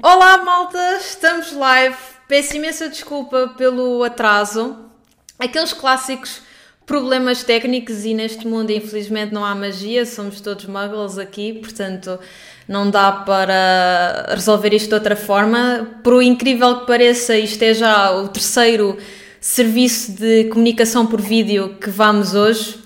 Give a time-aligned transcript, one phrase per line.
[0.00, 0.98] Olá, malta!
[1.00, 1.96] Estamos live.
[2.28, 4.76] Peço imensa desculpa pelo atraso.
[5.36, 6.40] Aqueles clássicos
[6.86, 10.06] problemas técnicos e neste mundo, infelizmente, não há magia.
[10.06, 12.16] Somos todos muggles aqui, portanto,
[12.68, 15.98] não dá para resolver isto de outra forma.
[16.04, 18.96] Por incrível que pareça, isto é já o terceiro
[19.40, 22.78] serviço de comunicação por vídeo que vamos hoje.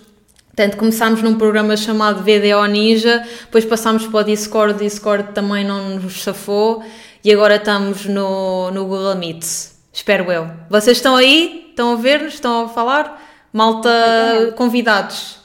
[0.57, 5.63] Portanto, começámos num programa chamado VDO Ninja, depois passámos para o Discord, o Discord também
[5.63, 6.83] não nos safou
[7.23, 9.45] e agora estamos no, no Google Meet.
[9.93, 10.51] Espero eu.
[10.71, 11.67] Vocês estão aí?
[11.69, 12.33] Estão a ver-nos?
[12.33, 13.23] Estão a falar?
[13.53, 15.41] Malta, convidados?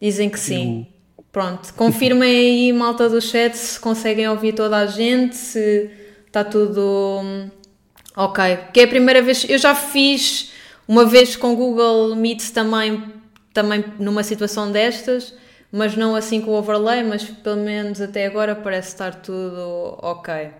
[0.00, 0.86] Dizem que sim.
[1.32, 5.90] Pronto, confirmem aí, malta do chat, se conseguem ouvir toda a gente, se
[6.28, 7.50] está tudo hum,
[8.14, 8.58] ok.
[8.72, 10.52] Que é a primeira vez, eu já fiz
[10.86, 13.20] uma vez com Google Meet também
[13.52, 15.34] também numa situação destas,
[15.70, 20.50] mas não assim com o overlay, mas pelo menos até agora parece estar tudo ok.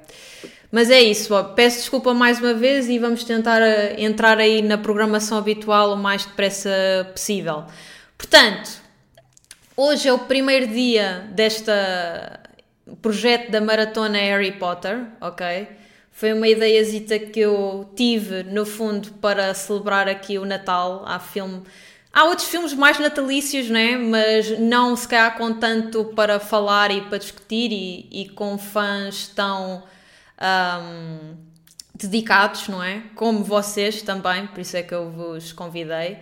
[0.70, 1.42] Mas é isso, ó.
[1.42, 5.96] peço desculpa mais uma vez e vamos tentar eh, entrar aí na programação habitual o
[5.96, 6.70] mais depressa
[7.12, 7.64] possível.
[8.16, 8.80] Portanto,
[9.76, 12.40] hoje é o primeiro dia desta
[13.02, 15.68] projeto da maratona Harry Potter, ok?
[16.10, 21.02] Foi uma ideiazita que eu tive, no fundo, para celebrar aqui o Natal.
[21.06, 21.62] Há filme
[22.12, 23.96] Há outros filmes mais natalícios, né?
[23.96, 29.28] mas não se calhar com tanto para falar e para discutir e, e com fãs
[29.28, 29.82] tão
[30.42, 31.36] um,
[31.94, 33.02] dedicados, não é?
[33.14, 36.18] Como vocês também, por isso é que eu vos convidei.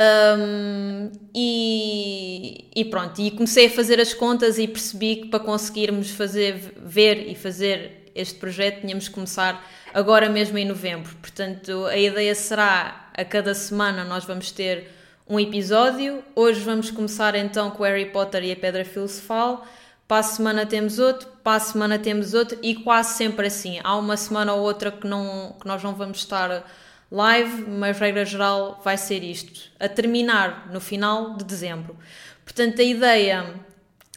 [0.00, 6.10] Um, e, e, pronto, e comecei a fazer as contas e percebi que para conseguirmos
[6.10, 11.14] fazer, ver e fazer este projeto tínhamos que começar agora mesmo em novembro.
[11.16, 14.99] Portanto, a ideia será a cada semana nós vamos ter
[15.30, 16.24] um episódio.
[16.34, 19.64] Hoje vamos começar então com Harry Potter e a Pedra Filosofal.
[20.08, 23.78] Para a semana temos outro, para a semana temos outro e quase sempre assim.
[23.84, 26.68] Há uma semana ou outra que, não, que nós não vamos estar
[27.12, 29.70] live, mas regra geral vai ser isto.
[29.78, 31.96] A terminar no final de dezembro.
[32.44, 33.54] Portanto, a ideia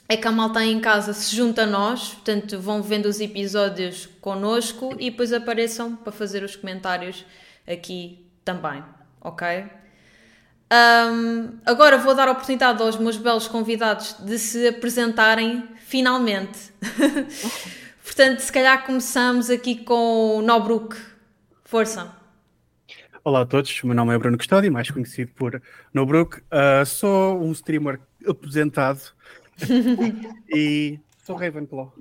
[0.09, 4.09] é que a malta em casa se junta a nós, portanto, vão vendo os episódios
[4.19, 7.23] connosco e depois apareçam para fazer os comentários
[7.67, 8.83] aqui também,
[9.21, 9.82] ok?
[10.71, 16.71] Um, agora vou dar a oportunidade aos meus belos convidados de se apresentarem finalmente.
[18.03, 20.95] Portanto, se calhar começamos aqui com o Nobruk.
[21.63, 22.15] Força.
[23.23, 25.61] Olá a todos, o meu nome é Bruno Custódio, mais conhecido por
[25.93, 26.39] Nobruk.
[26.39, 28.99] Uh, sou um streamer aposentado
[30.53, 31.93] e sou Ravenclaw.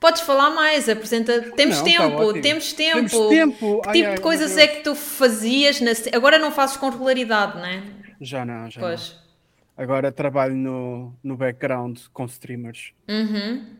[0.00, 1.52] Podes falar mais, apresenta.
[1.52, 3.10] Temos não, tá tempo, tá temos tempo.
[3.10, 3.82] Temos tempo.
[3.82, 5.78] Que ai, tipo ai, de coisas é que tu fazias?
[5.82, 5.90] Na...
[6.14, 7.82] Agora não fazes com regularidade, não é?
[8.18, 9.12] Já não, já pois.
[9.12, 9.84] não.
[9.84, 12.92] Agora trabalho no, no background com streamers.
[13.06, 13.76] Uhum.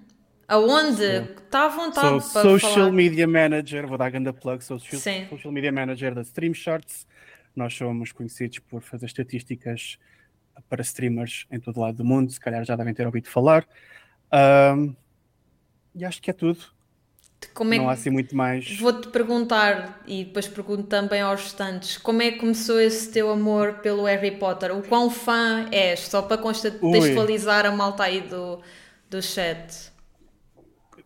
[0.46, 1.04] Aonde?
[1.44, 2.92] Está à vontade sou social falar.
[2.92, 7.06] media manager, vou dar a grande plug, sou social, social media manager da Stream Shorts.
[7.56, 9.98] Nós somos conhecidos por fazer estatísticas
[10.68, 13.66] para streamers em todo lado do mundo, se calhar já devem ter ouvido falar.
[14.76, 14.94] Um,
[15.94, 16.58] e acho que é tudo.
[17.54, 18.78] Como é não há assim muito mais.
[18.78, 23.74] Vou-te perguntar, e depois pergunto também aos restantes, como é que começou esse teu amor
[23.74, 24.76] pelo Harry Potter?
[24.76, 26.00] O quão fã és?
[26.00, 28.60] Só para contextualizar a malta aí do,
[29.08, 29.90] do chat.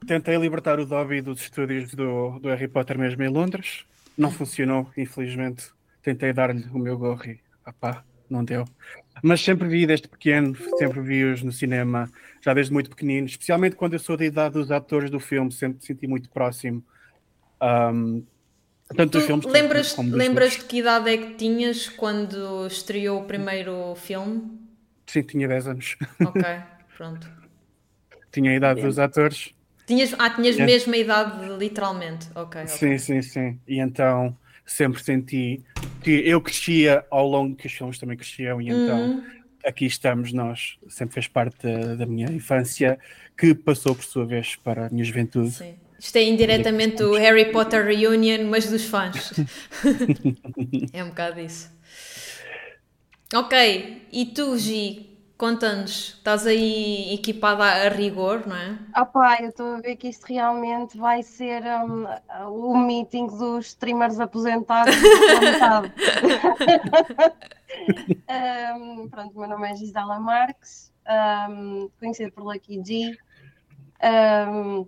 [0.07, 3.85] Tentei libertar o Dobby dos estúdios do, do Harry Potter mesmo em Londres.
[4.19, 5.71] Não funcionou, infelizmente.
[6.03, 8.65] Tentei dar-lhe o meu gorro e, opá, não deu.
[9.23, 12.11] Mas sempre vi desde pequeno, sempre vi-os no cinema,
[12.43, 15.79] já desde muito pequenino, especialmente quando eu sou da idade dos atores do filme, sempre
[15.79, 16.85] me senti muito próximo.
[17.63, 18.25] Um,
[18.89, 22.67] tanto tu dos filmes lembras, como dos lembras de que idade é que tinhas quando
[22.67, 24.59] estreou o primeiro filme?
[25.07, 25.97] Sim, tinha 10 anos.
[26.21, 26.43] Ok,
[26.97, 27.31] pronto.
[28.31, 29.55] tinha a idade dos atores.
[29.87, 30.65] Tinhas, ah, tinhas é.
[30.65, 32.27] mesmo a idade, literalmente.
[32.35, 32.63] Ok.
[32.63, 32.67] okay.
[32.67, 33.61] Sim, sim, sim.
[33.67, 35.63] E então sempre senti
[36.05, 39.25] que eu crescia ao longo que os filmes também cresciam, e então uhum.
[39.65, 42.99] aqui estamos nós, sempre fez parte da, da, minha infância,
[43.37, 45.53] que passou por sua vez para a minha juventude.
[45.53, 45.75] Sim.
[45.99, 49.33] Isto é indiretamente o Harry Potter Reunion, mas dos fãs.
[50.93, 51.73] é um bocado isso.
[53.33, 55.14] Ok, e tu, Gi,
[55.45, 58.79] Conta-nos, estás aí equipada a rigor, não é?
[58.95, 62.07] Ah pá, eu estou a ver que isto realmente vai ser um,
[62.49, 64.97] o meeting dos streamers aposentados
[68.75, 70.91] um, Pronto, meu nome é Gisela Marques,
[71.51, 73.15] um, conhecida por Lucky G.
[74.49, 74.87] Um,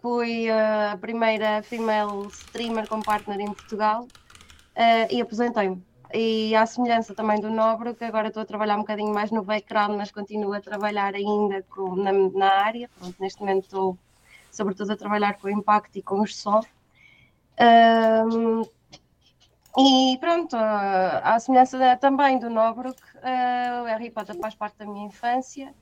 [0.00, 5.91] fui a primeira female streamer com partner em Portugal uh, e aposentei-me.
[6.14, 9.42] E à semelhança também do Nobre, que agora estou a trabalhar um bocadinho mais no
[9.42, 12.88] background, mas continuo a trabalhar ainda com, na, na área.
[12.98, 13.98] Pronto, neste momento estou,
[14.50, 16.70] sobretudo, a trabalhar com o impacto e com os soft.
[17.60, 18.62] Um,
[19.78, 25.06] e pronto, à semelhança também do Nobruk, uh, o Harry Potter faz parte da minha
[25.06, 25.74] infância.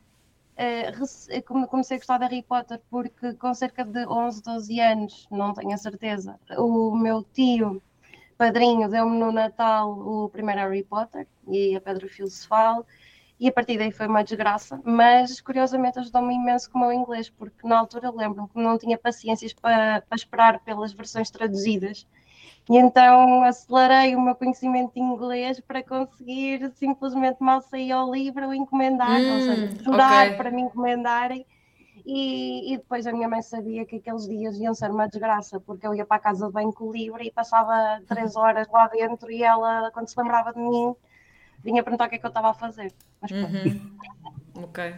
[0.56, 5.54] Uh, comecei a gostar de Harry Potter porque com cerca de 11, 12 anos, não
[5.54, 7.82] tenho a certeza, o meu tio
[8.40, 12.87] padrinho deu-me no Natal o primeiro Harry Potter e a Pedra Filosofal
[13.38, 17.28] e a partir daí foi uma desgraça, mas curiosamente ajudou-me imenso com o meu inglês,
[17.28, 22.06] porque na altura lembro-me que não tinha paciências para, para esperar pelas versões traduzidas
[22.70, 28.54] e então acelerei o meu conhecimento de inglês para conseguir simplesmente mal sair ao livro
[28.54, 30.37] encomendar, hum, ou seja, jurar okay.
[30.38, 31.44] para me encomendarem.
[32.12, 35.86] E, e, depois a minha mãe sabia que aqueles dias iam ser uma desgraça, porque
[35.86, 38.88] eu ia para a casa de banho com o livro e passava três horas lá
[38.88, 40.92] dentro e ela, quando se lembrava de mim,
[41.62, 42.92] vinha perguntar o que é que eu estava a fazer.
[43.22, 43.96] Mas, uhum.
[44.56, 44.92] Ok.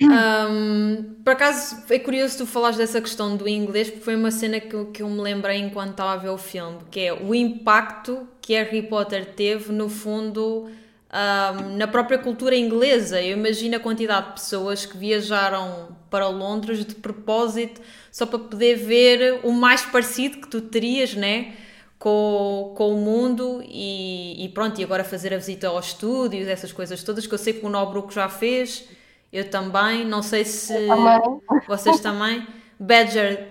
[0.00, 4.60] Um, por acaso é curioso tu falares dessa questão do inglês, porque foi uma cena
[4.60, 8.28] que, que eu me lembrei enquanto estava a ver o filme, que é o impacto
[8.40, 10.70] que Harry Potter teve, no fundo,
[11.14, 13.22] um, na própria cultura inglesa.
[13.22, 17.80] Eu imagino a quantidade de pessoas que viajaram para Londres de propósito
[18.10, 21.54] só para poder ver o mais parecido que tu terias, né?
[21.98, 26.70] Com, com o mundo e, e pronto, e agora fazer a visita aos estúdios, essas
[26.70, 28.86] coisas todas que eu sei que o Nobruco já fez
[29.34, 31.40] eu também, não sei se também.
[31.66, 32.46] vocês também.
[32.78, 33.48] Badger,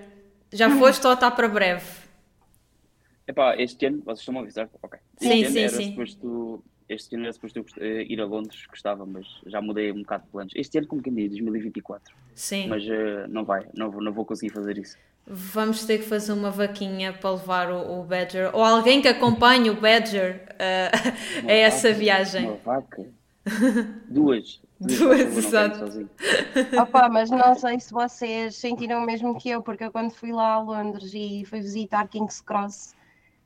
[0.50, 1.84] já foste ou está para breve?
[3.28, 4.70] Epá, este ano, vocês estão a avisar?
[4.82, 4.98] Ok.
[5.18, 5.90] Sim, este sim, era sim.
[5.90, 6.64] Suposto,
[6.94, 10.24] este ano era suposto eu eh, ir a Londres, gostava, mas já mudei um bocado
[10.24, 10.54] de planos.
[10.56, 12.16] Este ano, como quem diz, 2024.
[12.36, 12.68] Sim.
[12.68, 14.98] Mas uh, não vai, não, não vou conseguir fazer isso.
[15.26, 19.70] Vamos ter que fazer uma vaquinha para levar o, o Badger, ou alguém que acompanhe
[19.70, 22.46] o Badger uh, a essa viagem.
[22.46, 23.06] Uma vaca?
[24.10, 24.62] Duas.
[24.80, 26.10] Duas, exato.
[26.82, 30.32] Opa, mas não sei se vocês sentiram o mesmo que eu, porque eu quando fui
[30.34, 32.94] lá a Londres e fui visitar King's Cross,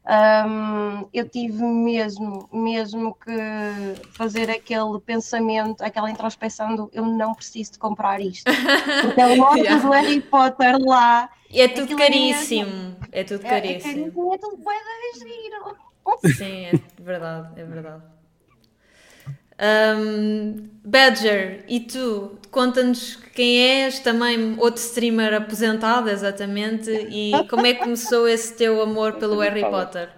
[0.08, 3.32] um, eu tive mesmo, mesmo que
[4.14, 8.50] fazer aquele pensamento, aquela introspeção do eu não preciso de comprar isto.
[9.02, 9.82] Porque é o yeah.
[9.82, 11.30] do Harry Potter lá.
[11.50, 12.96] E é tudo caríssimo.
[13.12, 14.14] É, é, tudo caríssimo.
[14.32, 14.78] É, é, é tudo bem
[15.20, 15.78] giro.
[16.36, 16.72] Sim, é
[17.02, 18.04] verdade, é verdade.
[19.60, 22.38] Um, Badger, e tu?
[22.52, 28.82] Conta-nos quem és, também outro streamer aposentado, exatamente, e como é que começou esse teu
[28.82, 30.10] amor pelo Harry Potter?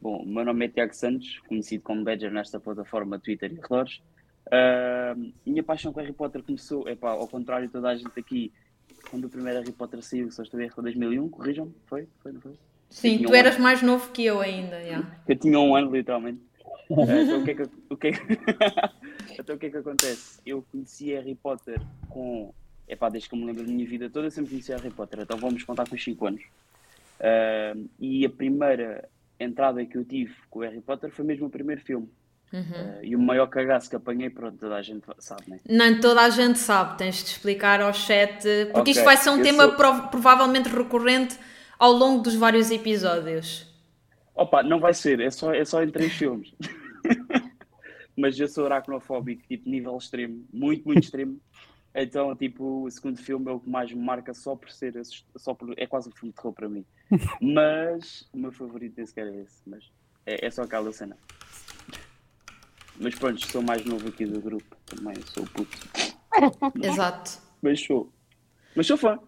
[0.00, 4.02] Bom, o meu nome é Tiago Santos, conhecido como Badger nesta plataforma Twitter e relógios.
[4.46, 8.52] Uh, minha paixão com Harry Potter começou, epá, ao contrário de toda a gente aqui,
[9.10, 12.08] quando o primeiro Harry Potter saiu, só estou a erro, 2001, corrijam-me, foi?
[12.20, 12.52] Foi, não foi?
[12.90, 13.62] Sim, tu um eras ano.
[13.62, 15.16] mais novo que eu ainda, yeah.
[15.26, 16.40] Eu tinha um ano, literalmente.
[16.90, 18.38] então o que é que, o que, é que...
[19.38, 20.40] então, o que, é que acontece?
[20.44, 22.52] Eu conheci Harry Potter com.
[22.88, 24.90] É pá, desde que eu me lembro da minha vida toda, eu sempre conheci Harry
[24.90, 26.42] Potter, então vamos contar com os 5 anos.
[26.42, 29.08] Uh, e a primeira
[29.38, 32.08] entrada que eu tive com o Harry Potter foi mesmo o primeiro filme.
[32.52, 32.60] Uhum.
[32.60, 35.60] Uh, e o maior cagaço que apanhei, pronto, toda a gente sabe, né?
[35.66, 38.92] Não toda a gente sabe, tens de explicar ao chat, porque okay.
[38.92, 39.76] isto vai ser um eu tema sou...
[39.76, 41.38] prov provavelmente recorrente
[41.78, 43.71] ao longo dos vários episódios.
[44.34, 46.52] Opa, não vai ser, é só, é só em três filmes.
[48.16, 51.40] Mas eu sou aracnofóbico, tipo, nível extremo, muito, muito extremo.
[51.94, 54.94] Então, tipo, o segundo filme é o que mais me marca só por ser,
[55.36, 56.84] só por, é quase um filme de terror para mim.
[57.40, 59.90] Mas o meu favorito nem sequer é esse, mas
[60.24, 61.16] é, é só aquela cena.
[62.98, 65.76] Mas pronto, sou mais novo aqui do grupo, também sou puto.
[66.82, 67.42] Exato.
[67.60, 68.12] Mas sou.
[68.74, 69.18] Mas sou fã.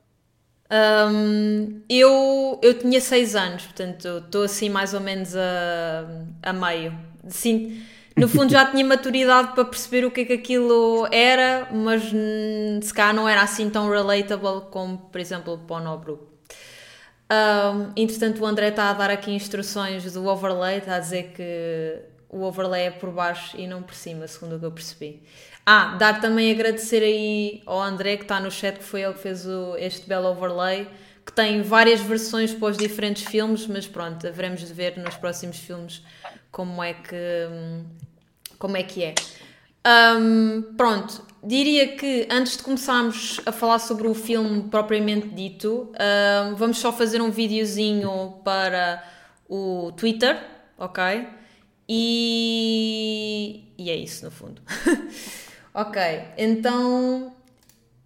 [0.70, 6.06] Um, eu, eu tinha 6 anos, portanto estou assim mais ou menos a,
[6.42, 6.96] a meio.
[7.28, 7.82] Sim,
[8.16, 12.02] no fundo já tinha maturidade para perceber o que é que aquilo era, mas
[12.82, 16.28] se cá não era assim tão relatable como, por exemplo, o Ponobru.
[17.30, 22.02] Um, entretanto, o André está a dar aqui instruções do overlay, está a dizer que
[22.28, 25.22] o overlay é por baixo e não por cima, segundo o que eu percebi.
[25.66, 29.20] Ah, dar também agradecer aí ao André que está no chat, que foi ele que
[29.20, 30.86] fez o, este belo overlay,
[31.24, 35.58] que tem várias versões para os diferentes filmes, mas pronto, haveremos de ver nos próximos
[35.58, 36.02] filmes
[36.50, 37.48] como é que,
[38.58, 39.14] como é, que é.
[39.86, 45.90] Um, pronto, diria que antes de começarmos a falar sobre o filme propriamente dito,
[46.50, 49.02] um, vamos só fazer um videozinho para
[49.48, 50.38] o Twitter,
[50.76, 51.26] ok?
[51.88, 54.60] E, e é isso no fundo.
[55.76, 56.00] Ok,
[56.38, 57.34] então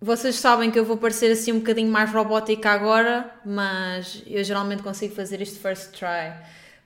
[0.01, 4.83] vocês sabem que eu vou parecer assim um bocadinho mais robótica agora, mas eu geralmente
[4.83, 6.33] consigo fazer isto first try.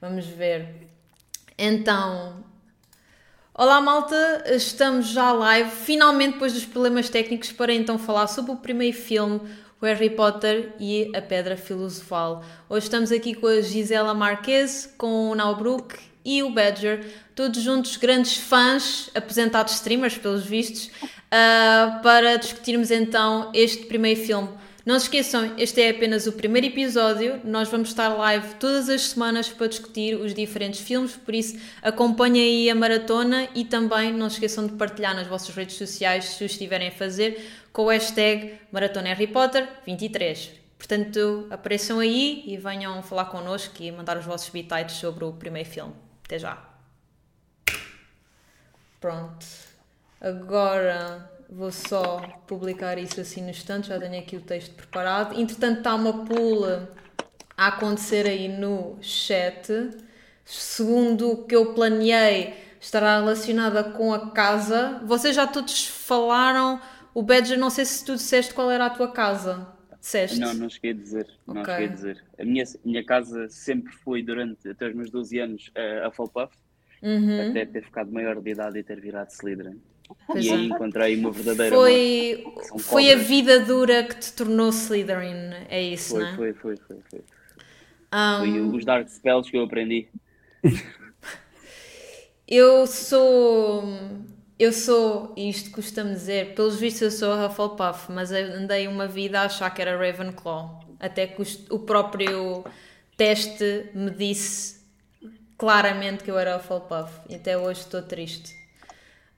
[0.00, 0.88] Vamos ver.
[1.56, 2.44] Então,
[3.54, 8.56] olá malta, estamos já live, finalmente depois dos problemas técnicos, para então falar sobre o
[8.56, 9.40] primeiro filme,
[9.80, 12.42] o Harry Potter e a Pedra Filosofal.
[12.68, 17.96] Hoje estamos aqui com a Gisela Marques, com o Naubrook e o Badger, todos juntos
[17.96, 24.48] grandes fãs, apresentados streamers pelos vistos, uh, para discutirmos então este primeiro filme.
[24.84, 27.40] Não se esqueçam, este é apenas o primeiro episódio.
[27.44, 32.42] Nós vamos estar live todas as semanas para discutir os diferentes filmes, por isso acompanhem
[32.42, 36.42] aí a maratona e também não se esqueçam de partilhar nas vossas redes sociais se
[36.42, 40.50] o estiverem a fazer com o hashtag Maratona Harry Potter 23.
[40.76, 45.68] Portanto, apareçam aí e venham falar connosco e mandar os vossos bitites sobre o primeiro
[45.68, 46.11] filme.
[46.32, 46.58] Até já.
[48.98, 49.46] Pronto.
[50.18, 55.38] Agora Vou só publicar isso assim no instante, já tenho aqui o texto preparado.
[55.38, 56.90] Entretanto, está uma pula
[57.54, 59.90] a acontecer aí no chat.
[60.46, 65.02] Segundo o que eu planeei, estará relacionada com a casa.
[65.04, 66.80] Vocês já todos falaram.
[67.12, 69.68] O Badger, não sei se tu disseste qual era a tua casa.
[70.02, 70.40] Disseste?
[70.40, 71.28] Não, não cheguei a dizer.
[71.46, 71.54] Okay.
[71.54, 72.24] Não cheguei a dizer.
[72.36, 75.70] A minha, minha casa sempre foi, durante até os meus 12 anos,
[76.02, 76.52] a Hufflepuff.
[77.00, 77.50] Uhum.
[77.50, 79.80] Até ter ficado maior de idade e ter virado Slytherin.
[80.26, 80.64] Pois e aí é.
[80.64, 82.44] encontrei uma verdadeira foi,
[82.80, 86.36] foi a vida dura que te tornou Slytherin, é isso, foi, não é?
[86.36, 87.20] Foi, foi, foi, foi.
[88.12, 88.38] Um...
[88.38, 90.08] Foi os Dark Spells que eu aprendi.
[92.46, 93.84] eu sou.
[94.62, 99.40] Eu sou, isto custa-me dizer, pelos vistos eu sou a Hufflepuff, mas andei uma vida
[99.40, 100.78] a achar que era Ravenclaw.
[101.00, 102.64] Até que o próprio
[103.16, 104.80] teste me disse
[105.58, 107.12] claramente que eu era Hufflepuff.
[107.28, 108.54] E até hoje estou triste.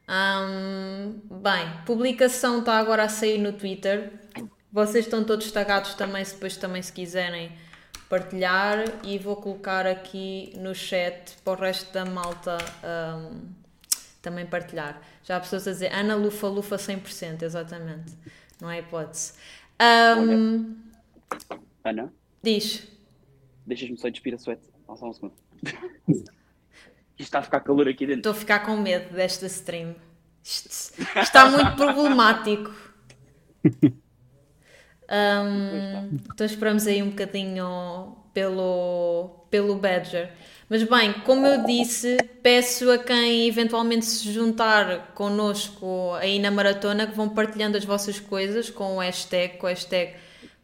[0.07, 4.12] Um, bem, publicação está agora a sair no Twitter.
[4.71, 7.50] Vocês estão todos tagados também, se depois também se quiserem
[8.11, 12.59] partilhar e vou colocar aqui no chat para o resto da malta
[14.21, 15.00] também partilhar.
[15.25, 18.12] Já há pessoas a dizer Ana Lufa Lufa 100%, exatamente.
[18.61, 19.33] Não é hipótese.
[20.19, 20.76] Um,
[21.83, 22.12] Ana?
[22.43, 22.87] Diz.
[23.66, 24.62] Deixas-me só despir a suete.
[24.87, 25.35] Só um segundo.
[27.16, 28.21] Isto está a ficar calor aqui dentro.
[28.21, 29.95] Estou a ficar com medo desta stream.
[30.43, 32.71] Isto está muito problemático.
[35.11, 40.33] Um, então esperamos aí um bocadinho pelo, pelo Badger.
[40.68, 47.06] Mas bem, como eu disse, peço a quem eventualmente se juntar connosco aí na maratona
[47.06, 50.14] que vão partilhando as vossas coisas com o hashtag, com o hashtag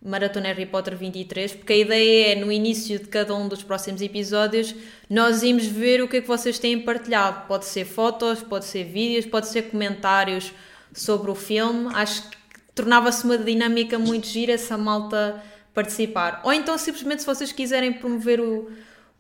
[0.02, 4.00] Maratona Harry Potter 23, porque a ideia é, no início de cada um dos próximos
[4.00, 4.75] episódios,
[5.11, 7.47] nós irmos ver o que é que vocês têm partilhado.
[7.47, 10.52] Pode ser fotos, pode ser vídeos, pode ser comentários
[10.95, 11.90] sobre o filme.
[11.95, 12.38] Acho que
[12.75, 15.42] tornava-se uma dinâmica muito gira essa malta
[15.75, 16.40] participar.
[16.45, 18.71] Ou então, simplesmente, se vocês quiserem promover o,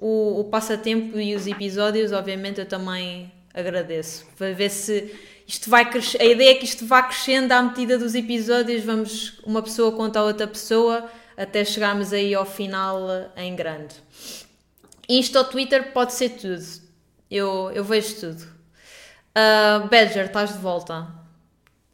[0.00, 4.26] o, o passatempo e os episódios, obviamente eu também agradeço.
[4.36, 5.14] Para ver se
[5.46, 9.38] isto vai crescer, a ideia é que isto vá crescendo à medida dos episódios, vamos
[9.44, 12.98] uma pessoa contra a outra pessoa até chegarmos aí ao final
[13.36, 13.94] em grande.
[15.08, 16.64] Isto ao Twitter pode ser tudo.
[17.30, 18.42] Eu, eu vejo tudo.
[18.42, 21.08] Uh, Badger, estás de volta.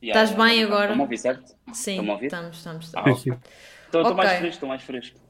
[0.03, 0.93] Yeah, estás bem agora?
[0.93, 1.55] Estão-me a ouvir, certo?
[1.73, 3.25] Sim, estamos, estamos, estamos.
[3.29, 3.37] Ah.
[3.85, 4.15] Estou okay.
[4.15, 5.26] mais fresco, estou mais fresco.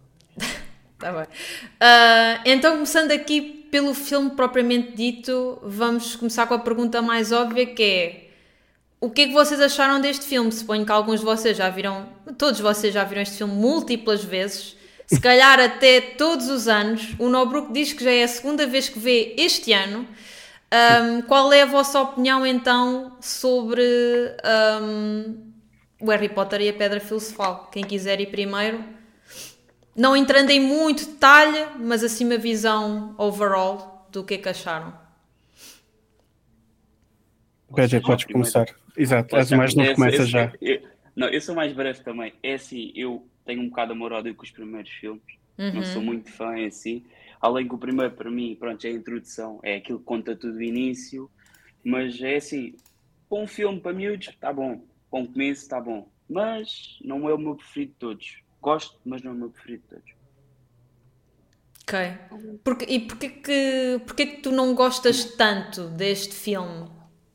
[0.97, 1.25] Está bem.
[1.25, 7.67] Uh, então, começando aqui pelo filme propriamente dito, vamos começar com a pergunta mais óbvia
[7.67, 8.26] que é
[8.99, 10.50] o que é que vocês acharam deste filme?
[10.50, 14.75] Suponho que alguns de vocês já viram, todos vocês já viram este filme múltiplas vezes,
[15.07, 17.15] se calhar até todos os anos.
[17.19, 20.09] O Nobruk diz que já é a segunda vez que vê este ano.
[20.73, 23.83] Um, qual é a vossa opinião então sobre
[24.83, 25.53] um,
[26.00, 27.69] o Harry Potter e a Pedra Filosofal?
[27.71, 28.96] Quem quiser ir primeiro.
[29.97, 34.93] Não entrando em muito detalhe, mas assim uma visão overall do que é que acharam.
[37.75, 38.67] Pedro, podes começar.
[38.97, 40.53] Exato, és mais novo, começa já.
[40.61, 40.83] Eu,
[41.15, 42.33] não, eu sou mais breve também.
[42.43, 45.23] É assim, eu tenho um bocado amor ódio com os primeiros filmes.
[45.59, 45.75] Uhum.
[45.75, 47.05] Não sou muito fã em assim.
[47.41, 49.61] Além que o primeiro, para mim, pronto, é a introdução.
[49.62, 51.31] É aquilo que conta tudo do início.
[51.83, 52.75] Mas é assim,
[53.31, 54.83] bom um filme para miúdos, está bom.
[55.11, 56.09] Bom começo, está bom.
[56.29, 58.46] Mas não é o meu preferido de todos.
[58.60, 60.16] Gosto, mas não é o meu preferido de todos.
[61.82, 62.58] Ok.
[62.64, 66.88] Porque, e porquê que, porquê que tu não gostas tanto deste filme?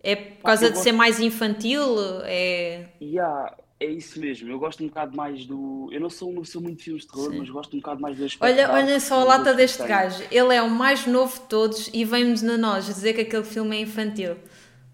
[0.04, 0.84] É por causa de gosto...
[0.84, 1.84] ser mais infantil?
[2.26, 2.90] É...
[3.02, 4.50] Yeah, é isso mesmo.
[4.50, 5.90] Eu gosto um bocado mais do.
[5.92, 7.40] Eu não sou, não sou muito de filmes de terror, Sim.
[7.40, 10.24] mas gosto um bocado mais das Olha, olha só a lata deste gajo.
[10.30, 13.78] Ele é o mais novo de todos e vem-nos na nós dizer que aquele filme
[13.78, 14.38] é infantil.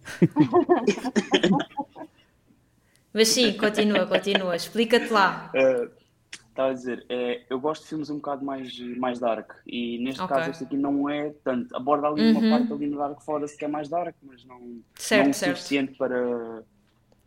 [3.12, 4.56] mas sim, continua, continua.
[4.56, 5.52] Explica-te lá.
[5.54, 5.90] Uh,
[6.58, 10.20] Estava a dizer, é, eu gosto de filmes um bocado mais, mais dark e neste
[10.24, 10.36] Ok.
[10.36, 11.76] caso este aqui não é tanto.
[11.76, 12.32] Aborda ali Uhum.
[12.32, 15.34] uma parte ali no Dark Forest que é mais dark, mas não, Certo, não o
[15.36, 15.56] certo.
[15.58, 16.64] suficiente para,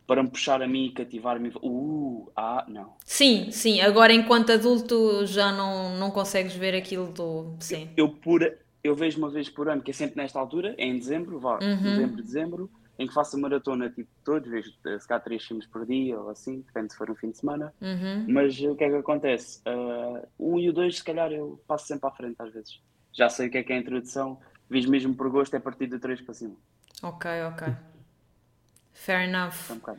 [0.05, 1.49] para me puxar a mim e cativar-me.
[1.63, 2.97] Uh, ah, não.
[3.05, 3.79] Sim, sim.
[3.79, 7.55] Agora, enquanto adulto, já não, não consegues ver aquilo do.
[7.61, 7.87] Sim.
[7.95, 8.41] Eu, por,
[8.83, 11.57] eu vejo uma vez por ano, que é sempre nesta altura, é em dezembro, vá,
[11.63, 11.91] Uhum.
[11.91, 12.69] novembro, dezembro,
[13.01, 16.19] em que faço a maratona tipo todos, vejo eh, se calhar três filmes por dia
[16.19, 17.73] ou assim, depende se for um fim de semana.
[17.81, 18.25] Uhum.
[18.27, 19.61] Mas o que é que acontece?
[20.37, 22.79] O 1 e o 2, se calhar, eu passo sempre à frente às vezes.
[23.13, 24.39] Já sei o que é que é a introdução,
[24.69, 26.55] vejo mesmo por gosto, é a partir do 3 para cima.
[27.01, 27.73] Ok, ok.
[28.93, 29.71] Fair enough.
[29.71, 29.97] Um.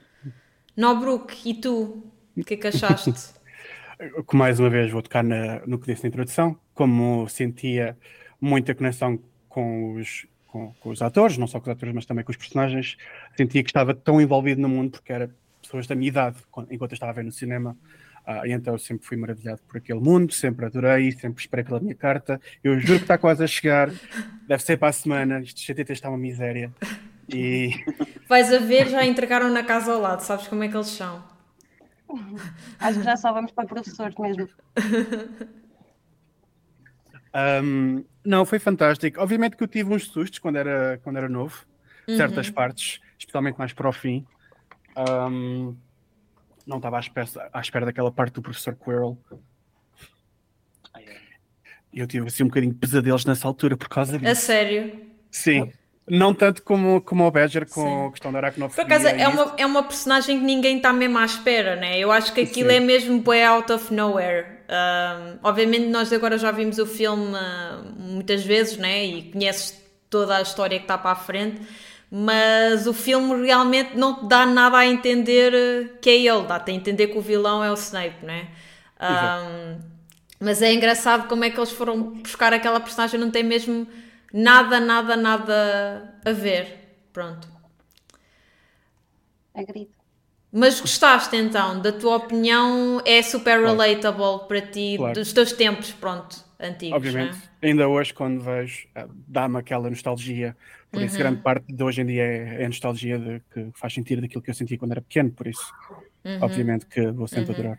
[0.77, 2.05] Nobruk, e tu?
[2.37, 3.13] O que é que achaste?
[4.29, 7.99] que mais uma vez vou tocar na- no que disse na introdução, como sentia
[8.41, 9.19] muita conexão
[9.49, 12.37] com os, com, com os atores, não só com os atores, mas também com os
[12.37, 12.99] personagens,
[13.35, 15.31] sentia que estava tão envolvido no mundo porque era
[15.63, 16.37] pessoas da minha idade,
[16.71, 17.77] enquanto eu estava a ver no cinema.
[18.25, 21.81] Ah, e então eu sempre fui maravilhado por aquele mundo, sempre adorei, sempre esperei pela
[21.81, 22.41] minha carta.
[22.63, 23.91] Eu juro que está quase a chegar,
[24.47, 25.41] deve ser para a semana.
[25.41, 26.71] Isto de CTT está uma miséria.
[27.29, 27.71] E
[28.29, 31.25] Vais a ver, já entregaram na casa ao lado, sabes como é que eles são?
[32.79, 34.49] Acho que já só vamos para professores mesmo.
[37.35, 39.21] Um, não, foi fantástico.
[39.21, 41.65] Obviamente que eu tive uns sustos quando era, quando era novo,
[42.07, 44.27] certas partes, especialmente mais para o fim.
[44.97, 45.75] Um,
[46.67, 49.19] não estava à espera, à espera daquela parte do professor Quirrell.
[51.93, 54.43] Eu tive assim um bocadinho de pesadelos nessa altura por causa A disso.
[54.43, 55.01] sério.
[55.31, 55.71] Sim.
[56.09, 58.07] Não tanto como, como o Badger com Sim.
[58.07, 58.85] a questão da aracnofobia.
[58.85, 59.31] Por acaso é isso.
[59.31, 61.99] uma, é uma personagem que ninguém está mesmo à espera, né?
[61.99, 62.77] Eu acho que aquilo Sim.
[62.77, 64.62] é mesmo bué out of nowhere.
[64.73, 69.05] Um, obviamente nós agora já vimos o filme ah, muitas vezes, né?
[69.05, 71.61] E conheces toda a história que está para a frente,
[72.11, 76.71] mas o filme realmente não te dá nada a entender eh, que é ele, dá-te
[76.71, 78.49] a entender que o vilão é o Snape, né?
[79.01, 79.81] Um,
[80.41, 83.87] mas é engraçado como é que eles foram buscar aquela personagem, não tem mesmo
[84.33, 86.97] nada, nada, nada a ver.
[87.13, 87.49] Pronto.
[89.55, 90.02] Agrito.
[90.53, 93.79] Mas gostaste então, da tua opinião, é super Claro.
[93.79, 95.15] relatable para ti, Claro.
[95.15, 97.43] dos teus tempos, pronto, antigos, Obviamente, né?
[97.63, 100.55] ainda hoje, quando vejo, ah, dá-me aquela nostalgia.
[100.91, 101.07] Por Uhum.
[101.07, 104.21] isso, grande parte de hoje em dia é, é a nostalgia de, que faz sentido
[104.21, 105.31] daquilo que eu sentia quando era pequeno.
[105.31, 105.63] Por isso,
[106.23, 106.39] Uhum.
[106.43, 107.79] obviamente, que vou sempre adorar.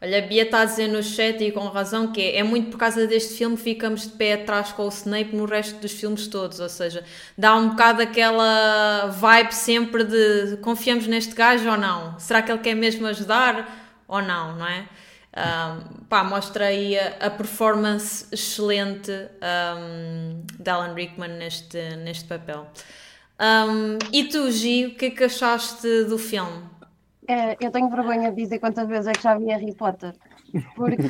[0.00, 2.70] Olha, a Bia está a dizer no chat e com razão que é, é muito
[2.70, 6.28] por causa deste filme ficamos de pé atrás com o Snape no resto dos filmes
[6.28, 7.04] todos, ou seja,
[7.36, 12.16] dá um bocado aquela vibe sempre de confiamos neste gajo ou não?
[12.18, 14.88] Será que ele quer mesmo ajudar ou não, não é?
[15.38, 22.66] Um, pá, mostra aí a, a performance excelente um, de Alan Rickman neste, neste papel.
[23.38, 26.67] Um, e tu, Gi, o que é que achaste do filme?
[27.28, 30.14] É, eu tenho vergonha de dizer quantas vezes é que já vi Harry Potter.
[30.74, 31.06] Porque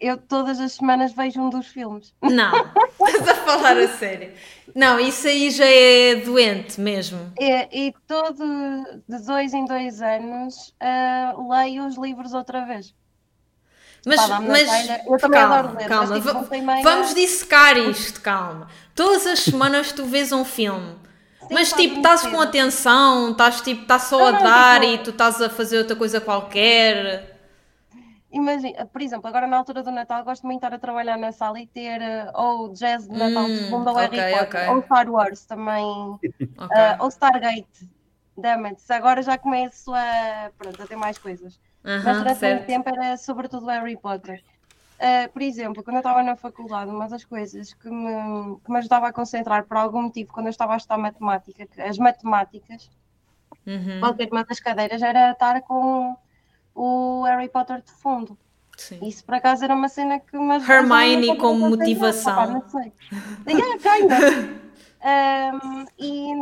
[0.00, 2.14] eu todas as semanas vejo um dos filmes.
[2.22, 2.50] Não,
[3.06, 4.32] estás a falar a sério.
[4.74, 7.30] Não, isso aí já é doente mesmo.
[7.38, 8.42] E, e todo,
[9.06, 12.94] de dois em dois anos, ah, leio os livros outra vez.
[14.06, 14.88] Mas, Pá, mas.
[15.06, 16.08] Eu também calma, adoro ler, calma.
[16.18, 18.68] mas, tipo, meia- Vamos dissecar isto, calma.
[18.94, 20.94] Todas as semanas tu vês um filme.
[21.50, 24.84] Mas tipo, muito estás com atenção, estás tipo, estás só Não, a não, dar tipo-
[24.84, 27.32] e tu estás a fazer outra coisa qualquer.
[28.30, 31.30] Imagina, por exemplo, agora na altura do Natal gosto muito de estar a trabalhar na
[31.32, 34.64] sala e ter ah, ou jazz de Natal Hum, segundo ou Harry ok, Potter, ok.
[34.66, 36.18] ou Star Wars também,
[36.58, 36.78] Ok.
[36.78, 37.88] ah, ou Stargate.
[38.36, 41.60] Damn it, agora já começo a, pronto, a ter mais coisas.
[42.02, 42.66] Mas Aham, durante muito certo.
[42.66, 44.42] tempo era sobretudo Harry Potter.
[45.04, 48.78] Uh, por exemplo, quando eu estava na faculdade, uma das coisas que me, que me
[48.78, 52.90] ajudava a concentrar por algum motivo, quando eu estava a estudar matemática, as matemáticas,
[53.66, 56.14] Uhum, qualquer uma das cadeiras era estar com
[56.74, 58.36] o Harry Potter de fundo.
[58.76, 58.98] sim.
[59.06, 62.32] Isso por acaso era uma cena que me ajudava Hermione como motivação.
[62.32, 62.92] Opá, não sei.
[63.46, 64.54] Yeah.
[65.04, 66.32] Um, e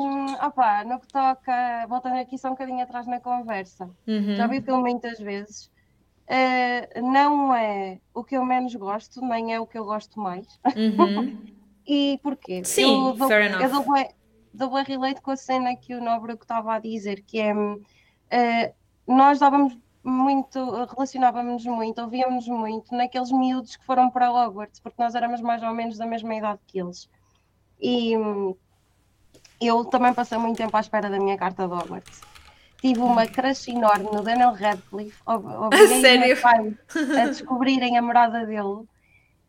[0.40, 4.36] opa, no que toca, voltando aqui só um bocadinho atrás na conversa, Uhum.
[4.36, 5.68] já vi o filme muitas vezes.
[6.28, 10.46] Uh, não é o que eu menos gosto, nem é o que eu gosto mais.
[10.76, 11.38] Uhum.
[11.84, 12.62] E porquê?
[12.64, 13.60] Sim, eu dou, fair enough.
[13.60, 13.84] eu dou
[14.54, 18.74] dou bué relate com a cena que o Nobre estava a dizer, que é uh,
[19.06, 25.14] nós dávamos muito, relacionávamos muito, ouvíamos muito naqueles miúdos que foram para Hogwarts, porque nós
[25.14, 27.08] éramos mais ou menos da mesma idade que eles.
[27.80, 28.54] E hum,
[29.60, 32.20] eu também passei muito tempo à espera da minha carta de Hogwarts.
[32.82, 36.76] Tive uma crush enorme no Daniel Radcliffe, ob- obriguei pai
[37.22, 38.84] a descobrirem a morada dele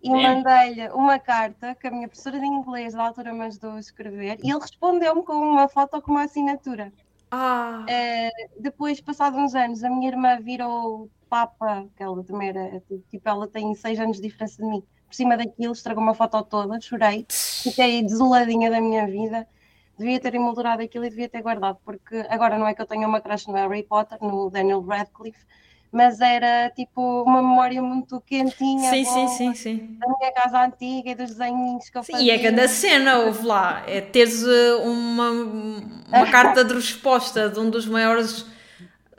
[0.01, 3.79] e mandei-lhe uma carta que a minha professora de inglês da altura me ajudou a
[3.79, 6.93] escrever e ele respondeu-me com uma foto com uma assinatura.
[7.31, 12.79] Ah, Uh, depois, passados uns anos, a minha irmã virou Papa, que ela também era,
[13.09, 14.83] tipo, ela tem seis anos de diferença de mim.
[15.07, 19.47] Por cima daquilo, estragou uma foto toda, chorei, fiquei desoladinha da minha vida.
[19.97, 23.07] Devia ter emoldurado aquilo e devia ter guardado, porque agora não é que eu tenha
[23.07, 25.45] uma crush no Harry Potter, no Daniel Radcliffe,
[25.91, 28.89] mas era tipo uma memória muito quentinha.
[28.89, 29.97] sim, boa, sim, sim, sim.
[29.99, 32.27] Da minha casa antiga e dos desenhinhos que eu Sim, fazia.
[32.27, 33.83] E é grande a cena, houve lá.
[33.85, 38.43] É teres uh, uma, uma carta de resposta de um dos maiores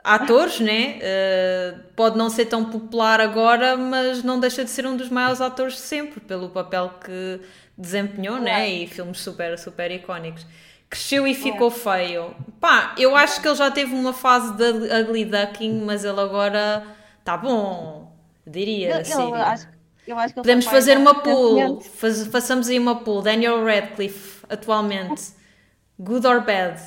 [0.03, 0.99] atores, né?
[0.99, 5.41] Uh, pode não ser tão popular agora, mas não deixa de ser um dos maiores
[5.41, 7.41] atores de sempre, pelo papel que
[7.77, 8.69] desempenhou, né?
[8.69, 10.47] E filmes super, super icónicos.
[10.89, 12.35] Cresceu e ficou feio.
[12.61, 16.85] Pá, eu acho que ele já teve uma fase de ugly ducking, mas ele agora
[17.19, 18.13] está bom,
[18.47, 18.99] diria.
[18.99, 19.13] Assim.
[19.31, 19.69] eu acho,
[20.07, 21.81] eu acho que Podemos pai fazer uma pool.
[21.81, 23.23] Faz- façamos aí uma pool.
[23.23, 25.23] Daniel Radcliffe, atualmente.
[25.99, 26.81] Good or bad?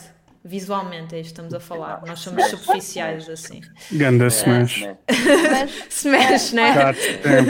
[0.47, 2.01] Visualmente, é isto que estamos a falar.
[2.05, 3.59] Nós somos superficiais assim.
[3.91, 4.81] Ganda smash.
[4.81, 4.97] né?
[5.51, 6.73] Mas, Smash, né?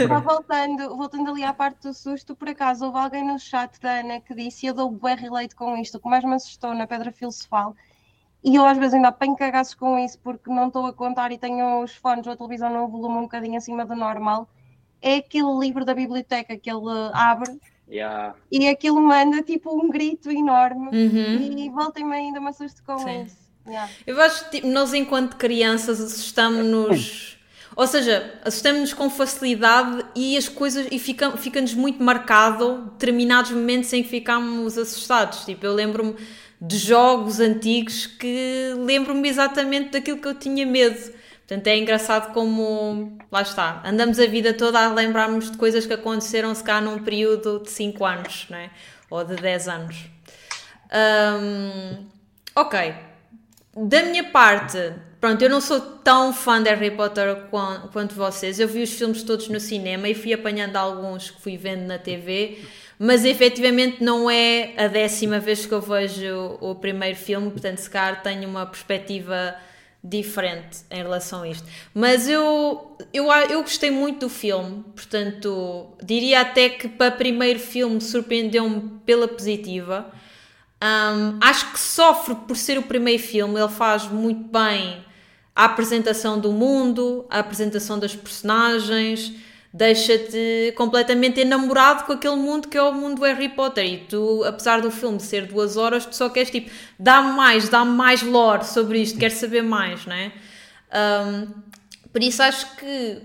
[0.08, 4.00] Só voltando, voltando ali à parte do susto, por acaso houve alguém no chat da
[4.00, 6.88] Ana que disse, eu dou bem relate com isto, o que mais me assustou na
[6.88, 7.76] Pedra Filosofal,
[8.42, 11.38] e eu às vezes ainda apanho cagaços com isso porque não estou a contar e
[11.38, 14.48] tenho os fones ou a televisão no volume um bocadinho acima do normal,
[15.00, 16.82] é aquele livro da biblioteca que ele
[17.12, 18.34] abre Yeah.
[18.52, 21.58] e aquilo manda tipo um grito enorme Uhum.
[21.58, 23.22] e voltem-me ainda me assusto com Sim.
[23.24, 23.36] isso.
[23.66, 23.90] Yeah.
[24.06, 27.38] Eu acho que tipo, nós, enquanto crianças, assustamos-nos.
[27.76, 30.88] Ou seja, assustamos-nos com facilidade e as coisas.
[30.90, 35.44] e fica- fica-nos muito marcado determinados momentos em que ficamos assustados.
[35.44, 36.14] Tipo, eu lembro-me
[36.60, 40.98] de jogos antigos que lembro-me exatamente daquilo que eu tinha medo.
[41.48, 43.16] Portanto, é engraçado como.
[43.32, 43.80] Lá está.
[43.82, 47.70] Andamos a vida toda a lembrarmos de coisas que aconteceram, se cá num período de
[47.70, 48.70] 5 anos, não é?
[49.08, 49.96] Ou de 10 anos.
[50.92, 52.06] Hum,
[52.54, 52.94] ok.
[53.76, 58.58] Da minha parte, pronto, eu não sou tão fã de Harry Potter quan- quanto vocês.
[58.58, 61.98] Eu vi os filmes todos no cinema e fui apanhando alguns que fui vendo na
[61.98, 62.58] TV,
[62.98, 67.88] mas efetivamente não é a décima vez que eu vejo o primeiro filme, portanto, se
[67.88, 69.54] calhar tenho uma perspectiva
[70.02, 71.66] diferente em relação a isto.
[71.92, 78.00] Mas eu, eu, eu gostei muito do filme, portanto, diria até que para primeiro filme
[78.00, 80.10] surpreendeu-me pela positiva.
[80.82, 85.04] Um, acho que sofre por ser o primeiro filme, ele faz muito bem
[85.54, 89.32] a apresentação do mundo, a apresentação das personagens,
[89.78, 93.86] deixa-te completamente enamorado com aquele mundo que é o mundo do Harry Potter.
[93.86, 97.92] E tu, apesar do filme ser duas horas, tu só queres tipo, dá-me mais, dá-me
[97.92, 100.32] mais lore sobre isto, quero saber mais, não é?
[100.92, 101.46] Um,
[102.12, 103.22] por isso acho que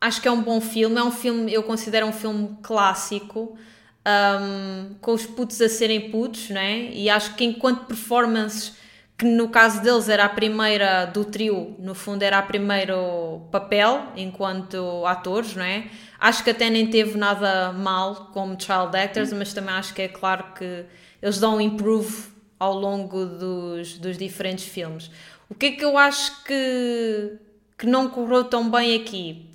[0.00, 3.58] acho que é um bom filme, é um filme, eu considero um filme clássico
[4.06, 6.90] um, com os putos a serem putos, né?
[6.92, 8.74] E acho que enquanto performances,
[9.18, 14.04] que no caso deles era a primeira do trio, no fundo era a primeiro papel
[14.16, 15.88] enquanto atores, não é?
[16.20, 20.08] Acho que até nem teve nada mal como child actors, mas também acho que é
[20.08, 20.84] claro que
[21.20, 22.28] eles dão um improve
[22.60, 25.10] ao longo dos, dos diferentes filmes.
[25.50, 27.32] O que é que eu acho que,
[27.76, 29.46] que não correu tão bem aqui?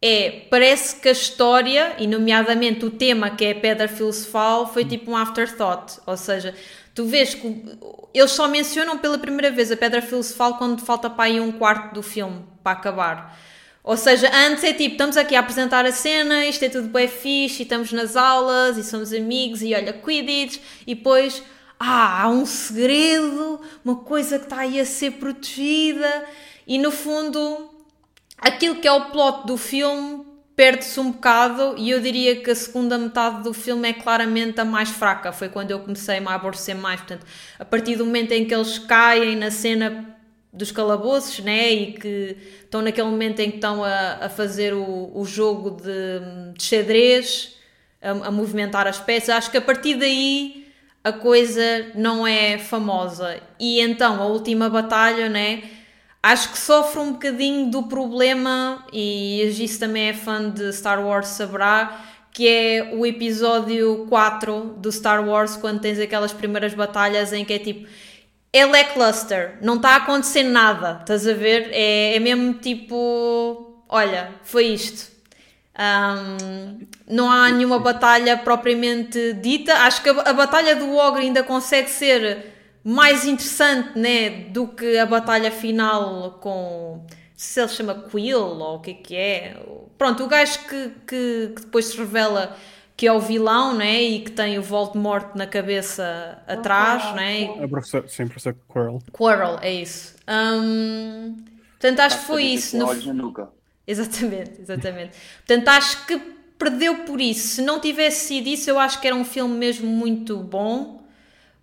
[0.00, 4.84] é, parece que a história, e nomeadamente o tema que é a pedra filosofal, foi
[4.84, 5.98] tipo um afterthought.
[6.06, 6.54] Ou seja,
[6.94, 7.46] tu vês que
[7.80, 11.52] o- eles só mencionam pela primeira vez a pedra filosofal quando falta para aí um
[11.52, 13.38] quarto do filme para acabar.
[13.86, 17.06] Ou seja, antes é tipo, estamos aqui a apresentar a cena, isto é tudo bem
[17.06, 21.40] fixe, e estamos nas aulas, e somos amigos, e olha, Quidditch, e depois,
[21.78, 26.24] ah, há um segredo, uma coisa que está aí a ser protegida,
[26.66, 27.70] e no fundo,
[28.36, 30.25] aquilo que é o plot do filme
[30.56, 34.64] perde-se um bocado e eu diria que a segunda metade do filme é claramente a
[34.64, 35.30] mais fraca.
[35.30, 37.00] Foi quando eu comecei a aborrecer mais.
[37.00, 37.26] Portanto,
[37.58, 40.16] a partir do momento em que eles caem na cena
[40.50, 41.70] dos calabouços, né?
[41.70, 46.54] E que estão naquele momento em que estão a, a fazer o, o jogo de,
[46.56, 47.54] de xadrez,
[48.00, 50.66] a, a movimentar as peças, acho que a partir daí
[51.04, 53.38] a coisa não é famosa.
[53.60, 55.62] E então a última batalha, né?
[56.26, 61.00] Acho que sofre um bocadinho do problema, e a Gis também é fã de Star
[61.06, 62.00] Wars, saberá,
[62.32, 67.52] que é o episódio 4 do Star Wars, quando tens aquelas primeiras batalhas em que
[67.52, 67.86] é tipo.
[68.52, 71.68] É lackluster, não está a acontecer nada, estás a ver?
[71.70, 73.84] É, é mesmo tipo.
[73.88, 75.08] Olha, foi isto.
[75.78, 79.72] Um, não há nenhuma batalha propriamente dita.
[79.74, 82.55] Acho que a, a batalha do Ogre ainda consegue ser
[82.88, 87.04] mais interessante né, do que a batalha final com.
[87.34, 89.62] Se ele chama Quill ou o que é que é.
[89.98, 92.56] Pronto, o gajo que, que, que depois se revela
[92.96, 94.00] que é o vilão, né?
[94.00, 97.38] E que tem o Voldemort na cabeça atrás, Quirrell, né?
[97.40, 97.64] sim.
[97.64, 99.02] A professora, sim, professor Quirrell.
[99.12, 100.14] Quirrell, é isso.
[100.28, 101.36] Hum,
[101.72, 102.78] portanto, acho que foi isso.
[102.78, 102.86] No...
[102.86, 103.48] olhos na nuca.
[103.84, 105.10] Exatamente, exatamente.
[105.44, 106.18] Portanto, acho que
[106.56, 107.56] perdeu por isso.
[107.56, 111.04] Se não tivesse sido isso, eu acho que era um filme mesmo muito bom.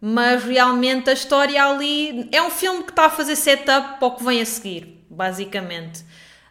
[0.05, 4.11] Mas realmente a história ali é um filme que está a fazer setup para o
[4.17, 6.03] que vem a seguir, basicamente.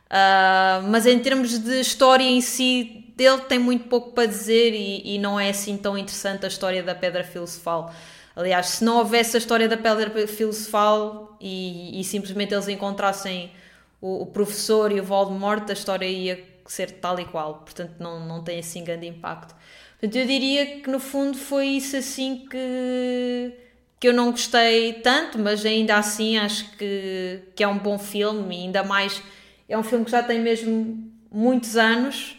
[0.08, 5.16] Ah, mas em termos de história em si, dele tem muito pouco para dizer e,
[5.16, 7.92] e não é assim tão interessante a história da Pedra Filosofal.
[8.34, 13.52] Aliás, se não houvesse a história da Pedra Filosofal e, e simplesmente eles encontrassem
[14.00, 17.56] o, o professor e o Voldemort, a história ia ser tal e qual.
[17.56, 19.54] Portanto, não, não tem assim grande impacto.
[20.02, 23.54] Portanto, eu diria que no fundo foi isso assim que,
[24.00, 28.56] que eu não gostei tanto, mas ainda assim acho que, que é um bom filme
[28.56, 29.22] ainda mais
[29.68, 32.36] é um filme que já tem mesmo muitos anos.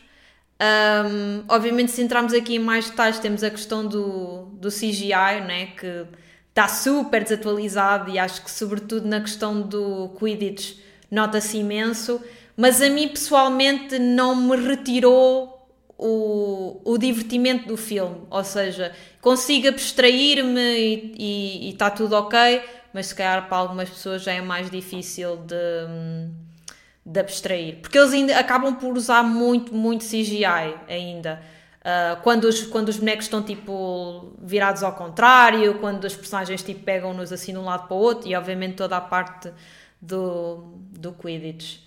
[0.62, 5.68] Um, obviamente, se entrarmos aqui em mais detalhes, temos a questão do, do CGI, né,
[5.78, 6.06] que
[6.50, 10.78] está super desatualizado e acho que, sobretudo, na questão do Quidditch,
[11.10, 12.22] nota-se imenso.
[12.56, 15.53] Mas a mim, pessoalmente, não me retirou
[15.98, 18.22] o, o divertimento do filme.
[18.30, 22.62] Ou seja, consigo abstrair-me e está tudo ok,
[22.94, 25.56] mas se calhar para algumas pessoas já é mais difícil de
[27.06, 30.46] de abstrair, porque eles ainda acabam por usar muito, muito CGI
[30.88, 31.42] ainda.
[31.82, 36.82] Uh, quando, os, quando os bonecos estão tipo virados ao contrário, quando os personagens tipo
[36.82, 39.52] pegam-nos assim de um lado para o outro, e obviamente toda a parte
[40.02, 41.80] do, do Quidditch.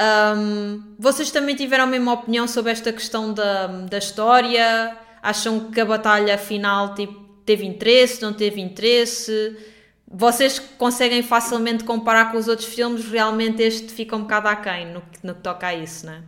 [0.00, 4.96] Um, vocês também tiveram a mesma opinião sobre esta questão da, da história?
[5.22, 9.56] Acham que a batalha final tipo, teve interesse, não teve interesse?
[10.16, 15.02] vocês conseguem facilmente comparar com os outros filmes, realmente este fica um bocado aquém no,
[15.22, 16.22] no que toca a isso, não é?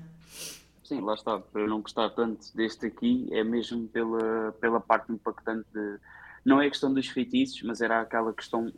[0.82, 1.38] Sim, lá está.
[1.38, 5.98] Para eu não gostar tanto deste aqui, é mesmo pela, pela parte impactante de.
[6.44, 8.72] Não é a questão dos feitiços, mas era aquela questão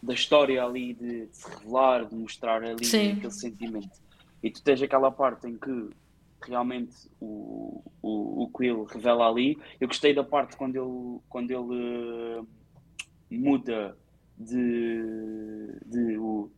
[0.00, 3.12] da história ali de, de se revelar, de mostrar ali Sim.
[3.12, 3.90] aquele sentimento.
[4.42, 5.90] E tu tens aquela parte em que
[6.46, 9.58] realmente o, o, o Quill revela ali.
[9.80, 12.42] Eu gostei da parte quando ele, quando ele eh,
[13.30, 13.96] muda
[14.36, 16.50] de, de o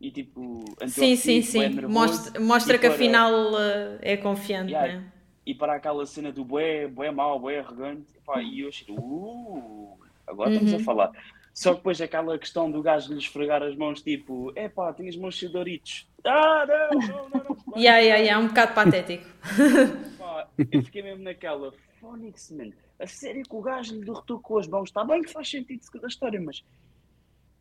[0.00, 1.74] e tipo Sim, sim, antiofídico, é sim.
[1.74, 4.92] nervoso, Mostra, mostra que para- afinal uh, é confiante, Yeah.
[4.94, 5.12] não é?
[5.44, 9.98] e para aquela cena do bué, bué mau, bué arrogante, pá, e eu achei, uh,
[10.26, 10.78] agora estamos Uhum.
[10.78, 11.12] a falar.
[11.54, 15.08] Só que depois aquela questão do gajo lhe esfregar as mãos, tipo, é pá, tenho
[15.08, 16.06] as mãos cheias de Doritos.
[16.24, 17.62] Ah, não, não, não, não.
[17.76, 19.24] Yeah, yeah, yeah, um bocado patético.
[20.18, 24.58] Pá, eu fiquei mesmo naquela, Phonics, man, a sério que o gajo lhe derrotou com
[24.58, 26.62] as mãos, está bem que faz sentido da história, mas,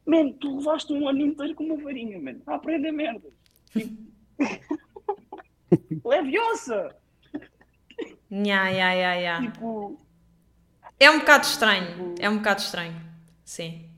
[0.06, 3.30] man, tu levaste um ano inteiro com uma varinha, man, a aprender merda.
[3.72, 4.12] Tipo,
[6.06, 6.96] Leviosa!
[8.30, 9.52] Yeah, yeah, yeah, yeah.
[9.52, 9.98] Tipo,
[11.00, 12.96] É um bocado estranho, é um bocado estranho,
[13.46, 13.90] sim.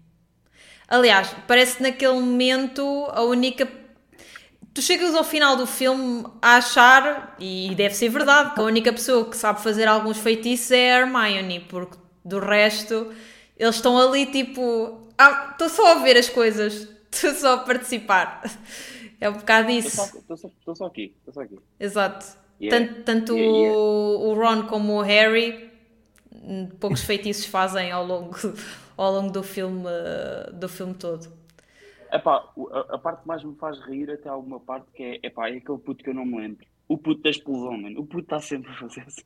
[0.88, 3.67] Aliás, parece que naquele momento a única.
[4.73, 8.91] Tu chegas ao final do filme a achar, e deve ser verdade, que a única
[8.91, 13.13] pessoa que sabe fazer alguns feitiços é a Hermione, porque do resto
[13.57, 15.07] eles estão ali tipo.
[15.17, 18.41] Ah, estou só a ver as coisas, estou só a participar.
[19.21, 19.95] É um bocado estou isso.
[19.95, 21.59] só, tô só, tô só aqui, estou só aqui.
[21.79, 22.25] Exato.
[22.59, 22.88] Yeah.
[22.88, 23.77] Tanto, tanto Yeah, yeah.
[23.77, 25.71] O, o Ron como o Harry,
[26.79, 28.36] poucos feitiços fazem ao longo,
[28.97, 29.83] ao longo do filme,
[30.53, 31.31] do filme todo.
[32.13, 35.49] Epá, a, a parte que mais me faz rir até alguma parte que é, epá,
[35.49, 36.65] é aquele puto que eu não me lembro.
[36.88, 37.99] O puto da explosão, mano.
[38.02, 39.23] O puto está sempre a fazer isso.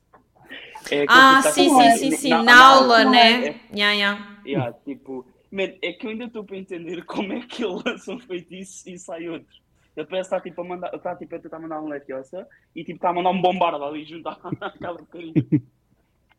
[0.92, 2.30] É Ah, tá sim, sim, sim, sim.
[2.30, 3.60] na- Na, aula, é- né?
[3.76, 4.42] Yeah, yeah.
[4.46, 8.14] Yeah, tipo, man, é que eu ainda estou para entender como é que ele lança
[8.14, 9.54] um feitiço e sai outro.
[9.98, 12.84] Ele parece que está tipo a mandar, está tipo a tentar mandar um leviosa e
[12.84, 15.34] tipo está a mandar um bombardo ali junto à- àquela porcaria.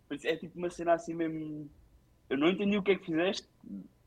[0.08, 1.68] Mas É tipo uma cena assim mesmo.
[2.30, 3.46] Eu não entendi o que é que fizeste.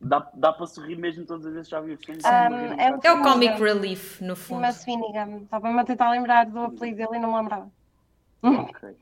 [0.03, 2.21] Dá, dá para sorrir mesmo todas as vezes que já vi o filme.
[2.21, 2.99] sem me rir um é.
[3.03, 4.57] É o comic relief, no fundo.
[4.61, 5.37] Chama-se Finnegan.
[5.43, 7.71] Estava-me a tentar lembrar do apelido dele e não me lembrava.
[8.41, 8.95] Ok.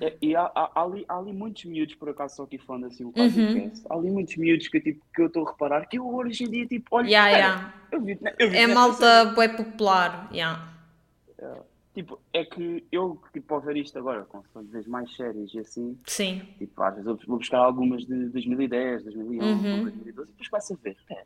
[0.00, 2.86] É, e há, há- há ali, há ali muitos miúdos, por acaso, só aqui falando
[2.86, 3.72] assim do Uhum.
[3.88, 6.44] Há ali muitos miúdos que, eu, tipo, que eu estou a reparar que eu hoje
[6.44, 7.74] em dia, tipo, olha, Yeah, espera, yeah.
[7.92, 10.28] eu vi, eu vi É malta bué popular.
[10.32, 10.68] Yeah.
[11.38, 11.64] cena.
[11.96, 15.98] Tipo, é que eu, tipo, ao ver isto agora, com vez mais séries e assim,
[16.06, 16.42] Sim.
[16.58, 19.82] tipo, às vezes eu vou buscar algumas de 2010, 2011, Uhum.
[19.84, 21.24] 2012, e depois começo a ver, espera,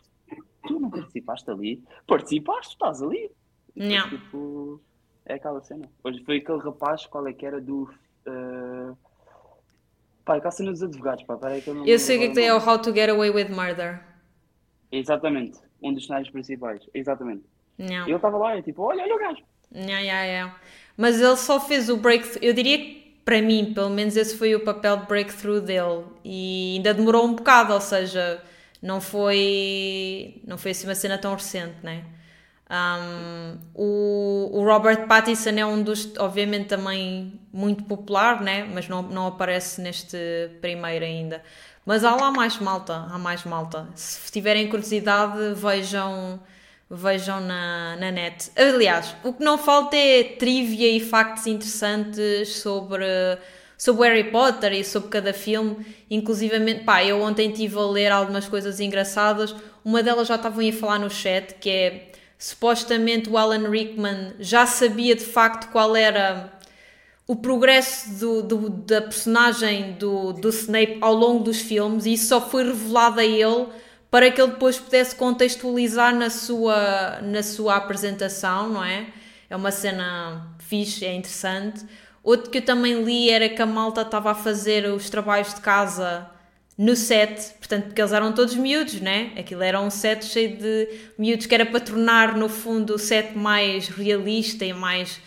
[0.69, 1.83] tu não participaste ali?
[2.07, 3.33] Participaste, estás ali.
[3.75, 4.11] Depois, Yeah.
[4.11, 4.81] tipo,
[5.27, 5.91] é aquela cena.
[6.05, 7.91] Hoje foi aquele rapaz, qual é que era do.
[8.25, 8.97] Uh...
[10.25, 12.29] Pá, aquela cena dos advogados, pá, peraí que eu não Eu sei o que é
[12.29, 14.05] que tem é o How to Get Away with Murder.
[14.93, 17.45] Exatamente, um dos cenários principais, exatamente.
[17.79, 18.07] Yeah.
[18.07, 19.43] E ele estava lá e tipo, olha, olha o gajo.
[19.75, 20.57] Yeah, yeah, yeah.
[20.97, 22.45] Mas ele só fez o breakthrough.
[22.45, 26.75] Eu diria que para mim, pelo menos esse foi o papel de breakthrough dele e
[26.77, 28.43] ainda demorou um bocado, ou seja,
[28.83, 32.05] não foi, não foi assim uma cena tão recente, né?
[32.71, 38.63] Um, o, o, Robert Pattinson é um dos, obviamente, também muito popular, né?
[38.73, 40.17] mas não, não aparece neste
[40.61, 41.43] primeiro ainda.
[41.85, 43.89] Mas há lá mais malta, há mais malta.
[43.97, 46.41] Se tiverem curiosidade, vejam,
[46.91, 48.51] vejam na, na net.
[48.57, 53.05] Aliás, o que não falta é trivia e factos interessantes sobre,
[53.79, 55.87] sobre Harry Potter e sobre cada filme.
[56.11, 59.55] Inclusivamente, pá, eu ontem estive a ler algumas coisas engraçadas.
[59.85, 64.67] Uma delas já estavam a falar no chat, que é supostamente o Alan Rickman já
[64.67, 66.51] sabia de facto qual era
[67.27, 72.29] o progresso do, do, da personagem do, do Snape ao longo dos filmes e isso
[72.29, 73.69] só foi revelado a ele
[74.11, 79.07] para que ele depois pudesse contextualizar na sua, na sua apresentação, não é?
[79.49, 81.85] É uma cena fixe, é interessante.
[82.23, 85.61] Outro que eu também li era que a malta estava a fazer os trabalhos de
[85.61, 86.29] casa
[86.77, 89.33] no set, portanto, porque eles eram todos miúdos, né?
[89.37, 93.37] Aquilo era um set cheio de miúdos que era para tornar, no fundo, o set
[93.37, 95.21] mais realista e mais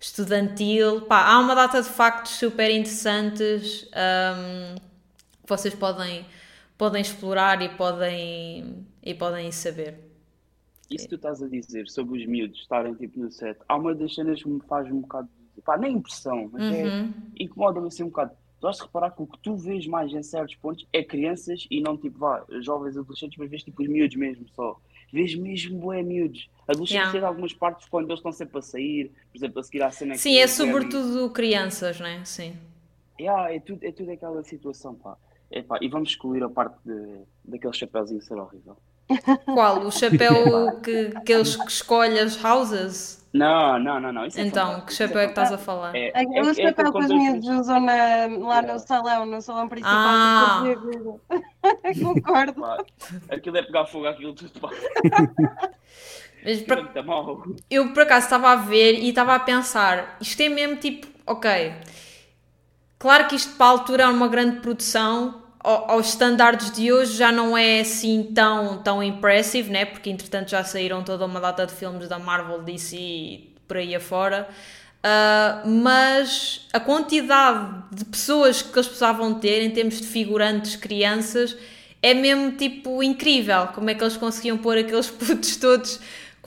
[0.00, 1.02] estudantil.
[1.02, 6.24] Pá, há uma data de factos super interessantes um, que vocês podem,
[6.80, 9.98] podem explorar e podem, e podem saber.
[10.90, 13.94] Isso que tu estás a dizer sobre os miúdos estarem tipo no set, há uma
[13.94, 15.28] das cenas que me faz um bocado,
[15.62, 17.12] pá, nem impressão, mas é, uhum.
[17.38, 20.10] é, incomoda-me assim um bocado tu has de reparar que o que tu vês mais
[20.12, 23.88] em certos pontos é crianças e não tipo, vá, jovens adolescentes, mas vês tipo os
[23.88, 24.78] miúdos mesmo só.
[25.12, 26.48] Vês mesmo bué miúdos.
[26.68, 27.26] Adolescentes yeah.
[27.26, 30.36] algumas partes quando eles estão sempre a sair, por exemplo, a seguir à cena Sim,
[30.36, 32.22] é sobretudo crianças, né?
[32.24, 32.54] Sim.
[33.18, 35.16] Yeah, é, tudo, é tudo aquela situação, pá.
[35.50, 35.78] É, pá.
[35.80, 38.76] E vamos excluir a parte de, daquele chapéuzinho ser horrível.
[39.44, 39.80] Qual?
[39.80, 43.20] O chapéu que, que eles que escolhem as houses?
[43.32, 44.26] Não, não, não, não.
[44.26, 45.94] Isso é então, que chapéu é que estás a falar?
[45.94, 49.68] É, é, é, o chapéu que os miúdos usam na, lá no salão, no salão
[49.68, 49.94] principal.
[49.94, 50.62] Ah.
[52.02, 52.64] Concordo.
[53.28, 54.52] Aquilo é pegar fogo àquilo tudo.
[56.42, 56.90] Mas, por,
[57.70, 61.74] eu por acaso estava a ver e estava a pensar, isto é mesmo tipo, ok,
[63.00, 67.30] claro que isto para a altura é uma grande produção, aos estándares de hoje já
[67.30, 69.84] não é assim tão, tão impressive, né?
[69.84, 73.94] porque entretanto já saíram toda uma data de filmes da Marvel, DC e por aí
[73.94, 74.48] afora.
[75.00, 81.56] Uh, mas a quantidade de pessoas que eles precisavam ter em termos de figurantes, crianças,
[82.02, 83.68] é mesmo tipo incrível.
[83.68, 86.00] Como é que eles conseguiam pôr aqueles putos todos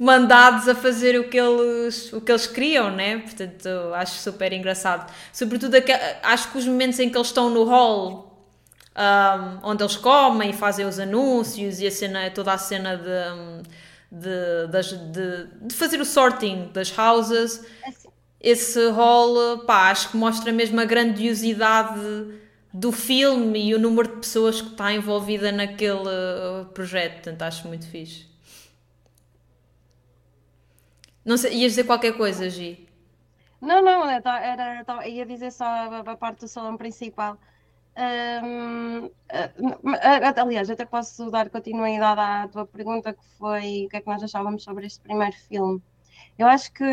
[0.04, 3.20] comandados a fazer o que eles, o que eles queriam, né?
[3.20, 5.10] Portanto, acho super engraçado.
[5.32, 5.78] Sobretudo,
[6.22, 8.52] acho que os momentos em que eles estão no hall
[8.98, 13.64] um, onde eles comem e fazem os anúncios e a cena, toda a cena de,
[14.12, 17.66] de, de, de fazer o sorting das houses.
[18.42, 22.02] Esse hall, pá, acho que mostra mesmo a grandiosidade
[22.74, 27.14] do filme e o número de pessoas que está envolvida naquele uh, projeto.
[27.14, 28.33] Portanto, acho muito fixe.
[31.26, 32.88] Não sei, ias dizer qualquer coisa, Gi?
[33.62, 37.38] Não, não, era, era, ia dizer só a, a parte do salão principal.
[37.96, 39.10] Um,
[40.36, 44.22] aliás, até posso dar continuidade à tua pergunta, que foi o que é que nós
[44.22, 45.82] achávamos sobre este primeiro filme.
[46.38, 46.84] Eu acho que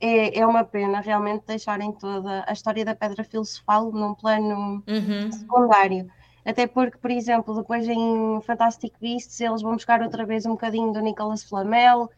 [0.00, 5.32] é, é uma pena realmente deixarem toda a história da Pedra Filosofal num plano uhum.
[5.32, 6.10] secundário.
[6.44, 10.92] Até porque, por exemplo, depois em Fantastic Beasts eles vão buscar outra vez um bocadinho
[10.92, 12.08] do Nicolas Flamel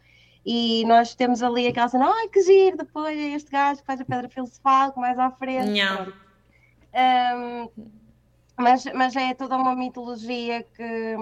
[0.44, 4.00] e nós temos ali aquela cena, ai que giro, depois é este gajo que faz
[4.00, 5.80] a Pedra Filosofal, mais à frente.
[6.92, 7.68] Um,
[8.56, 11.16] mas, mas é toda uma mitologia que,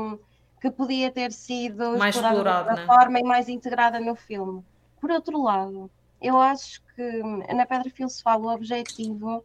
[0.60, 2.86] que podia ter sido mais explorada de né?
[2.86, 4.64] forma e mais integrada no filme.
[5.00, 7.22] Por outro lado, eu acho que
[7.54, 9.44] na Pedra Filosofal o objetivo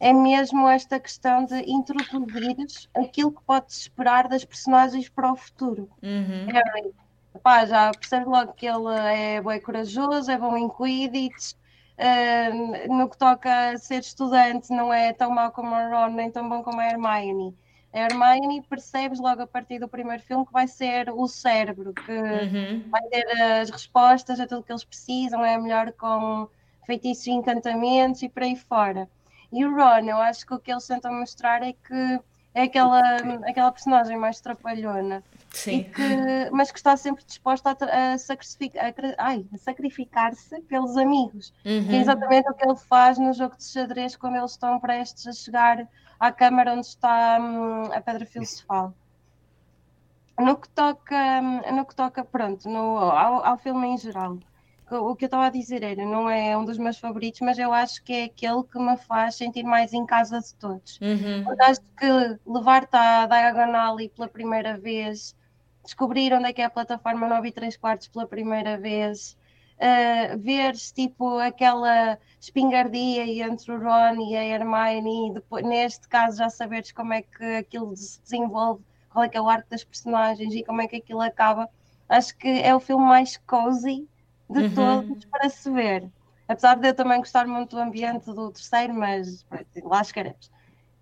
[0.00, 2.56] é mesmo esta questão de introduzir
[2.94, 5.88] aquilo que pode-se esperar das personagens para o futuro.
[6.02, 6.46] Uhum.
[6.46, 6.94] Harry,
[7.42, 11.54] pá, já percebe logo que ele é bem corajoso, é bom em Quidditch,
[11.96, 16.30] Uh, no que toca a ser estudante, não é tão mau como a Ron, nem
[16.30, 17.56] tão bom como a Hermione.
[17.92, 22.10] A Hermione percebes logo a partir do primeiro filme que vai ser o cérebro, que
[22.10, 22.82] uhum.
[22.90, 23.24] vai ter
[23.60, 26.48] as respostas a tudo que eles precisam, é melhor com
[26.84, 29.08] feitiços e encantamentos e por aí fora.
[29.52, 32.20] E o Ron, eu acho que o que eles tentam mostrar é que
[32.54, 33.00] é aquela,
[33.48, 35.22] aquela personagem mais trapalhona.
[35.54, 35.84] Sim.
[35.84, 41.52] Que, mas que está sempre disposta a, a sacrificar, a, sacrificar-se pelos amigos.
[41.64, 41.88] Uhum.
[41.88, 45.26] Que é exatamente o que ele faz no jogo de xadrez quando eles estão prestes
[45.26, 45.88] a chegar
[46.18, 48.92] à câmara onde está hum, a pedra filosofal.
[50.38, 54.38] No que toca, hum, no que toca pronto, no, ao, ao filme em geral,
[54.90, 57.72] o que eu estava a dizer era, não é um dos meus favoritos, mas eu
[57.72, 60.98] acho que é aquele que me faz sentir mais em casa de todos.
[61.00, 61.44] Uhum.
[61.44, 62.06] Porque acho que
[62.46, 65.34] levar-te à diagonal e pela primeira vez,
[65.84, 69.36] descobrir onde é que é a plataforma 9 e 3 quartos pela primeira vez,
[69.78, 76.38] uh, veres tipo aquela espingardia entre o Ron e a Hermione, e depois, neste caso
[76.38, 79.84] já saberes como é que aquilo se desenvolve, qual é que é o arco das
[79.84, 81.68] personagens e como é que aquilo acaba.
[82.08, 84.08] Acho que é o filme mais cozy
[84.48, 84.74] de Uhum.
[84.74, 86.10] todos para se ver.
[86.46, 90.50] Apesar de eu também gostar muito do ambiente do terceiro, mas pronto, lá escaremos.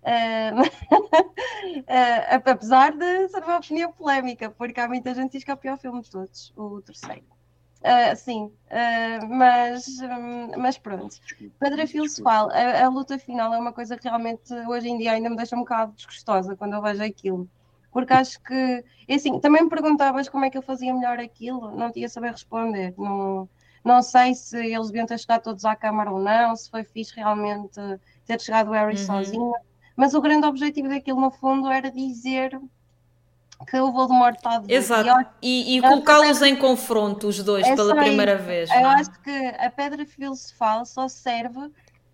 [1.73, 5.53] Uh, apesar de ser uma opinião polémica, porque há muita gente que diz que é
[5.53, 7.23] o pior filme de todos, o terceiro.
[7.83, 11.15] Uh, sim, uh, mas, um, mas pronto.
[11.59, 15.29] Pedra filosofal, a, a, luta final é uma coisa que realmente hoje em dia ainda
[15.29, 17.49] me deixa um bocado desgostosa quando eu vejo aquilo.
[17.91, 21.91] Porque acho que, assim, também me perguntavas como é que eu fazia melhor aquilo, não
[21.91, 22.93] tinha saber responder.
[22.97, 23.49] Não,
[23.83, 27.13] não sei se eles deviam ter chegado todos à Câmara ou não, se foi fixe
[27.15, 27.79] realmente
[28.25, 29.05] ter chegado o Harry uhum.
[29.05, 29.53] sozinho.
[29.95, 32.59] Mas o grande objetivo daquilo, no fundo, era dizer
[33.67, 35.29] que o Voldemort está de Exato.
[35.41, 38.69] E, e colocá-los em confronto, os dois, é pela primeira vez.
[38.71, 38.89] Eu não?
[38.89, 41.71] acho que a pedra filosofal só serve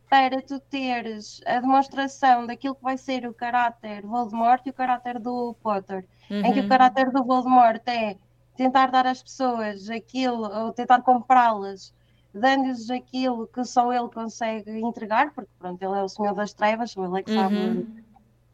[0.09, 5.19] para tu teres a demonstração daquilo que vai ser o caráter Voldemort e o caráter
[5.19, 6.05] do Potter.
[6.29, 6.45] Uhum.
[6.45, 8.15] Em que o caráter do Voldemort é
[8.55, 11.93] tentar dar às pessoas aquilo, ou tentar comprá-las,
[12.33, 16.95] dando-lhes aquilo que só ele consegue entregar, porque pronto, ele é o Senhor das Trevas,
[16.95, 17.87] ou ele é que sabe Uhum.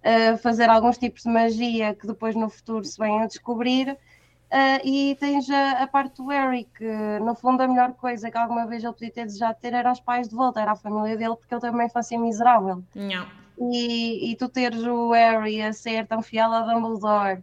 [0.03, 3.97] uh, fazer alguns tipos de magia que depois no futuro se venham a descobrir.
[4.45, 8.37] Uh, e tens a, a, parte do Harry, que no fundo a melhor coisa que
[8.37, 11.17] alguma vez ele podia ter desejado ter era os pais de volta, era a família
[11.17, 12.83] dele, porque ele teve uma infância miserável.
[12.93, 13.27] Não.
[13.59, 17.41] E, e tu teres o Harry a ser tão fiel a Dumbledore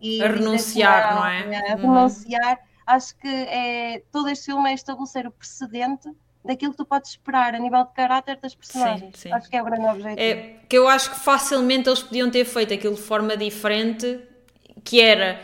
[0.00, 1.72] e a renunciar, não é?
[1.72, 2.56] A renunciar, uhum.
[2.86, 6.08] Acho que é, todo este filme é estabelecer o precedente
[6.44, 9.16] daquilo que tu podes esperar a nível de caráter das personagens.
[9.16, 9.32] Sim, sim.
[9.32, 10.20] Acho que é o grande objetivo.
[10.20, 14.20] É que eu acho que facilmente eles podiam ter feito aquilo de forma diferente,
[14.84, 15.40] que era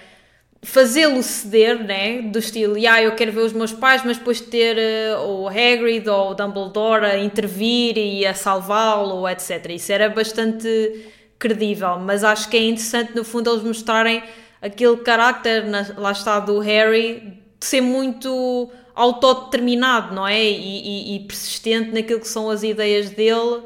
[0.62, 2.20] fazê-lo ceder, né?
[2.22, 4.76] Do estilo, ah, eu quero ver os meus pais, mas depois ter
[5.16, 9.70] uh, o Hagrid ou o Dumbledore a intervir e a salvá-lo, etc.
[9.70, 14.22] Isso era bastante credível, mas acho que é interessante no fundo eles mostrarem
[14.60, 15.64] aquele carácter,
[15.96, 20.42] lá está, do Harry, de ser muito autodeterminado, não é?
[20.42, 23.62] E, e, e, persistente naquilo que são as ideias dele.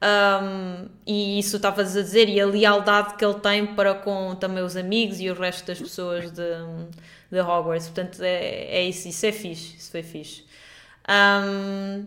[0.00, 4.62] Um, e isso estavas a dizer, e a lealdade que ele tem para com também
[4.62, 6.42] os amigos e o resto das pessoas de,
[7.30, 7.88] de Hogwarts.
[7.88, 10.44] Portanto, é, é isso, isso é fixe, isso foi fixe.
[11.08, 12.06] Um,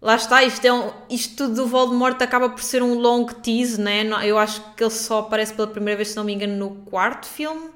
[0.00, 3.80] lá está, isto, é um, isto tudo do Voldemort acaba por ser um long tease,
[3.80, 4.02] né?
[4.24, 7.26] Eu acho que ele só aparece pela primeira vez, se não me engano, no quarto
[7.26, 7.75] filme.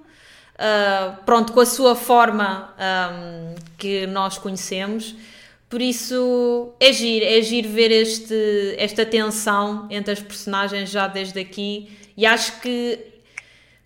[0.60, 5.14] Uh, pronto, com a sua forma um, que nós conhecemos.
[5.70, 11.40] Por isso é giro, é giro ver este, esta tensão entre as personagens já desde
[11.40, 12.98] aqui e acho que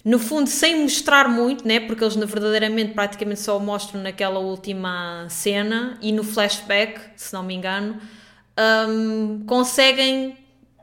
[0.04, 5.96] no fundo sem mostrar muito, né, porque eles verdadeiramente praticamente só mostram naquela última cena
[6.02, 8.00] e no flashback, se não me engano,
[8.88, 10.36] um, conseguem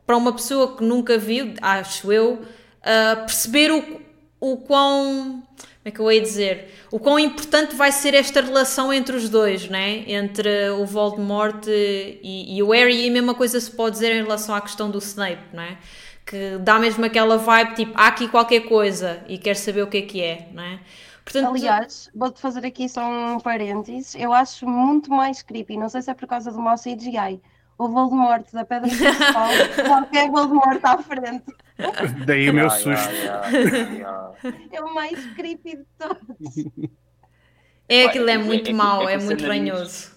[0.06, 4.02] para uma pessoa que nunca viu, acho eu, uh, perceber o,
[4.40, 5.44] o quão
[5.84, 6.72] como é que eu ia dizer?
[6.92, 10.04] O quão importante vai ser esta relação entre os dois, né?
[10.08, 14.22] Entre o Voldemort e, e o Harry, e a mesma coisa se pode dizer em
[14.22, 15.80] relação à questão do Snape, né?
[16.24, 19.98] Que dá mesmo aquela vibe tipo, há aqui qualquer coisa e quer saber o que
[19.98, 20.82] é que é, né?
[21.26, 26.04] Portanto, Aliás, vou-te fazer aqui só um parênteses, eu acho muito mais creepy, não sei
[26.04, 27.42] se é por causa do mau CGI,
[27.82, 29.50] o Voldemort da Pedra Principal,
[29.88, 31.46] qualquer Voldemort à frente.
[32.28, 33.10] Daí o meu susto.
[34.72, 36.92] É o mais creepy de todos.
[37.90, 40.16] É, aquilo é muito é, é, mau, é, é muito ranhoso.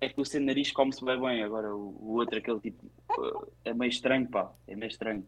[0.00, 2.84] É que o seu nariz come-se bem bem, agora o, o, outro, aquele tipo,
[3.64, 5.24] é meio estranho, pá, é meio estranho.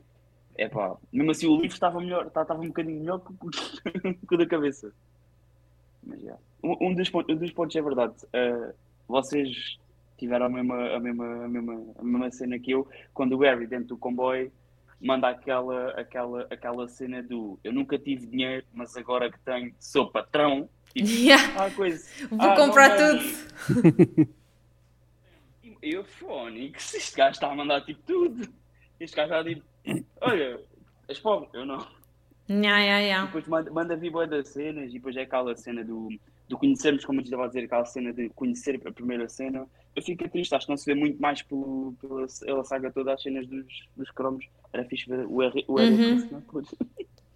[0.57, 4.47] É pá, mesmo assim o livro estava melhor, estava um bocadinho melhor que o da
[4.47, 4.93] cabeça.
[6.03, 6.37] Mas já.
[6.62, 8.74] Um, um, dos, pontos, um dos pontos é verdade, uh,
[9.07, 9.79] vocês
[10.19, 13.66] tiveram a mesma, a, mesma, a, mesma, a mesma cena que eu, quando o Harry
[13.66, 14.53] dentro do comboio
[15.01, 20.11] manda aquela, aquela, aquela cena do eu nunca tive dinheiro, mas agora que tenho sou
[20.11, 20.69] patrão.
[20.89, 21.66] Tipo, yeah.
[21.66, 23.23] ah, coisa, Vou ah, comprar tudo.
[25.83, 28.49] Eu, Fónix, este gajo está a mandar tipo tudo.
[28.99, 29.62] Este gajo está tipo,
[30.21, 30.61] olha,
[31.07, 31.87] és pobre, eu não.
[32.49, 33.23] Yeah, yeah, yeah.
[33.23, 36.09] E depois manda, manda vir boa das cenas e depois é aquela cena do,
[36.49, 39.67] do conhecermos, como eu estava a dizer, aquela cena de conhecer a primeira cena.
[39.95, 43.13] Eu fico triste, acho que não se vê muito mais pelo, pela, pela saga toda
[43.13, 44.47] as cenas dos, dos cromos.
[44.73, 46.43] Era fixe ver o R uhum.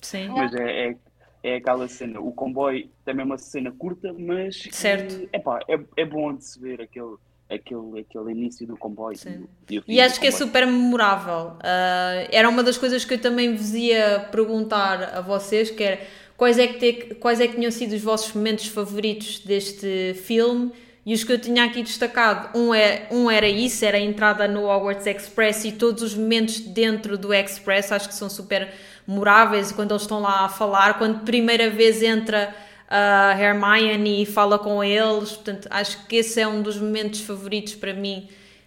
[0.01, 0.29] Sim.
[0.35, 0.97] Mas é, é,
[1.43, 2.21] é aquela cena.
[2.21, 5.29] O comboio também é uma cena curta, mas Certo.
[5.33, 7.17] é, epá, é, é bom de se ver aquele,
[7.51, 9.17] aquele, aquele início do comboio.
[9.17, 9.47] Sim.
[9.69, 10.47] e E do acho que é comboio.
[10.47, 11.57] super memorável.
[11.63, 16.01] Ah, era uma das coisas que eu também vos ia perguntar a vocês, que era
[16.43, 20.73] quais é que, te- quais é que tinham sido os vossos momentos favoritos deste filme
[21.07, 22.59] e os que eu tinha aqui destacado.
[22.59, 26.59] Um, é, um era isso, era a entrada no Hogwarts Express e todos os momentos
[26.59, 28.69] dentro do Express, acho que são super
[29.07, 32.53] memoráveis quando eles estão lá a falar, quando primeira vez entra
[32.91, 37.77] a Hermione e fala com eles, portanto acho que esse é um dos momentos favoritos
[37.77, 38.27] para mim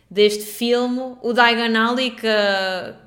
[0.10, 1.18] deste filme.
[1.22, 2.28] O Diagon Alley, que,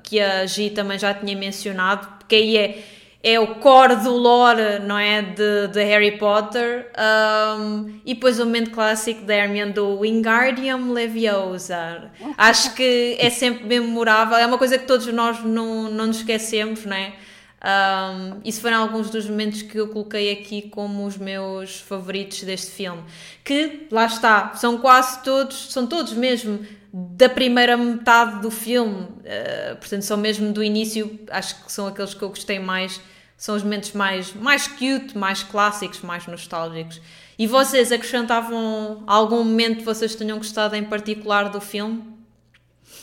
[0.03, 4.79] que a Gi também já tinha mencionado, porque aí é, é o core do lore,
[4.85, 5.21] não é?
[5.21, 6.89] De, de Harry Potter.
[6.97, 12.09] Um, e depois o momento clássico da Hermione do Wingardium Leviosa.
[12.37, 16.85] Acho que é sempre memorável, é uma coisa que todos nós não, não nos esquecemos,
[16.85, 17.13] não é?
[17.61, 22.71] Um, isso foram alguns dos momentos que eu coloquei aqui como os meus favoritos deste
[22.71, 23.03] filme.
[23.43, 29.03] Que, lá está, são quase todos, são todos mesmo da primeira metade do filme.
[29.03, 33.01] Uh, portanto, são mesmo do início, acho que são aqueles que eu gostei mais.
[33.37, 37.01] São os momentos mais, mais cute, mais clássicos, mais nostálgicos.
[37.37, 42.03] E vocês acrescentavam algum momento que vocês tenham gostado em particular do filme?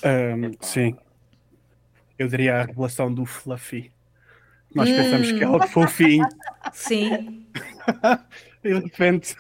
[0.03, 0.95] Ahm, sim.
[2.19, 3.91] Eu diria a revelação do Fluffy.
[4.75, 6.27] Nós pensamos que é algo fofinho
[6.75, 7.47] Sim.
[8.63, 9.37] e de repente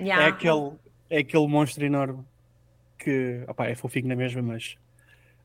[0.00, 0.26] Yeah.
[0.26, 0.72] é, aquele,
[1.10, 2.24] é aquele monstro enorme
[3.08, 4.76] que opá, é fofinho na mesma, mas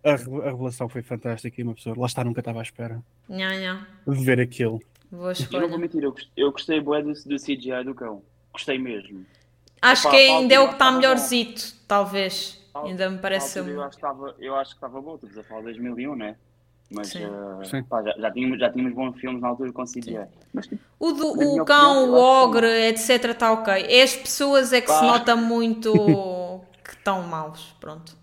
[0.03, 3.55] a, a revelação foi fantástica e uma pessoa lá está, nunca estava à espera Yeah,
[3.55, 3.88] yeah.
[4.07, 4.82] de ver aquilo.
[5.51, 8.22] Eu não vou mentir, eu gostei, eu gostei bué do, do CGI do cão.
[8.51, 9.26] Gostei mesmo.
[9.82, 10.97] Acho Epá, que ainda é o que está estava bom.
[10.99, 12.59] melhorzito, talvez.
[12.74, 13.61] A- Ainda me parece.
[13.61, 16.16] Um- Eu acho que estava, eu acho que estava bom, estamos a falar de 2001,
[16.16, 16.36] né?
[16.89, 17.24] Mas Sim.
[17.24, 17.84] eh, Sim.
[17.84, 20.28] pá, já, já, tínhamos, já tínhamos bons filmes na altura com CGI.
[20.53, 23.32] Mas tipo, O, do, o cão, opinião, o ogre, etc.
[23.32, 23.74] está ok.
[23.89, 25.05] É as pessoas é que se Pá.
[25.05, 25.91] nota muito
[27.04, 27.76] estão maus.
[27.82, 28.16] Pronto.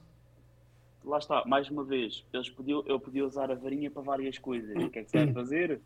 [1.05, 4.74] lá está, mais uma vez, eles podiam, eu podia usar a varinha para várias coisas.
[4.83, 5.81] O que é que se vai fazer?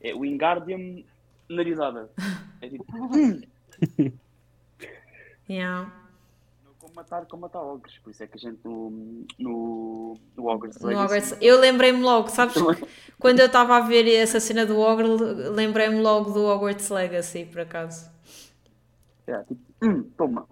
[0.00, 1.02] É o Wingardium
[1.48, 2.10] narizada.
[2.62, 2.86] É tipo,
[5.48, 5.92] Yeah.
[6.78, 7.98] como matar, como matar ogres.
[7.98, 12.00] Por isso é que a gente no, no, no Ogres No Legacy- Hogwarts- Eu lembrei-me
[12.02, 12.56] logo, sabes?
[13.18, 17.60] Quando eu estava a ver essa cena do ogre, lembrei-me logo do Hogwarts Legacy, por
[17.60, 18.10] acaso.
[19.26, 20.48] É, tipo, hum, toma.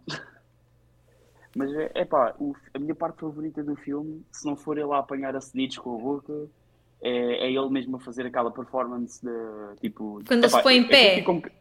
[1.57, 2.35] Mas é é pá,
[2.75, 5.95] a minha parte favorita do filme, se não for ele a apanhar a Snitch com
[5.95, 6.49] a boca,
[7.01, 10.21] é, é ele mesmo a fazer aquela performance de tipo.
[10.27, 11.25] Quando ele se epá, põe em eu pé.
[11.29, 11.53] um boc-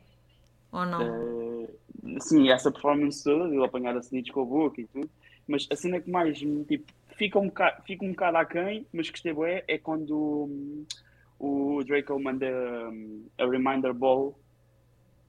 [0.72, 1.02] Ou não?
[1.04, 5.10] eh, sim, essa performance toda, de ele apanhar a Snitch com a boca e tudo.
[5.48, 9.34] Mas a cena que mais tipo, fica um bocado, fica um bocado aquém, mas gostei
[9.34, 10.86] bué, é quando hum,
[11.38, 12.46] o Draco manda
[12.91, 14.39] hum, a Reminder Ball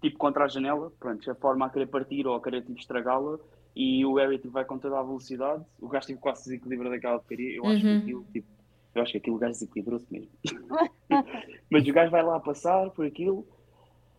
[0.01, 3.39] tipo contra a janela, pronto, a forma a querer partir ou a querer tipo, estragá-la
[3.77, 7.19] e o Harry tipo, vai com toda a velocidade, o gajo tipo, quase desequilibra daquela
[7.19, 7.99] porcaria, eu acho que Uhum.
[7.99, 8.49] aquilo, tipo,
[8.95, 10.31] eu acho que aquilo o gajo desequilibrou-se mesmo.
[11.71, 13.47] Mas o gajo vai lá passar por aquilo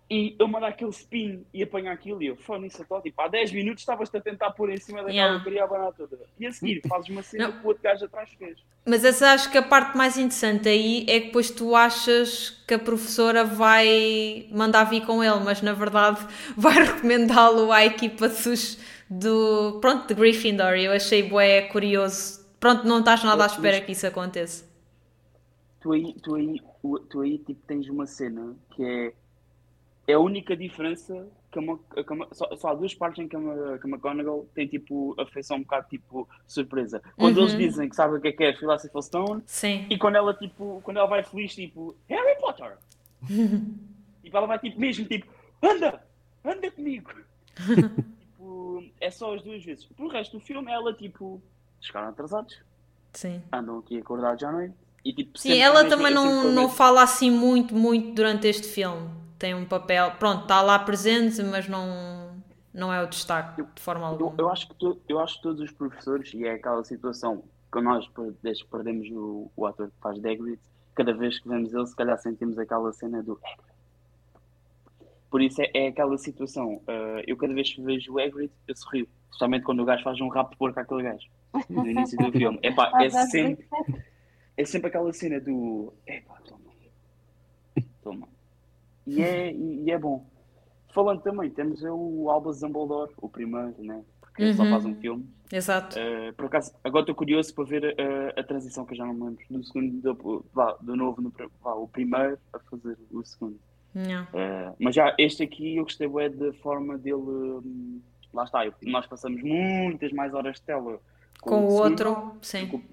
[0.10, 3.28] e eu mando aquele spin e apanha aquilo e eu, fone isso só, tipo, há
[3.28, 5.36] 10 minutos estavas-te a tentar pôr em cima daquela Yeah.
[5.36, 6.20] porcaria a banana toda.
[6.40, 8.60] E a seguir fazes uma cena que o outro gajo atrás fez.
[8.86, 12.76] Mas essa acho que a parte mais interessante aí é que depois tu achas que
[12.76, 16.20] a professora vai mandar vir com ele, mas na verdade
[16.56, 18.78] vai recomendá-lo à equipa dos,
[19.10, 20.74] do, pronto, de Gryffindor.
[20.76, 22.46] Eu achei bué curioso.
[22.60, 24.66] Pronto, não estás nada à espera que isso aconteça.
[25.82, 26.62] tu aí, tu aí,
[27.10, 29.14] tu aí tipo, tens uma cena que é,
[30.08, 33.24] é a única diferença que a, Ma- que a Ma- só, só há duas partes
[33.24, 33.40] em que a,
[33.78, 37.02] que a McGonagall tem tipo a feição um bocado tipo surpresa.
[37.16, 37.44] Quando Uhum.
[37.44, 39.86] eles dizem que sabem o que é que é Philosopher's Stone Sim.
[39.90, 42.78] e quando ela tipo, quando ela vai feliz tipo Harry Potter!
[44.24, 45.28] tipo, ela vai tipo mesmo tipo
[45.62, 46.02] anda!
[46.44, 47.12] Anda comigo!
[49.00, 49.86] é só as duas vezes.
[49.86, 51.42] Pro resto do filme ela tipo
[51.82, 52.58] chegaram atrasados,
[53.14, 53.42] Sim.
[53.52, 54.74] andam aqui acordados à noite
[55.04, 59.10] e tipo Sim, ela também é não, não fala assim muito, muito durante este filme.
[59.38, 62.32] Tem um papel, pronto, está lá presente, mas não,
[62.74, 64.36] não é o destaque de forma Eu, alguma.
[64.38, 67.82] eu acho que to- eu acho que todos os professores, e é aquela situação que
[67.82, 68.10] nós,
[68.42, 70.58] desde que perdemos o, o ator que faz Dagrid,
[70.96, 73.75] cada vez que vemos ele, se calhar sentimos aquela cena do Hagrid.
[75.30, 76.82] Por isso é, é aquela situação.
[76.88, 79.08] ah, eu cada vez que vejo o Hagrid, eu sorrio.
[79.32, 81.28] Especialmente quando o gajo faz um rap de porco àquele gajo.
[81.70, 82.60] No início do filme.
[82.64, 83.68] Epá, é sempre,
[84.58, 85.94] é sempre aquela cena do.
[86.08, 86.62] Epá, toma.
[88.04, 88.28] Toma.
[89.08, 90.26] E é, e é bom.
[90.94, 94.04] Falando também, temos o Albus Dumbledore, o primeiro, né?
[94.22, 94.70] Porque ele só Uhum.
[94.70, 95.30] faz um filme.
[95.52, 95.98] Exato.
[96.00, 99.14] Uh, por acaso, agora estou curioso para ver uh, a transição que eu já não
[99.14, 100.46] me lembro do segundo, do,
[100.82, 103.60] do novo, no, vá, o primeiro a fazer o segundo.
[104.34, 107.16] Uh, mas já este aqui eu gostei bem da forma dele.
[107.16, 108.02] hum,
[108.34, 111.00] lá está, eu- nós passamos muitas mais horas de tela
[111.40, 112.66] Com o segundo outro, sim.
[112.66, 112.84] do que, o-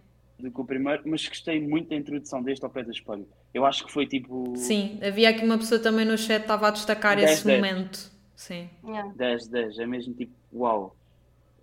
[0.45, 3.27] do que o primeiro, mas gostei muito da introdução deste ao pé do espelho.
[3.53, 6.69] Eu acho que foi tipo Sim, havia aqui uma pessoa também no chat que estava
[6.69, 7.61] a destacar 10, esse 10.
[7.61, 8.13] momento.
[8.37, 8.71] Sim.
[8.85, 9.13] Yeah.
[9.17, 10.95] 10, 10, é mesmo tipo, uau.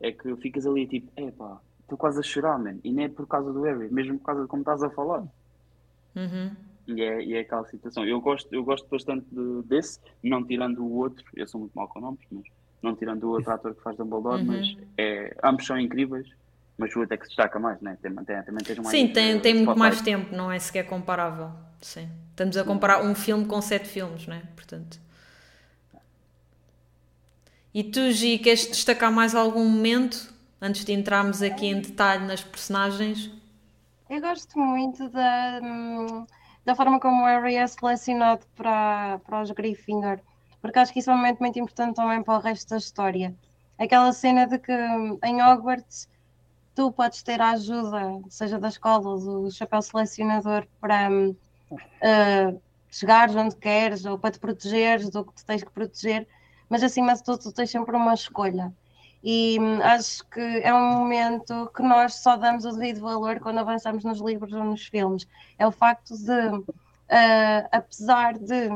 [0.01, 2.77] É que ficas ali tipo, epá, estou quase a chorar, man.
[2.83, 5.23] E nem é por causa do Harry, mesmo por causa de como estás a falar.
[6.15, 6.51] Uhum.
[6.95, 8.05] E é, e é aquela situação.
[8.05, 11.87] Eu gosto, eu gosto bastante de- desse, não tirando o outro, eu sou muito mau
[11.87, 12.43] com nomes, mas
[12.81, 14.47] não tirando o outro ator que faz Dumbledore, Uhum.
[14.47, 14.65] mas
[14.97, 16.27] é, ambos são incríveis,
[16.77, 17.97] mas o outro é que se destaca mais, né?
[18.01, 18.87] Tem, tem, também tens mais.
[18.91, 21.51] Sim, tem, eh, tem muito mais tempo, não é sequer comparável.
[21.81, 22.09] Sim.
[22.31, 24.43] Estamos a comparar um filme com sete filmes, né?
[24.55, 24.99] Portanto.
[27.73, 32.43] E tu, Gi, queres destacar mais algum momento antes de entrarmos aqui em detalhe nas
[32.43, 33.29] personagens?
[34.09, 36.25] Eu gosto muito da, hum,
[36.65, 40.19] da forma como o Harry é selecionado para, para os Gryffindor,
[40.61, 43.35] porque acho que isso é um momento muito importante também para o resto da história.
[43.77, 46.09] Aquela cena de que hum, em Hogwarts
[46.75, 51.09] tu podes ter a ajuda, seja da escola ou do chapéu selecionador, para
[52.01, 52.53] ah,
[52.89, 56.27] chegares onde queres ou para te protegeres do que tu tens que proteger,
[56.69, 58.73] mas acima de tudo tu tens sempre uma escolha.
[59.23, 63.59] E hum, acho que é um momento que nós só damos o devido valor quando
[63.59, 65.27] avançamos nos livros ou nos filmes.
[65.57, 66.31] É o facto de,
[67.09, 68.69] ah, apesar de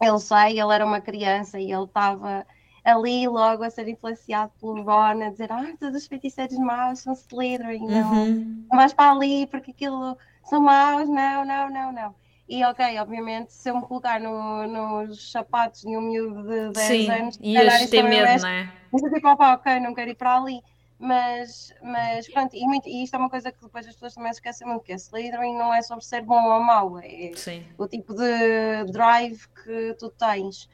[0.00, 2.46] ele sei, ele era uma criança e ele estava
[2.84, 7.12] ali logo a ser influenciado pelo Ron, a dizer: Ah, todos os feiticeiros maus são
[7.14, 8.66] Slytherin, não, Uhum.
[8.70, 12.21] não vais para ali porque aquilo são maus, não, não, não, não.
[12.48, 16.88] E ok, obviamente, se eu me colocar no- nos sapatos de um miúdo de 10
[16.88, 18.68] Sim, anos, ias isso ter medo, mexe não é?
[18.92, 20.60] mas eu tipo, opá, ok, não quero ir para ali.
[20.98, 24.30] Mas, mas pronto, e, muito- e isto é uma coisa que depois as pessoas também
[24.30, 27.64] esquecem muito, que a Slytherin não é sobre ser bom ou mau, é Sim.
[27.78, 30.68] o tipo de drive que tu tens.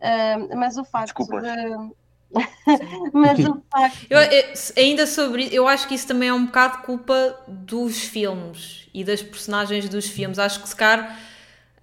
[0.00, 1.42] Ah, mas o facto Desculpas.
[1.42, 1.94] de...
[3.12, 4.44] mas o facto Eu, eu-
[4.76, 9.22] ainda sobre eu acho que isso também é um bocado culpa dos filmes e das
[9.22, 10.38] personagens dos filmes.
[10.38, 11.18] Acho que se calhar,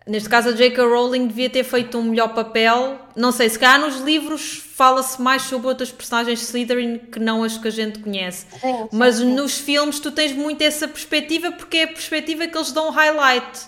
[0.07, 0.83] neste caso a J.K.
[0.83, 2.99] Rowling devia ter feito um melhor papel.
[3.15, 7.43] Não sei, se calhar nos livros fala-se mais sobre outras personagens de Slytherin que não
[7.43, 8.45] as que a gente conhece.
[8.61, 9.33] Sim, Mas sim.
[9.35, 13.59] nos filmes tu tens muito essa perspectiva porque é a perspectiva que eles dão highlight.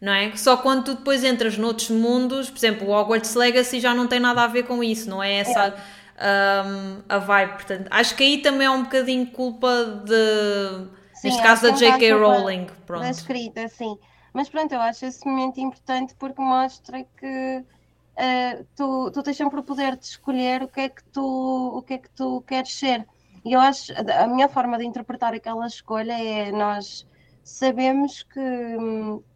[0.00, 0.34] Não é?
[0.36, 4.18] Só quando tu depois entras noutros mundos, por exemplo, o Hogwarts Legacy já não tem
[4.18, 5.74] nada a ver com isso, não é essa
[6.20, 7.52] um, a vibe.
[7.52, 11.72] Portanto, acho que aí também é um bocadinho culpa de, Sim, neste caso, da é
[11.72, 12.12] J.K.
[12.12, 12.66] Rowling.
[12.66, 13.06] da Pronto.
[13.06, 13.98] escrita, sim.
[14.32, 17.64] Mas pronto, eu acho esse momento importante porque mostra que
[18.16, 21.82] eh, tu, tu tens sempre o poder de escolher o que é que tu, o
[21.82, 23.06] que é que tu queres ser.
[23.44, 27.06] E eu acho, a minha forma de interpretar aquela escolha é nós
[27.42, 28.40] sabemos que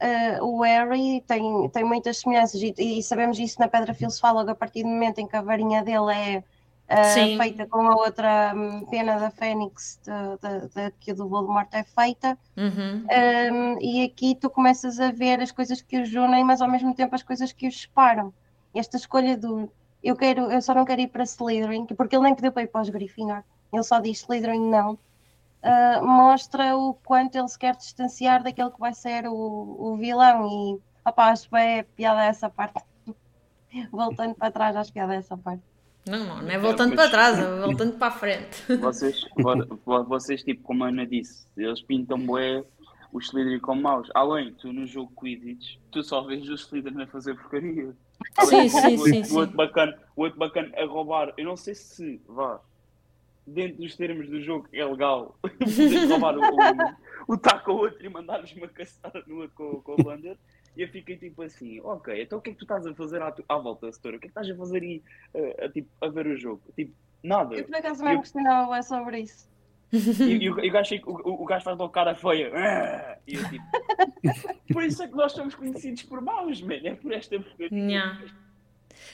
[0.00, 4.50] eh, o Harry tem, tem muitas semelhanças e, e sabemos isso na Pedra Filosofal logo
[4.50, 6.44] a partir do momento em que a varinha dele é
[7.14, 7.38] Sim.
[7.38, 12.38] feita com a outra hum, pena da Fênix de, que o do Voldemort é feita.
[12.56, 13.06] Uhum.
[13.06, 16.94] Um, e aqui tu começas a ver as coisas que os unem, mas ao mesmo
[16.94, 18.32] tempo as coisas que os separam.
[18.74, 19.70] Esta escolha do
[20.04, 22.66] eu quero, eu só não quero ir para Slytherin, porque ele nem pediu para ir
[22.66, 24.92] para os Gryffindor, ele só diz Slytherin não.
[24.92, 30.46] uh, mostra o quanto ele se quer distanciar daquele que vai ser o, o vilão
[30.46, 32.84] e opá, acho bem piada essa parte.
[33.90, 35.62] Voltando para trás, acho piada essa parte.
[36.06, 38.76] Não, não, não é voltando mas- para trás, é voltando para a frente.
[38.76, 42.64] Vocês, vo- vo- vocês, tipo, como a Ana disse, eles pintam bué
[43.12, 44.08] os Slytherin como maus.
[44.14, 47.86] Além, tu no jogo Quidditch, tu só vês os Slytherin a fazer porcaria.
[48.44, 49.36] Sim, Além, sim, o, sim, o sim.
[49.36, 52.60] outro bacana, o outro bacana a roubar, eu não sei se, vá,
[53.46, 58.04] dentro dos termos do jogo é legal, poderes roubar o, o, o taco ao outro
[58.04, 60.36] e mandar-nos uma caçada no outro com, com o Blunder.
[60.76, 63.22] E eu fiquei tipo assim, ok, então o que é que tu estás a fazer
[63.22, 64.16] à, tu- à volta, Setora?
[64.16, 65.02] O que é que estás a fazer aí
[65.60, 66.60] a, a, tipo, a ver o jogo?
[66.74, 67.54] Tipo, nada.
[67.54, 69.48] Eu por acaso mesmo Eu- questionava sobre isso.
[69.92, 69.98] E,
[70.44, 72.50] e o, e o gajo, fica- o, o- gajo faz logo cara feia.
[72.52, 73.64] "Ah!" E eu tipo.
[74.72, 76.74] por isso é que nós somos conhecidos por maus, man.
[76.82, 77.70] É por esta porcaria.
[77.70, 78.20] Nha.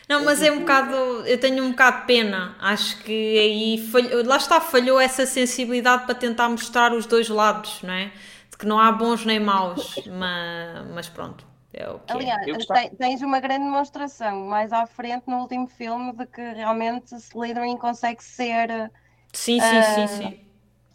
[0.09, 0.95] Não, mas é um bocado.
[1.27, 2.57] Eu tenho um bocado de pena.
[2.61, 7.83] Acho que aí falhou, lá está, falhou essa sensibilidade para tentar mostrar os dois lados,
[7.83, 8.11] não é?
[8.51, 12.19] De que não há bons nem maus, mas, mas pronto, é o que.
[12.19, 16.41] Aliás, gostava- te- tens uma grande demonstração mais à frente no último filme de que
[16.53, 18.91] realmente Slytherin consegue ser
[19.33, 20.41] Sim, sim, sim, sim.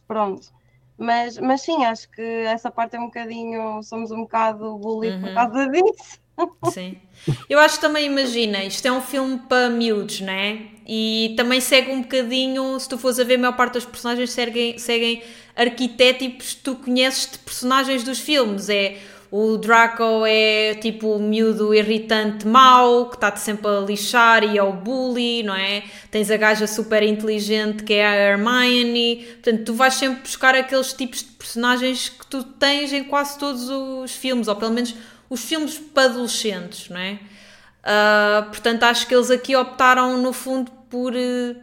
[0.07, 0.47] pronto.
[0.97, 5.31] Mas, mas sim, acho que essa parte é um bocadinho, somos um bocado bully por
[5.31, 5.31] Uhum.
[5.31, 6.19] causa disso.
[6.63, 6.97] Sim.
[7.47, 10.59] Eu acho que também, imagina, isto é um filme para miúdos, não é?
[10.87, 14.31] E também segue um bocadinho, se tu fores a ver, a maior parte dos personagens
[14.31, 15.23] seguem, seguem
[15.55, 18.67] arquetétipos que tu conheces de personagens dos filmes.
[18.69, 18.97] É
[19.31, 24.63] o Draco é tipo o miúdo irritante mau, que está-te sempre a lixar e é
[24.63, 25.83] o bully, não é?
[26.11, 29.25] Tens a gaja super inteligente que é a Hermione.
[29.33, 33.69] Portanto, tu vais sempre buscar aqueles tipos de personagens que tu tens em quase todos
[33.69, 34.95] os filmes, ou pelo menos
[35.29, 37.19] os filmes para adolescentes, não é?
[37.83, 41.55] Uh, portanto, acho que eles aqui optaram no fundo por uh,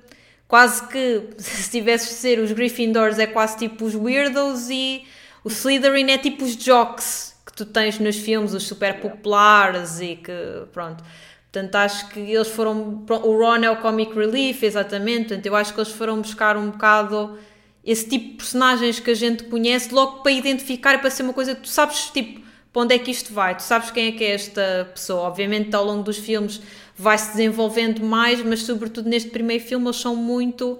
[0.46, 5.04] quase que se tivesse de ser os Gryffindors é quase tipo os weirdos e
[5.42, 10.16] o Slytherin é tipo os jocks que tu tens nos filmes, os super populares e
[10.16, 10.32] que
[10.72, 11.04] pronto.
[11.52, 13.04] Portanto, acho que eles foram.
[13.08, 15.28] O Ron é o comic relief, exatamente.
[15.28, 17.38] Portanto, eu acho que eles foram buscar um bocado
[17.84, 21.54] esse tipo de personagens que a gente conhece logo para identificar para ser uma coisa
[21.54, 22.40] que tu sabes, tipo,
[22.72, 23.54] para onde é que isto vai?
[23.56, 25.22] Tu sabes quem é que é esta pessoa?
[25.22, 26.60] Obviamente, ao longo dos filmes
[26.96, 30.78] vai se desenvolvendo mais, mas sobretudo neste primeiro filme eles são muito.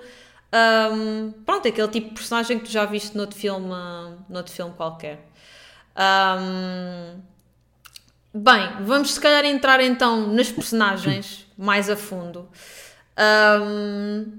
[0.54, 3.68] Um, pronto, aquele tipo de personagem que tu já viste noutro filme,
[4.28, 5.31] noutro filme qualquer.
[5.97, 7.20] Um,
[8.34, 12.49] bem, vamos se calhar entrar então nas personagens mais a fundo.
[13.18, 14.32] Um,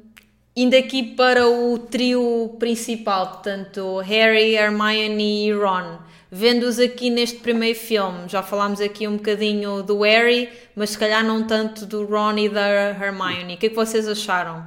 [0.55, 5.99] indo aqui para o trio principal, portanto, Harry, Hermione e Ron
[6.35, 11.23] vendo-os aqui neste primeiro filme, já falámos aqui um bocadinho do Harry, mas se calhar
[11.23, 13.53] não tanto do Ron e da Hermione.
[13.53, 14.65] O que é que vocês acharam?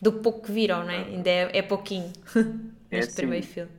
[0.00, 1.04] Do pouco que viram, né?
[1.08, 2.10] Ainda é, é pouquinho
[2.90, 3.70] é neste assim, primeiro filme.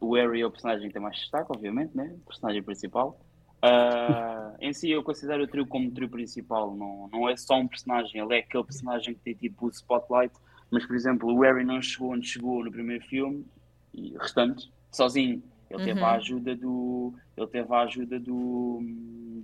[0.00, 2.14] O Harry é o personagem que tem mais destaque, obviamente, né?
[2.22, 3.18] O personagem principal.
[3.62, 6.74] Uh, em si, eu considero o trio como o trio principal.
[6.76, 10.34] Não, não é só um personagem, ele é aquele personagem que tem tipo o spotlight.
[10.70, 13.46] Mas, por exemplo, o Harry não chegou onde chegou no primeiro filme
[13.94, 15.42] e restantes, sozinho.
[15.70, 16.06] Ele teve Uhum.
[16.06, 17.14] a ajuda do.
[17.36, 18.80] Ele teve a ajuda do,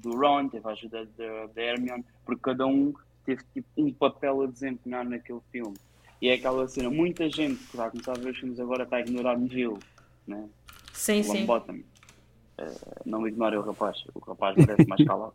[0.02, 2.92] do Ron, teve a ajuda da da Hermione, porque cada um
[3.24, 5.76] teve tipo, um papel a desempenhar naquele filme.
[6.20, 8.84] E é aquela cena, muita gente que está a começar a ver os filmes agora
[8.84, 9.78] está a ignorar Neville,
[10.26, 10.48] né?
[10.92, 11.38] Sim, sim.
[11.40, 11.80] Longbottom.
[12.60, 15.34] Uh, não ignore o rapaz, o rapaz merece mais calado.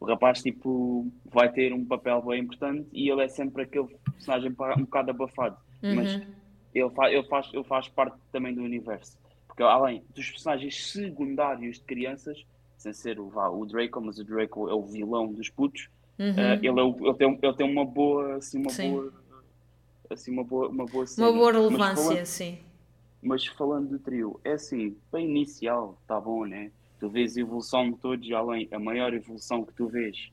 [0.00, 4.50] O rapaz, tipo, vai ter um papel bem importante e ele é sempre aquele personagem
[4.50, 5.56] um bocado abafado.
[5.82, 6.22] Mas Uhum.
[6.74, 9.18] ele, fa ele, faz, ele faz parte também do universo.
[9.46, 12.38] Porque além dos personagens secundários de crianças,
[12.76, 15.88] sem ser o, vá, o Draco, mas o Draco é o vilão dos putos,
[16.18, 16.34] Uhum.
[16.36, 18.90] eh, ele, é o- ele, tem, ele tem uma boa, assim, uma Sim.
[18.92, 19.12] boa,
[20.10, 21.28] assim, uma boa, uma boa cena.
[21.28, 22.58] Uma boa Mas relevância, falando- sim.
[23.22, 26.70] Mas falando do trio, é assim, para inicial, tá bom, né?
[27.00, 30.30] Tu vês a evolução de todos além, a maior evolução que tu vês.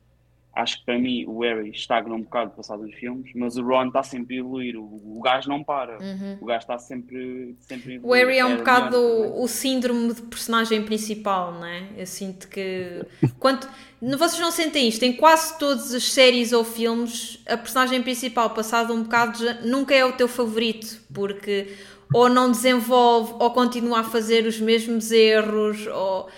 [0.56, 3.88] Acho que para mim o Harry estagna um bocado passado os filmes, mas o Ron
[3.88, 5.98] está sempre a evoluir, o, o gajo não para.
[5.98, 6.38] Uhum.
[6.40, 8.24] O gajo está sempre, sempre a O evoluir.
[8.24, 9.30] Harry é um Hermione bocado também.
[9.32, 11.88] o, o síndrome de personagem principal, não é?
[11.94, 13.04] Eu sinto que.
[13.38, 13.68] Quando,
[14.00, 15.02] vocês não sentem isto?
[15.02, 19.94] Em quase todas as séries ou filmes, a personagem principal, passado um bocado, já, nunca
[19.94, 21.68] é o teu favorito, porque
[22.12, 26.28] ou não desenvolve ou continua a fazer os mesmos erros, ou.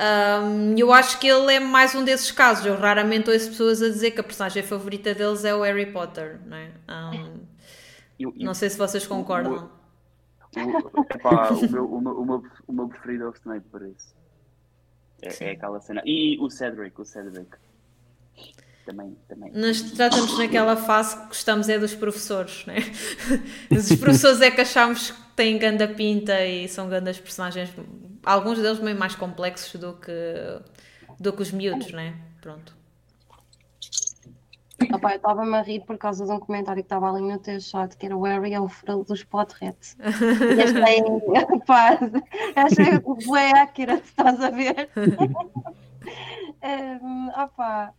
[0.00, 2.64] Ahm, eu acho que ele é mais um desses casos.
[2.64, 6.40] Eu raramente ouço pessoas a dizer que a personagem favorita deles é o Harry Potter,
[6.46, 6.70] não é?
[6.86, 7.40] Ahm,
[8.18, 9.70] Eu- eu- não sei se vocês concordam.
[10.56, 13.82] o, epá, o, meu, o, meu, o, meu, o meu preferido é o Snape, por
[13.82, 14.14] isso.
[15.20, 16.00] É, é aquela cena.
[16.06, 17.48] E o Cedric, o Cedric.
[18.88, 19.52] Também, também.
[19.52, 22.76] Nós já estamos naquela fase que gostamos é dos professores, né?
[23.70, 27.70] Os professores é que achamos que têm ganda pinta e são grandes personagens,
[28.24, 30.12] alguns deles meio mais complexos do que,
[31.20, 32.16] do que os miúdos, né?
[32.40, 32.74] Pronto.
[34.90, 37.60] Opa, eu estava-me a rir por causa de um comentário que estava ali no teu
[37.60, 39.98] chat, que era o Harry é o frelo dos Potterheads.
[40.00, 41.02] E achei,
[41.52, 41.98] opa,
[42.56, 44.88] achei bué accurate, estás a ver?
[47.02, 47.92] um, opa,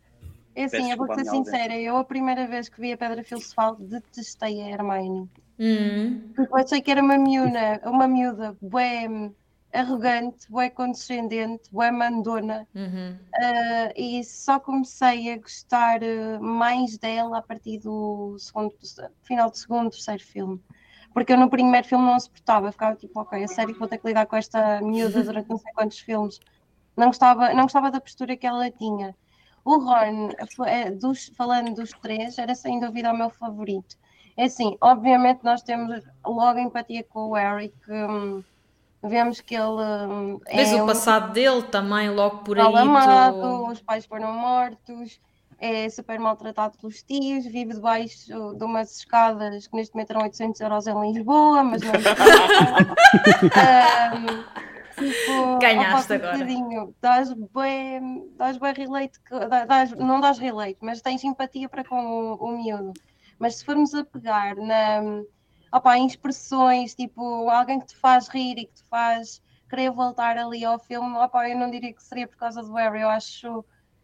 [0.56, 3.76] é assim, eu vou ser sincera, eu a primeira vez que vi a Pedra Filosofal
[3.76, 5.30] detestei a Hermione.
[5.60, 9.34] Hum, Porque eu achei que era uma miúda, uma miúda bué hum,
[9.74, 12.68] arrogante, bué condescendente, bué mandona.
[12.76, 18.76] uhum, Uh, e só comecei a gostar uh, mais dela a partir do segundo,
[19.24, 20.60] final do segundo, terceiro filme.
[21.14, 23.88] Porque eu no primeiro filme não a suportava, ficava tipo, ok, é sério que vou
[23.88, 26.40] ter que lidar com esta miúda durante não sei quantos filmes.
[26.98, 29.16] Não gostava, não gostava da postura que ela tinha.
[29.66, 30.30] O Ron,
[30.66, 33.96] eh, dos- falando dos três, era sem dúvida o meu favorito.
[34.38, 38.44] É assim, obviamente nós temos logo empatia com o que hum,
[39.04, 39.66] vemos que ele
[40.08, 42.76] hum, Vês é o um- passado dele também, logo por aí.
[42.76, 45.20] amado, tu- os pais foram mortos,
[45.60, 50.62] é super maltratado pelos tios, vive debaixo de umas escadas que neste momento eram 800
[50.62, 51.92] euros em Lisboa, mas não
[53.56, 54.44] Ahm,
[55.00, 56.94] tipo, Ganhaste opa, agora.
[57.02, 59.20] Dás bem, dás bem relate,
[59.68, 62.94] dás- não dás relate, mas tens empatia para com o, o miúdo.
[63.40, 65.02] Mas se formos a pegar na,
[65.72, 70.38] opa, em expressões, tipo alguém que te faz rir e que te faz querer voltar
[70.38, 73.64] ali ao filme, opa, eu não diria que seria por causa do Harry, eu acho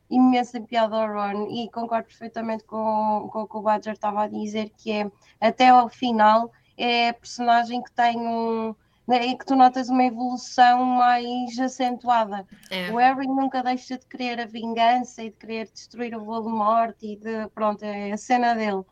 [0.10, 4.28] imensa piada ao Ron e concordo perfeitamente com, com o que o Badger estava a
[4.28, 8.76] dizer, que é até ao final é a personagem que tem um
[9.08, 12.46] né, e que tu notas uma evolução mais acentuada.
[12.70, 12.92] É.
[12.92, 17.16] O Harry nunca deixa de querer a vingança e de querer destruir o Voldemort e
[17.16, 18.84] de, pronto, é a cena dele.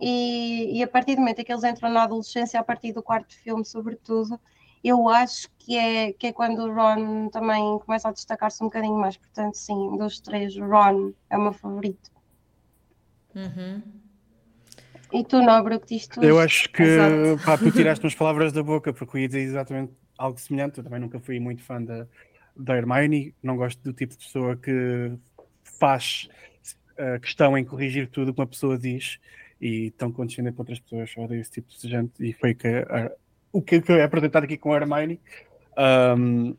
[0.00, 3.02] E, e, a partir do momento em que eles entram na adolescência, a partir do
[3.02, 4.40] quarto filme, sobretudo,
[4.82, 8.94] eu acho que é, que é quando o Ron também começa a destacar-se um bocadinho
[8.94, 9.16] mais.
[9.16, 12.12] Portanto, sim, dos três, Ron é o meu favorito.
[13.34, 13.82] Uhum.
[15.12, 16.22] E tu, Nobre, o que dizes tu?
[16.22, 16.84] Eu acho que
[17.44, 20.78] pá, tu tiraste umas palavras da boca, porque eu ia dizer exatamente algo semelhante.
[20.78, 22.06] Eu também nunca fui muito fã da,
[22.56, 25.12] da Hermione, não gosto do tipo de pessoa que
[25.62, 26.28] faz
[26.98, 29.18] uh, questão em corrigir tudo o que uma pessoa diz
[29.60, 31.12] e tão condescendente com outras pessoas.
[31.16, 33.10] Eu odeio esse tipo de gente e foi que, uh,
[33.52, 35.20] o que, que é apresentado aqui com a Hermione.
[36.18, 36.56] Um,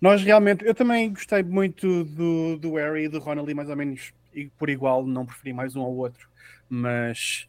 [0.00, 3.76] nós realmente, eu também gostei muito do, do Harry e do Ron ali, mais ou
[3.76, 4.12] menos
[4.58, 6.28] por igual, não preferi mais um ao outro
[6.68, 7.48] mas,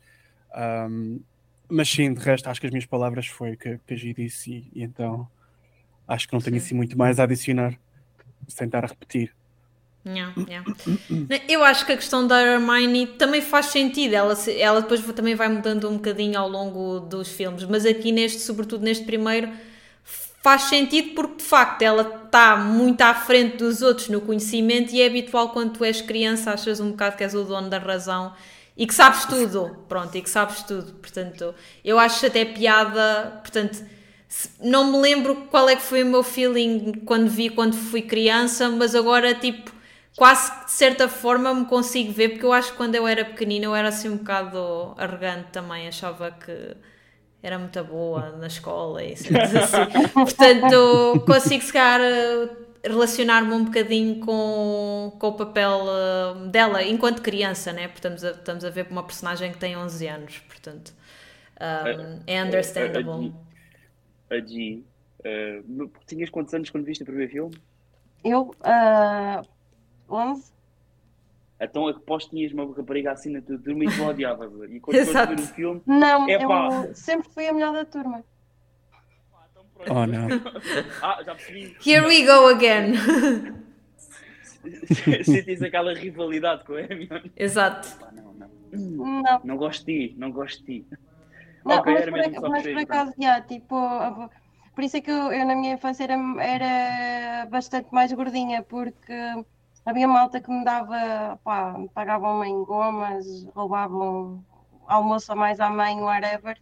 [0.56, 1.20] um,
[1.68, 4.52] mas sim, de resto, acho que as minhas palavras foi que, que a Gi disse,
[4.52, 5.28] e, e, então
[6.08, 7.78] acho que não tenho assim muito mais a adicionar,
[8.48, 9.34] sem estar a repetir.
[10.06, 10.66] Yeah, yeah.
[11.48, 15.50] Eu acho que a questão da Hermione também faz sentido, ela, ela depois também vai
[15.50, 19.52] mudando um bocadinho ao longo dos filmes, mas aqui neste, sobretudo neste primeiro,
[20.42, 25.02] faz sentido porque de facto ela está muito à frente dos outros no conhecimento e
[25.02, 28.34] é habitual quando tu és criança, achas um bocado que és o dono da razão
[28.78, 30.94] e que sabes tudo, pronto, e que sabes tudo.
[30.94, 33.84] Portanto, eu acho até piada, portanto,
[34.62, 38.70] não me lembro qual é que foi o meu feeling quando vi quando fui criança,
[38.70, 39.72] mas agora tipo
[40.16, 43.66] quase de certa forma me consigo ver, porque eu acho que quando eu era pequenina
[43.66, 46.76] eu era assim um bocado arrogante também, achava que
[47.42, 49.30] era muito boa na escola e assim.
[50.14, 52.02] Portanto, consigo se calhar
[52.84, 57.88] relacionar-me um bocadinho com, com o papel uh, dela enquanto criança, né?
[57.88, 60.94] Porque estamos a, estamos a ver uma personagem que tem 11 anos, portanto
[61.60, 63.34] um, é understandable.
[64.30, 64.82] A G,
[65.20, 67.58] uh, tinhas quantos anos quando viste o primeiro filme?
[68.24, 69.46] Eu, uh,
[70.10, 70.59] 11.
[71.60, 74.52] Então aposto que tinhas uma rapariga assim na tua turma e tu odiavas.
[74.70, 75.82] E quando foste ver o filme.
[75.86, 78.24] Não, eu sempre fui a melhor da turma.
[79.88, 80.28] Oh não.
[81.02, 81.76] ah, já percebi.
[81.86, 82.94] Here we go again.
[85.24, 87.32] Sentes aquela rivalidade com a Hermione.
[87.36, 87.88] Exato.
[88.02, 88.50] Ah, não, não.
[88.72, 89.42] Não.
[89.44, 90.88] Não gosto de ti, não gosto de ti.
[91.66, 93.76] Não, okay, mas, por, mas por acaso, já, tipo,
[94.76, 99.14] por isso é que eu, eu na minha infância era, era bastante mais gordinha, porque
[99.90, 104.44] havia malta que me dava, pá, pagavam-me em gomas, roubavam
[104.88, 106.58] almoço a mais à mãe, whatever,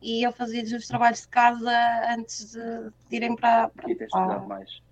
[0.00, 1.70] e eu fazia os trabalhos de casa
[2.10, 3.68] antes de, irem para.
[3.68, 4.82] para Podia ter estudado mais.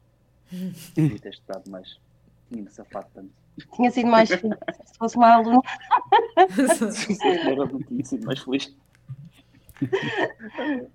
[0.94, 1.98] Podia ter estudado mais.
[2.48, 3.30] Tinha-me safado tanto.
[3.74, 5.60] Tinha sido mais feliz se fosse uma aluna.
[6.36, 8.74] Era tinha sido mais feliz.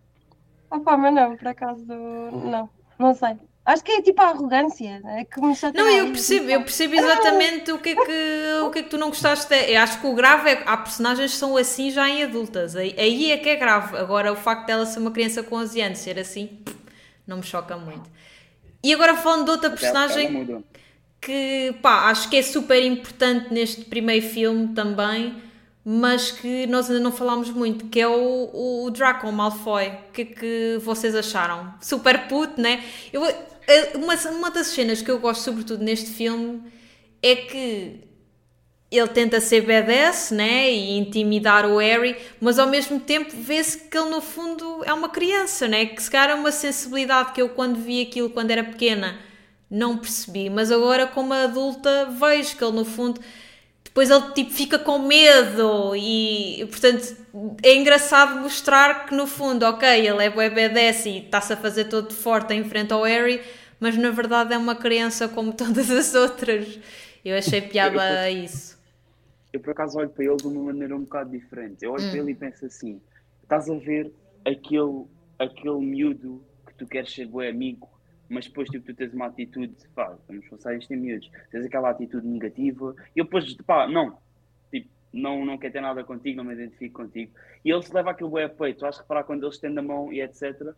[0.71, 3.37] Opa, mas não, por acaso, não, não sei.
[3.65, 7.71] Acho que é tipo a arrogância, é que me Não, eu percebo, eu percebo exatamente
[7.71, 9.51] o que, é que, o que é que tu não gostaste.
[9.55, 12.75] Eu acho que o grave é há personagens que são assim já em adultas.
[12.75, 13.97] Aí é que é grave.
[13.97, 16.59] Agora, o facto dela ser uma criança com 11 anos ser assim,
[17.25, 18.07] não me choca muito.
[18.83, 20.63] E agora falando de outra personagem
[21.19, 25.41] que pá, acho que é super importante neste primeiro filme também,
[25.83, 29.87] mas que nós ainda não falámos muito, que é o, o Draco Malfoy.
[29.87, 31.73] O que é que vocês acharam?
[31.81, 32.83] Super puto, né?
[33.11, 33.35] Eu, é,
[33.95, 36.61] uma, uma das cenas que eu gosto sobretudo neste filme
[37.21, 38.01] é que
[38.91, 43.97] ele tenta ser badass, né, e intimidar o Harry, mas ao mesmo tempo vê-se que
[43.97, 47.49] ele no fundo é uma criança, né, que se calhar é uma sensibilidade que eu
[47.49, 49.19] quando vi aquilo quando era pequena
[49.69, 53.19] não percebi, mas agora como adulta vejo que ele no fundo
[53.95, 57.15] depois ele tipo fica com medo e portanto
[57.63, 61.85] é engraçado mostrar que no fundo, ok, ele é bué badass e está-se a fazer
[61.85, 63.39] todo forte em frente ao Harry,
[63.79, 66.77] mas na verdade é uma criança como todas as outras.
[67.23, 68.77] Eu achei piada isso.
[69.53, 71.85] Eu por acaso olho para ele de uma maneira um bocado diferente.
[71.85, 72.09] Eu olho hum.
[72.09, 72.99] para ele e penso assim:
[73.43, 74.11] estás a ver
[74.43, 75.05] aquele,
[75.39, 77.89] aquele miúdo que tu queres ser bom amigo
[78.29, 81.89] mas depois tipo, tu tens uma atitude, pá, vamos passar isto em miúdos, tens aquela
[81.89, 84.17] atitude negativa, e eu depois, pá, não,
[84.71, 87.31] tipo, não, não quer ter nada contigo, não me identifico contigo,
[87.63, 89.83] e ele se leva aquilo bem a peito, tu vais reparar quando ele estende a
[89.83, 90.73] mão e etc.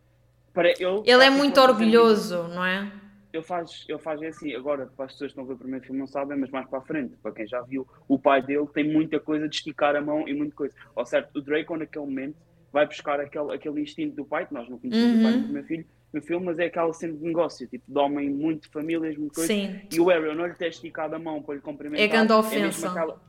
[0.53, 2.91] Para ele, ele é muito orgulhoso, não é?
[3.31, 5.85] Ele faz, ele faz assim, agora para as pessoas que estão a ver o primeiro
[5.85, 8.65] filme não sabem, mas mais para a frente, para quem já viu, o pai dele
[8.73, 10.73] tem muita coisa de esticar a mão e muita coisa.
[10.95, 12.37] Ou certo, o Draco naquele momento
[12.71, 15.19] vai buscar aquele, aquele instinto do pai, que nós não conhecemos uhum.
[15.19, 15.53] o pai do uhum.
[15.53, 19.17] meu filho, no filme, mas é aquela cena de negócio, tipo, de homem muito famílias,
[19.17, 19.53] muito coisa.
[19.53, 19.81] Sim.
[19.91, 22.05] E o Harry, eu não lhe ter esticado a mão para lhe cumprimentar.
[22.05, 22.89] É grande mesmo ofensa.
[22.89, 23.21] aquela,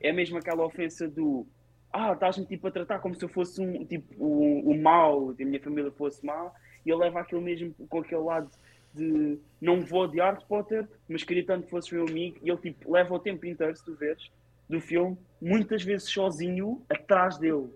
[0.00, 1.46] é mesmo aquela ofensa do
[1.92, 5.46] ah, estás-me tipo a tratar como se eu fosse um tipo o, o se a
[5.46, 6.52] minha família fosse má,
[6.84, 8.50] e ele leva aquilo mesmo com aquele lado
[8.92, 12.92] de não vou odiar Potter, mas queria tanto que fosse meu amigo, e ele tipo
[12.92, 14.30] leva o tempo inteiro, se tu vês,
[14.68, 17.68] do filme, muitas vezes sozinho atrás dele.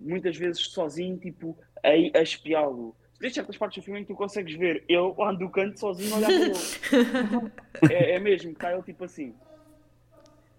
[0.00, 2.94] Muitas vezes sozinho, tipo, a, a espiá-lo.
[3.24, 6.12] Tem certas partes do filme em que tu consegues ver ele lá do canto sozinho
[6.12, 7.52] a olhar para ele.
[7.90, 9.34] é, é mesmo, está ele tipo assim.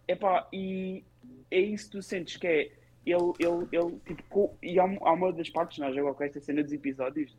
[0.08, 1.04] Epá, e
[1.52, 2.72] é isso que tu sentes que é
[3.06, 6.40] ele, ele, ele tipo, co- e há, há uma das partes, nós agora com esta
[6.40, 7.38] cena dos episódios,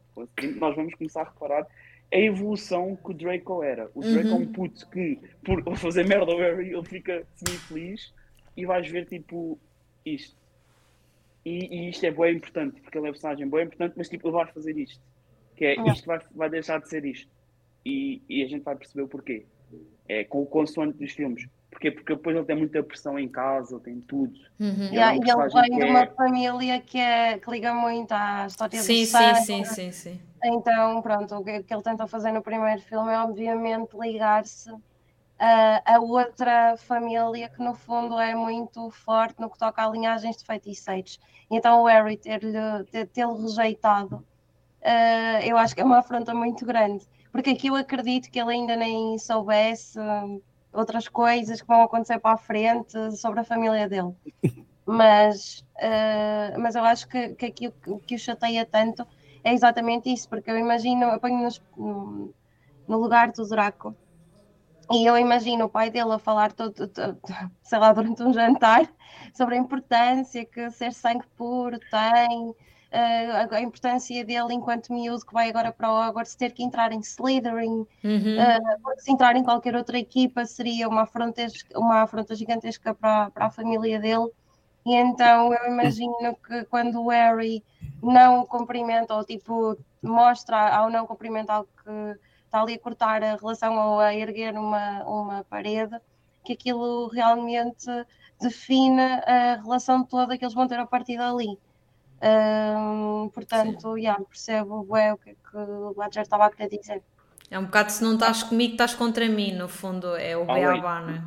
[0.61, 1.67] nós vamos começar a reparar
[2.13, 3.91] a evolução que o Draco era.
[3.97, 8.15] O Draco é um puto que, por fazer merda ao Harry, ele fica semi-feliz
[8.57, 9.59] e vais ver, tipo,
[10.05, 10.37] isto.
[11.45, 14.35] E, e isto é bem importante, porque ele é personagem bem importante, mas, tipo, ele
[14.37, 15.01] vai fazer isto.
[15.57, 15.93] Que é, Ah.
[15.93, 17.31] isto vai, vai deixar de ser isto.
[17.85, 19.47] E, e a gente vai perceber o porquê.
[20.09, 21.49] É com o consoante dos filmes.
[21.71, 21.91] Porquê?
[21.91, 24.33] Porque depois ele tem muita pressão em casa, ele tem tudo.
[24.61, 24.85] Uhum.
[24.93, 28.13] E é Yeah, e ele vem de é- uma família que, é, que liga muito
[28.13, 30.21] à história Sim, do sim, sim, sim, sim.
[30.45, 34.71] Então, pronto, o que, o que ele tenta fazer no primeiro filme é, obviamente, ligar-se
[35.39, 40.37] a, a outra família que, no fundo, é muito forte no que toca a linhagens
[40.37, 41.19] de feiticeiros.
[41.51, 42.53] Então, o Harry ter-lhe
[42.91, 44.25] ter, tê-lo rejeitado,
[44.87, 47.07] eh, eu acho que é uma afronta muito grande.
[47.33, 52.19] Porque aqui eu acredito que ele ainda nem soubesse hum, outras coisas que vão acontecer
[52.21, 54.15] para a frente sobre a família dele.
[54.87, 59.07] Mas, eh, mas eu acho que, que aqui o que- o chateia tanto
[59.45, 62.35] é exatamente isso, porque eu imagino, eu ponho no,
[62.89, 63.97] no lugar do Draco
[64.93, 67.21] e eu imagino o pai dele a falar todo, todo-
[67.63, 68.83] sei lá, durante um jantar
[69.35, 72.55] sobre a importância que ser sangue puro tem,
[72.97, 76.93] eh, a, importância dele enquanto miúdo que vai agora para o Hogwarts ter que entrar
[76.93, 78.37] em Slytherin, Uhum.
[78.39, 83.31] Uh, porque se entrar em qualquer outra equipa seria uma afronta, uma afronta gigantesca para,
[83.31, 84.31] para a família dele.
[84.87, 87.63] E então eu imagino que quando o Harry
[88.03, 93.37] não o cumprimenta, ou tipo mostra ao não cumprimentar que está ali a cortar a
[93.37, 95.97] relação ou a erguer uma, uma parede,
[96.45, 97.91] que aquilo realmente
[98.41, 101.59] define a relação toda que eles vão ter a partir dali.
[102.23, 107.03] Um, portanto, yeah, percebo bué o que, é que o Badger estava a querer dizer.
[107.51, 110.55] É um bocado se não estás comigo, estás contra mim, no fundo, é o Ah,
[110.55, 111.23] beabá, não é?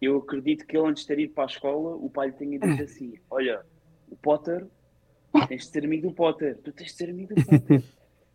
[0.00, 2.58] Eu acredito que ele, antes de ter ido para a escola, o pai lhe tenha
[2.58, 3.62] dito assim: Olha,
[4.10, 4.66] o Potter,
[5.48, 7.82] tens de ser amigo do Potter, tu tens de ser amigo do Potter.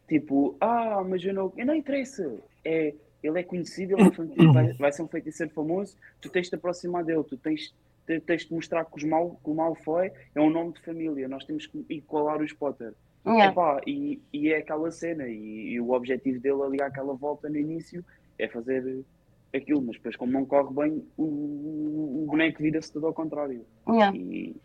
[0.07, 2.24] tipo, ah, mas eu não, eu não interessa.
[2.65, 2.93] É,
[3.24, 4.09] ele é conhecido, ele é
[4.51, 7.76] vai, vai ser um feiticeiro famoso, tu tens de te aproximar dele, tu tens, te-
[8.06, 11.45] tens de mostrar que, os mal, que o Malfoy é um nome de família, nós
[11.45, 12.93] temos que igualar os Potter.
[13.26, 13.52] Yeah.
[13.52, 17.58] Epá, e, e é aquela cena, e, e o objetivo dele ali àquela volta no
[17.58, 18.04] início
[18.39, 19.06] é fazer
[19.54, 23.66] aquilo, mas depois, como não corre bem, o, o boneco vira-se tudo ao contrário.
[23.88, 24.18] Yeah.
[24.18, 24.56] E,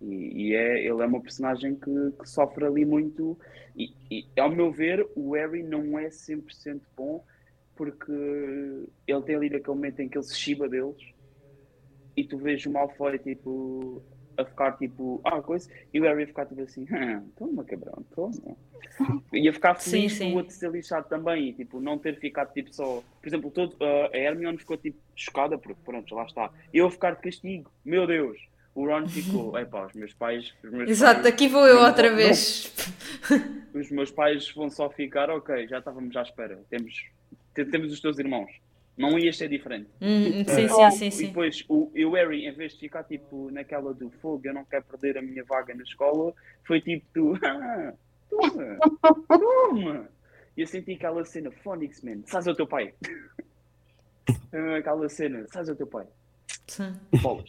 [0.00, 3.38] e, é, ele é uma personagem que, que sofre ali muito.
[3.76, 7.22] E, ao meu ver, o Harry não é 100% bom,
[7.76, 8.12] porque
[9.06, 10.96] ele tem ali naquele momento em que ele se chiba deles,
[12.20, 14.02] e tu vês o Malfoy tipo.
[14.38, 18.02] A ficar tipo, ah, coisa, e o Harry a ficar tipo assim, "Ah, toma cabrão,
[18.14, 18.32] toma.
[19.34, 20.32] Ia ficar feliz Sim, com sim.
[20.32, 23.02] o outro ser lixado também, e tipo, não ter ficado tipo só.
[23.20, 26.50] Por exemplo, todo, uh, a Hermione ficou tipo chocada, porque pronto, lá está.
[26.72, 28.38] Eu a ficar de castigo, meu Deus.
[28.74, 30.54] O Ron ficou, epá, os meus pais.
[30.64, 32.72] Os meus Exato, pais, aqui vou eu não- outra não- vez.
[33.74, 36.58] os meus pais vão só ficar, ok, já estávamos à espera.
[36.70, 36.94] Temos,
[37.54, 38.50] te- temos os teus irmãos.
[38.96, 39.88] Não ias ser diferente.
[40.00, 40.90] Hum, sim, sim, Yeah.
[40.90, 41.26] sim, E sim.
[41.28, 44.84] depois o, o Harry, em vez de ficar tipo naquela do fogo, eu não quero
[44.84, 46.34] perder a minha vaga na escola,
[46.66, 47.94] foi tipo tu, ah,
[48.28, 48.78] toma,
[49.28, 50.08] toma.
[50.56, 52.92] E eu senti aquela cena, Phonics, man, sabes o teu pai?
[54.78, 56.06] Aquela cena, sabes o teu pai?
[56.66, 56.92] sim.
[57.22, 57.48] Bolas.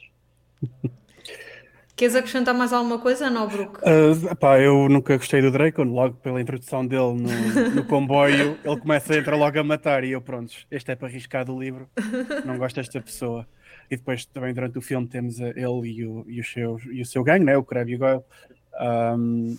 [2.01, 3.79] Queres acrescentar mais alguma coisa, não, Brook?
[3.83, 8.79] Ah, pá, eu nunca gostei do Draco, logo pela introdução dele no, no comboio, ele
[8.79, 11.87] começa a entrar logo a matar e eu, pronto, este é para arriscar do livro,
[12.43, 13.47] não gosto desta pessoa.
[13.87, 15.55] E depois também durante o filme temos ele
[15.91, 17.55] e o, e, os seus, e o seu gangue, né?
[17.55, 18.23] o Crab e o Goyle.
[18.79, 19.55] Ahm,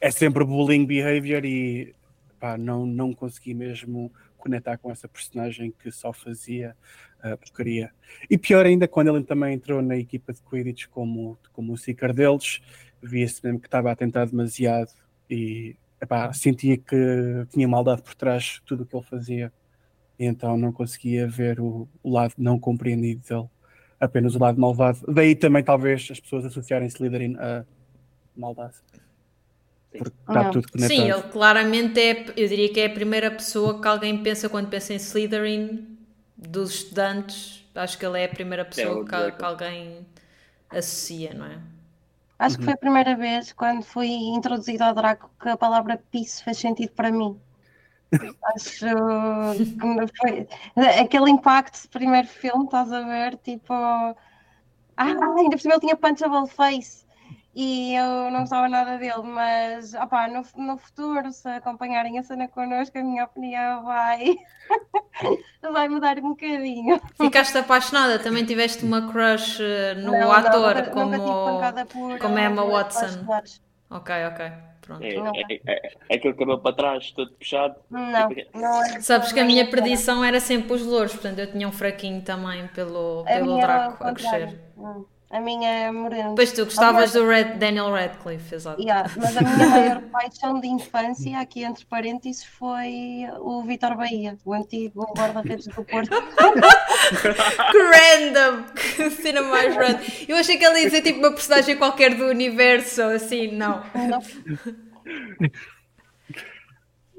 [0.00, 1.94] é sempre bullying behavior e
[2.40, 6.74] pá, não, não consegui mesmo conectar com essa personagem que só fazia
[7.22, 7.90] a porcaria.
[8.30, 12.12] E pior ainda, quando ele também entrou na equipa de Quidditch como, como o seeker
[12.12, 12.60] deles,
[13.02, 14.90] via-se mesmo que estava a tentar demasiado
[15.30, 19.52] e epá, sentia que tinha maldade por trás de tudo o que ele fazia.
[20.18, 23.48] E então não conseguia ver o, o lado não compreendido dele,
[24.00, 25.00] apenas o lado malvado.
[25.12, 27.64] Daí também talvez as pessoas associarem Slytherin a
[28.36, 28.74] maldade.
[29.90, 30.50] porque está Não.
[30.50, 30.96] tudo conectado.
[30.96, 34.68] Sim, ele claramente é, eu diria que é a primeira pessoa que alguém pensa quando
[34.68, 35.97] pensa em Slytherin
[36.38, 37.66] dos estudantes.
[37.74, 40.06] Acho que ele é a primeira pessoa o que, que alguém
[40.70, 41.60] associa, não é?
[42.38, 42.58] Acho Uhum.
[42.58, 46.58] que foi a primeira vez quando fui introduzida ao Draco que a palavra piso fez
[46.58, 47.40] sentido para mim.
[48.42, 48.86] Acho
[49.78, 50.48] que foi
[51.00, 53.36] aquele impacto do primeiro filme, estás a ver?
[53.38, 54.14] Tipo, ah,
[54.96, 57.06] ainda por cima ele tinha punchable face
[57.60, 62.46] e eu não gostava nada dele, mas opá, no, no futuro, se acompanharem a cena
[62.46, 64.36] connosco, a minha opinião vai,
[65.72, 67.00] vai mudar um bocadinho.
[67.20, 72.38] Ficaste apaixonada, também tiveste uma crush eh, no Não, não, ator nunca- como, nunca como
[72.38, 73.26] Emma por Watson.
[73.90, 74.52] Ok, ok.
[74.82, 75.02] Pronto.
[75.04, 75.32] É, Não.
[75.34, 77.74] é, é, é aquele cabelo para trás, todo puxado.
[77.90, 79.00] Não, Tipo, não é.
[79.00, 82.68] Sabes que a minha perdição era sempre os louros, portanto eu tinha um fraquinho também
[82.68, 84.58] pelo, pelo ao Draco a crescer.
[84.78, 85.04] Hum.
[85.30, 86.30] A minha é morena.
[86.30, 88.80] Depois tu gostavas do Red, Daniel Radcliffe, exato.
[88.80, 94.38] Yeah, mas a minha maior paixão de infância, aqui entre parênteses, foi o Vitor Bahia,
[94.42, 96.10] o antigo guarda-redes do Porto.
[97.70, 98.64] Que random!
[98.74, 100.00] Que cena mais random.
[100.26, 103.82] Eu achei que ele ia dizer tipo uma personagem qualquer do universo, assim, não.
[103.94, 104.20] Não,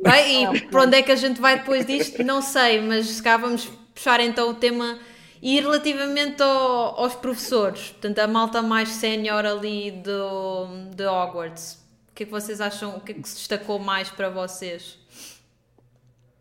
[0.01, 2.24] Bem, e para onde é que a gente vai depois disto?
[2.24, 4.97] Não sei, mas se cá vamos puxar então o tema.
[5.41, 11.75] E relativamente ao- aos professores, portanto, a malta mais sénior ali do, de Hogwarts,
[12.09, 12.97] o que é que vocês acham?
[12.97, 14.99] O que é que se destacou mais para vocês?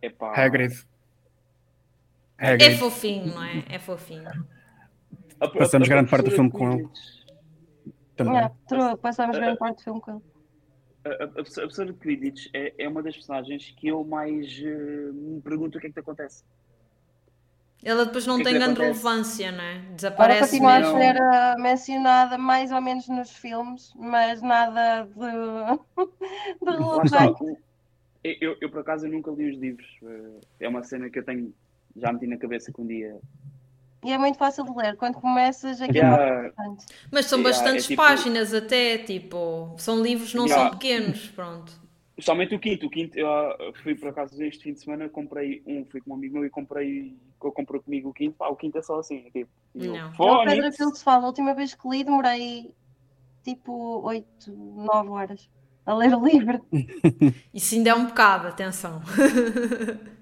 [0.02, 0.74] Epá, Hagrid.
[2.38, 2.78] É Hagrid.
[2.78, 3.64] fofinho, não é?
[3.68, 4.28] É fofinho.
[4.28, 6.88] a- a- Passamos a grande parte do filme com ele.
[8.16, 8.34] Também.
[8.34, 10.22] yeah, true, passamos grande parte do filme com ele.
[11.04, 15.40] A, a, professora- de Quidditch é, é uma das personagens que eu mais eh, me
[15.40, 16.42] pergunto o que é que te acontece.
[17.84, 19.04] Ela depois não que é que tem lhe grande acontece?
[19.04, 19.78] relevância, não é?
[19.94, 20.98] Desaparece continua a mesmo.
[20.98, 25.14] ser ah, mencionada mais ou menos nos filmes, mas nada de,
[26.64, 27.44] de relevante.
[28.24, 29.86] Eu, eu, eu, por acaso, eu nunca li os livros.
[30.02, 31.54] eh, É uma cena que eu tenho,
[31.96, 33.16] já meti na cabeça que um dia.
[34.04, 34.96] E é muito fácil de ler.
[34.96, 36.86] Quando começas, aquilo é Yeah, importante.
[37.12, 40.70] Mas são Yeah, bastantes é tipo- páginas até, tipo, são livros, não Yeah.
[40.70, 41.72] são pequenos, pronto.
[42.20, 42.86] Somente o quinto.
[42.86, 46.14] O quinto, eu fui por acaso este fim de semana, comprei um, fui com um
[46.14, 48.36] amigo meu e comprei, eu comprou comigo o quinto.
[48.36, 49.50] Pá, o quinto é só assim, é tipo.
[49.74, 50.42] e eu, Não.
[50.42, 50.46] É!
[50.46, 51.24] Pedro aquilo que se fala.
[51.24, 52.72] A última vez que li, demorei
[53.44, 55.48] tipo 8, 9 horas
[55.86, 56.64] a ler o livro.
[57.54, 59.00] Isso ainda é um bocado, atenção.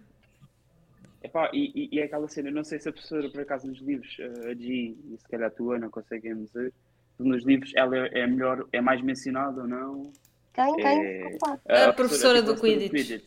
[1.23, 3.81] Epá, e, e, e é aquela cena, não sei se a professora, por acaso, nos
[3.81, 6.73] livros, eh, a G e se calhar a tua não conseguem dizer,
[7.19, 10.13] nos livros ela é é melhor, é mais mencionada ou não?
[10.57, 10.75] Quem?
[10.77, 11.05] Quem?
[11.05, 11.61] É, Desculpa.
[11.69, 13.23] A professora do Quidditch.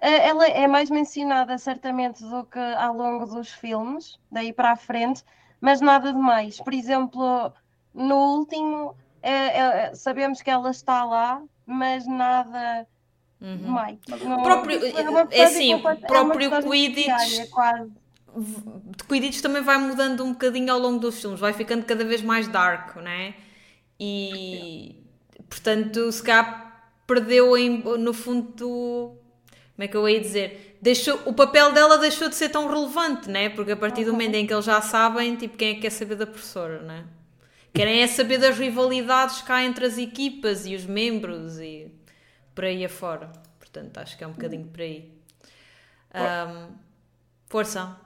[0.00, 4.76] Eh, Ela é mais mencionada certamente do que ao longo dos filmes, daí para a
[4.76, 5.22] frente,
[5.60, 6.58] mas nada de mais.
[6.58, 7.52] Por exemplo,
[7.94, 9.58] no último, eh,
[9.90, 12.86] eh, sabemos que ela está lá, mas nada
[13.38, 13.70] de Uhum.
[13.70, 13.98] mais.
[14.38, 17.92] O próprio- é é assim, o é próprio Quidditch- quase.
[18.96, 22.22] De Quidditch também vai mudando um bocadinho ao longo dos filmes, vai ficando cada vez
[22.22, 23.34] mais dark, não é?
[23.98, 24.96] E
[25.48, 26.69] portanto, se cá
[27.10, 29.16] perdeu em- no fundo,
[29.74, 30.78] como é que eu ia dizer?
[30.80, 33.48] Deixou, o papel dela deixou de ser tão relevante, né?
[33.50, 35.90] Porque a partir do momento em que eles já sabem, tipo, quem é que quer
[35.90, 37.06] saber da professora, né?
[37.74, 41.90] Querem é saber das rivalidades cá entre as equipas e os membros e
[42.54, 43.32] por aí afora.
[43.58, 45.12] Portanto, acho que é um bocadinho por aí.
[46.14, 46.74] Ahm,
[47.48, 47.96] força.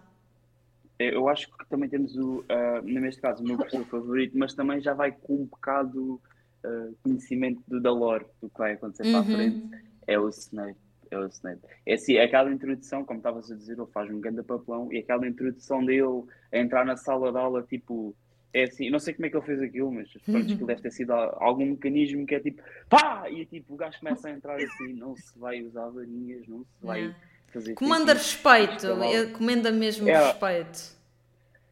[0.98, 4.80] Eu acho que também temos o, ah, neste caso, o meu professor favorito, mas também
[4.80, 6.20] já vai com um bocado
[6.64, 9.30] ah, conhecimento do, da lore, do que vai acontecer para a Uhum.
[9.30, 9.62] frente,
[10.06, 10.78] é o Snape.
[11.10, 11.60] É o Snape.
[11.86, 15.26] É assim, aquela introdução, como estavas a dizer, ele faz um grande papelão, e aquela
[15.28, 18.16] introdução dele a entrar na sala de aula, tipo,
[18.52, 20.90] é assim, não sei como é que ele fez aquilo, mas pronto, aquilo deve ter
[20.92, 23.28] sido algum mecanismo que é tipo, pá!
[23.30, 26.84] E tipo, o gajo começa a entrar assim, não se vai usar varinhas, não se
[26.86, 27.18] vai Yeah.
[27.52, 30.16] fazer Comanda respeito, eh, comanda mesmo É.
[30.18, 30.94] respeito.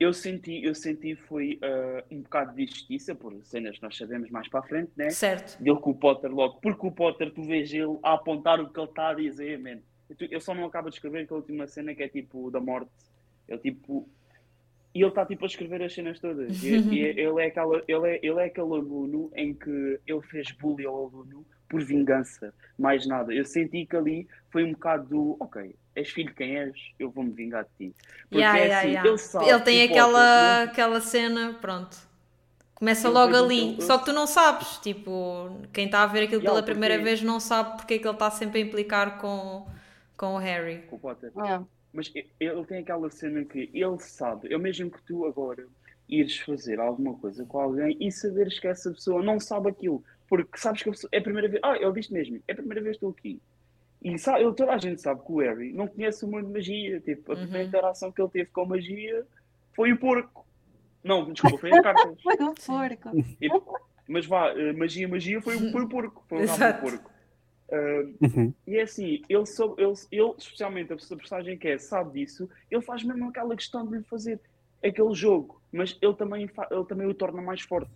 [0.02, 4.30] Eu senti, eu senti foi ah, um bocado de justiça, por cenas que nós sabemos
[4.30, 5.10] mais para a frente, né?
[5.10, 5.62] Certo.
[5.62, 8.80] Dele com o Potter logo, porque o Potter, tu vês ele a apontar o que
[8.80, 9.78] ele está a dizer, man.
[10.20, 12.90] Ele só não acaba de escrever aquela última cena que é tipo da morte.
[13.48, 14.08] Ele tipo.
[14.92, 16.62] E ele está tipo a escrever as cenas todas.
[16.62, 20.50] E, e ele, é aquela, ele, é, ele é aquele aluno em que ele fez
[20.50, 23.32] bullying ao aluno por vingança, mais nada.
[23.32, 27.10] Eu senti que ali foi um bocado do ok, és filho de quem és, eu
[27.10, 27.96] vou-me vingar de ti.
[28.22, 29.08] Porque Yeah, é yeah, assim, yeah.
[29.08, 31.96] ele sabe Ele tem que o Potter aquela, aquela cena, pronto.
[32.74, 33.80] Começa Ele logo ali.
[33.82, 37.02] Só que tu não sabes, tipo, quem está a ver aquilo Yeah, pela porque- primeira
[37.02, 39.66] vez não sabe porque é que ele está sempre a implicar com,
[40.16, 40.78] com o Harry.
[40.88, 41.30] com o Potter.
[41.36, 41.64] Yeah.
[41.92, 45.66] Mas e- ele tem aquela cena que ele sabe, é mesmo que tu agora
[46.08, 50.58] ires fazer alguma coisa com alguém e saberes que essa pessoa não sabe aquilo, Porque
[50.58, 51.60] sabes que eu é a primeira vez.
[51.62, 53.40] Ah, ele disse mesmo, é a primeira vez que estou aqui.
[54.04, 56.52] E sabe, ele- toda a gente sabe que o Harry não conhece o mundo de
[56.52, 57.00] magia.
[57.00, 57.40] Tipo, a Uhum.
[57.42, 59.24] primeira interação que ele teve com magia
[59.74, 60.44] foi o porco.
[61.04, 62.22] Não, desculpa, foi as cartas.
[62.22, 63.16] Foi o porco.
[63.40, 63.48] E-
[64.08, 66.24] mas vá, eh, magia, magia foi, o- foi o porco.
[66.28, 67.10] Foi o rabo do porco.
[67.70, 68.52] Ah, Uhum.
[68.66, 72.82] e é assim, ele, soube, ele, ele, especialmente a personagem que é, sabe disso, ele
[72.82, 74.38] faz mesmo aquela questão de lhe fazer
[74.84, 77.90] aquele jogo, mas ele também, ele também o torna mais forte.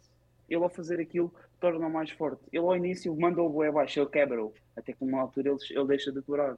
[0.48, 2.43] Ele ao fazer aquilo torna-o mais forte.
[2.52, 5.86] Ele ao início manda o bué abaixo, ele quebra-o, até que numa altura ele, ele
[5.86, 6.56] deixa de aturar.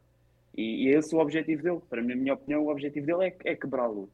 [0.56, 1.80] E, e esse é o objetivo dele.
[1.88, 4.10] Para mim, na minha opinião, o objetivo dele é, é quebrá-lo.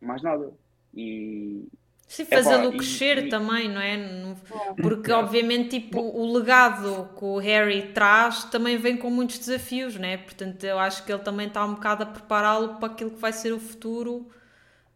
[0.00, 0.52] Mais nada.
[0.94, 1.64] E
[2.06, 3.96] Sim, fazê-lo crescer e- também, não é?
[3.96, 4.82] Não- É.
[4.82, 10.16] Porque, obviamente, tipo, o legado que o Harry traz também vem com muitos desafios, né?
[10.16, 13.32] Portanto, eu acho que ele também está um bocado a prepará-lo para aquilo que vai
[13.32, 14.26] ser o futuro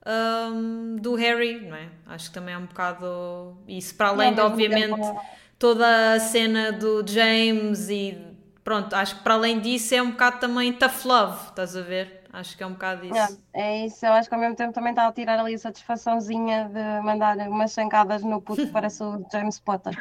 [0.06, 1.88] hum, do Harry, não é?
[2.06, 5.20] Acho que também é um bocado isso, para além de, mesmo obviamente,
[5.58, 8.18] toda a cena do James e
[8.64, 12.22] pronto, acho que para além disso é um bocado também tough love, estás a ver?
[12.32, 13.38] Acho que é um bocado isso.
[13.52, 15.58] É, é isso, eu acho que ao mesmo tempo também está a tirar ali a
[15.58, 19.94] satisfaçãozinha de mandar umas chancadas no puto que parece o James Potter.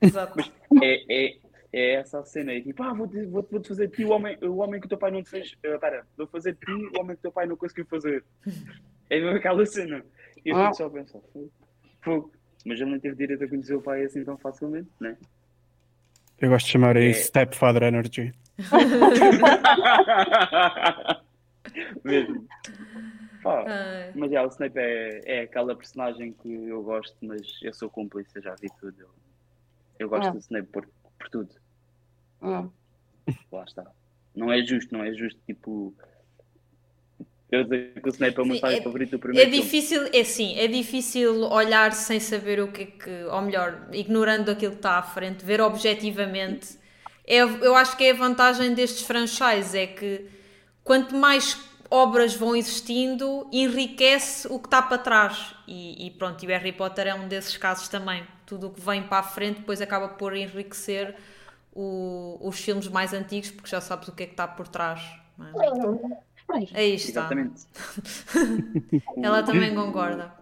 [0.00, 0.40] Exato.
[0.80, 1.36] é, é,
[1.72, 2.52] é essa cena.
[2.52, 4.88] É tipo, ah, vou-te vou vou fazer de ti o homem, o homem que o
[4.88, 5.54] teu pai não te fez.
[5.62, 8.24] eh, Espera, vou fazer de ti o homem que o teu pai não conseguiu fazer.
[9.10, 10.04] É mesmo aquela cena.
[10.44, 10.72] E eu Ah.
[10.72, 11.20] só a pensar,
[12.02, 12.32] fogo.
[12.66, 15.16] Mas ele não teve direito a conhecer o pai assim tão facilmente, né?
[16.40, 17.04] Eu gosto de chamar É.
[17.06, 18.32] isso Stepfather Energy.
[22.04, 22.46] Mesmo.
[23.42, 24.12] Pá, Ai.
[24.14, 28.30] mas já, o Snape é, é aquela personagem que eu gosto, mas eu sou cúmplice,
[28.36, 29.00] eu já vi tudo.
[29.00, 29.08] Eu,
[30.00, 30.32] eu gosto Ah.
[30.32, 30.88] do Snape por,
[31.18, 31.54] por tudo.
[32.42, 32.70] Hum.
[33.52, 33.84] Lá está.
[34.34, 35.94] Não é justo, não é justo, tipo.
[37.50, 39.62] Eu dizer que o Snape é o meu Sim, é- favorito do É primeiro filme.
[39.62, 44.50] difícil, é sim, é difícil olhar sem saber o que é que, ou melhor, ignorando
[44.50, 46.78] aquilo que está à frente, ver objetivamente.
[47.26, 50.26] É, eu acho que é a vantagem destes franchises, é que
[50.84, 51.58] quanto mais
[51.90, 55.54] obras vão existindo, enriquece o que está para trás.
[55.66, 58.26] E, e pronto, e o Harry Potter é um desses casos também.
[58.48, 61.14] Tudo o que vem para a frente depois acaba por enriquecer
[61.72, 65.02] o- os filmes mais antigos, porque já sabes o que é que está por trás.
[65.36, 66.18] não é?
[66.72, 67.20] Aí está.
[67.20, 67.66] Exatamente.
[69.22, 70.32] Ela também concorda.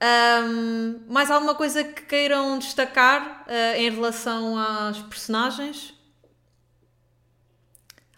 [0.00, 5.94] Ahm, mais alguma coisa que queiram destacar ah, em relação às personagens?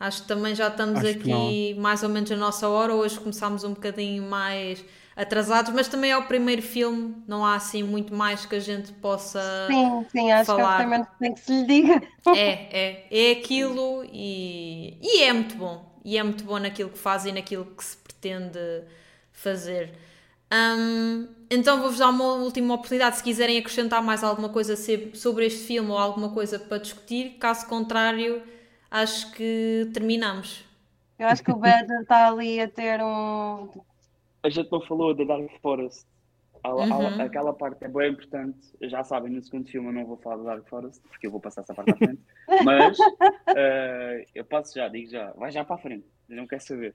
[0.01, 2.95] Acho que também já estamos Acho aqui mais ou menos a nossa hora.
[2.95, 4.83] Hoje começámos um bocadinho mais
[5.19, 8.93] atrasados, mas também é o primeiro filme, não há assim muito mais que a gente
[8.93, 9.67] possa.
[9.67, 10.87] Sim, sim, acho falar.
[10.87, 12.03] que é que tem que se lhe diga.
[12.37, 16.01] É, é, é aquilo e, e é muito bom.
[16.05, 18.59] E é muito bom naquilo que faz e naquilo que se pretende
[19.33, 19.93] fazer.
[20.53, 24.77] Hum, então vou-vos dar uma última oportunidade se quiserem acrescentar mais alguma coisa
[25.15, 27.39] sobre este filme ou alguma coisa para discutir.
[27.39, 28.43] Caso contrário,
[28.91, 30.65] acho que terminamos.
[31.19, 33.69] Eu acho que o Badger está ali a ter um.
[34.43, 36.07] A gente não falou da Dark Forest.
[36.63, 37.21] Há- Uhum.
[37.23, 38.59] Aquela parte é bem importante.
[38.83, 41.41] Já sabem, no segundo filme eu não vou falar da Dark Forest, porque eu vou
[41.41, 42.21] passar essa parte à frente.
[42.65, 42.99] Mas
[43.57, 46.07] eh, eu passo já, digo já, vai já para a frente.
[46.29, 46.95] Eu não quero saber.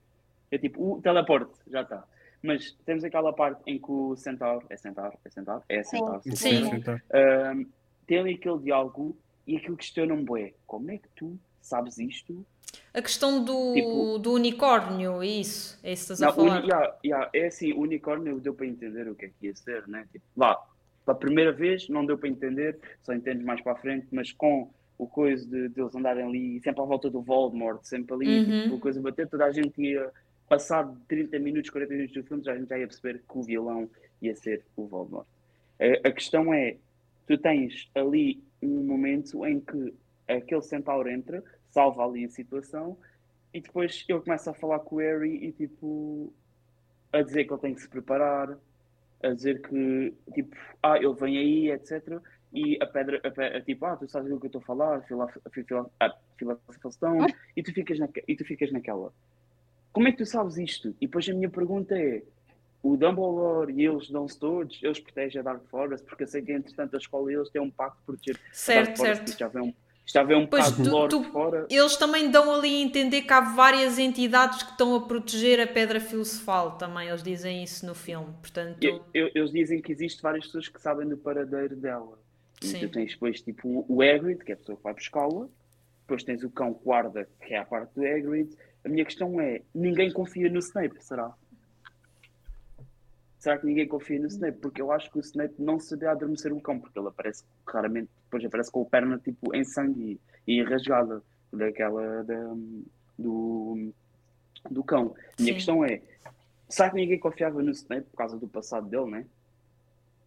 [0.51, 2.03] É tipo, o teleporte, já está.
[2.41, 5.97] Mas temos aquela parte em que o Centauro, é Centauro, é Centauro, é Sim.
[5.97, 6.35] Centauro, Sim.
[6.35, 7.65] Centauro, Então, Ahm,
[8.05, 9.17] tem ali aquele diálogo
[9.47, 10.53] e aquilo questiona-me.
[10.67, 12.45] Como é que tu sabes isto?
[12.93, 15.79] A questão do, Tipo- do unicórnio, é isso?
[15.83, 16.59] É isso que estás a Não, falar?
[16.59, 19.55] uni- yeah, yeah, é assim, o unicórnio deu para entender o que é que ia
[19.55, 20.07] ser, né?
[20.11, 20.59] Tipo, lá,
[21.05, 24.69] pela primeira vez não deu para entender, só entendes mais para a frente, mas com
[24.97, 28.61] o coisa de, de eles andarem ali sempre à volta do Voldemort, sempre ali, Uhum.
[28.63, 30.09] tipo, a coisa bater, toda a gente ia
[30.47, 33.37] passar de 30 minutos, 40 minutos do filme, já a gente já ia perceber que
[33.37, 33.89] o vilão
[34.21, 35.25] ia ser o Voldemort.
[35.79, 36.77] A, a questão é,
[37.27, 39.93] tu tens ali um momento em que
[40.27, 41.43] aquele centauro entra,
[41.73, 42.95] salva ali a situação,
[43.53, 46.31] e depois ele começa a falar com o Harry e tipo
[47.11, 48.57] a dizer que ele tem que se preparar,
[49.21, 52.19] a dizer que tipo, ah, ele vem aí, etc.
[52.53, 54.65] E a pedra, a pe- a tipo, ah, tu sabes o que eu estou a
[54.65, 55.03] falar,
[55.99, 57.17] ah, filosofação,
[57.55, 57.97] e tu ficas
[58.27, 59.11] e tu ficas naquela.
[59.91, 60.89] Como é que tu sabes isto?
[61.01, 62.23] E depois a minha pergunta é:
[62.81, 66.51] o Dumbledore e eles dão-se todos, eles protegem a Dark Forest, porque eu sei que
[66.51, 69.39] entretanto a escola eles têm um pacto por proteger a Certo, Dark Forest, certo.
[69.39, 69.73] já vem um,
[70.25, 71.67] vem um Pois, bocado tu- lore tu- fora.
[71.69, 75.67] Eles também dão ali a entender que há várias entidades que estão a proteger a
[75.67, 78.83] pedra filosofal também, eles dizem isso no filme, portanto...
[78.83, 82.17] Eu- eu- eles dizem que existe várias pessoas que sabem do paradeiro dela.
[82.61, 82.79] Sim.
[82.79, 85.47] tu tens depois tipo o Hagrid, que é a pessoa que vai buscá-la.
[86.01, 88.55] Depois tens o cão guarda, que é a parte do Hagrid.
[88.85, 91.33] A minha questão é, ninguém confia no Snape, será?
[93.37, 94.59] Será que ninguém confia no Snape?
[94.59, 98.09] Porque eu acho que o Snape não sabia adormecer o cão, porque ele aparece raramente
[98.33, 102.53] depois aparece com a perna tipo em sangue e, e rasgada daquela da,
[103.17, 103.91] do,
[104.69, 105.13] do cão.
[105.39, 105.53] Minha Sim.
[105.53, 106.01] questão é:
[106.67, 109.25] será que ninguém confiava no Snape por causa do passado dele, né?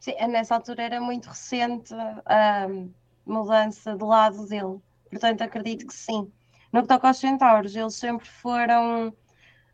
[0.00, 1.92] Sim, nessa altura era muito recente
[2.26, 2.68] a
[3.24, 4.78] mudança de lado dele,
[5.10, 6.30] portanto acredito que sim.
[6.72, 9.12] No que toca aos centauros, eles sempre foram.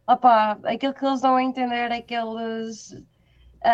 [0.06, 3.02] Opa, aquilo que eles dão a entender é que eles, a-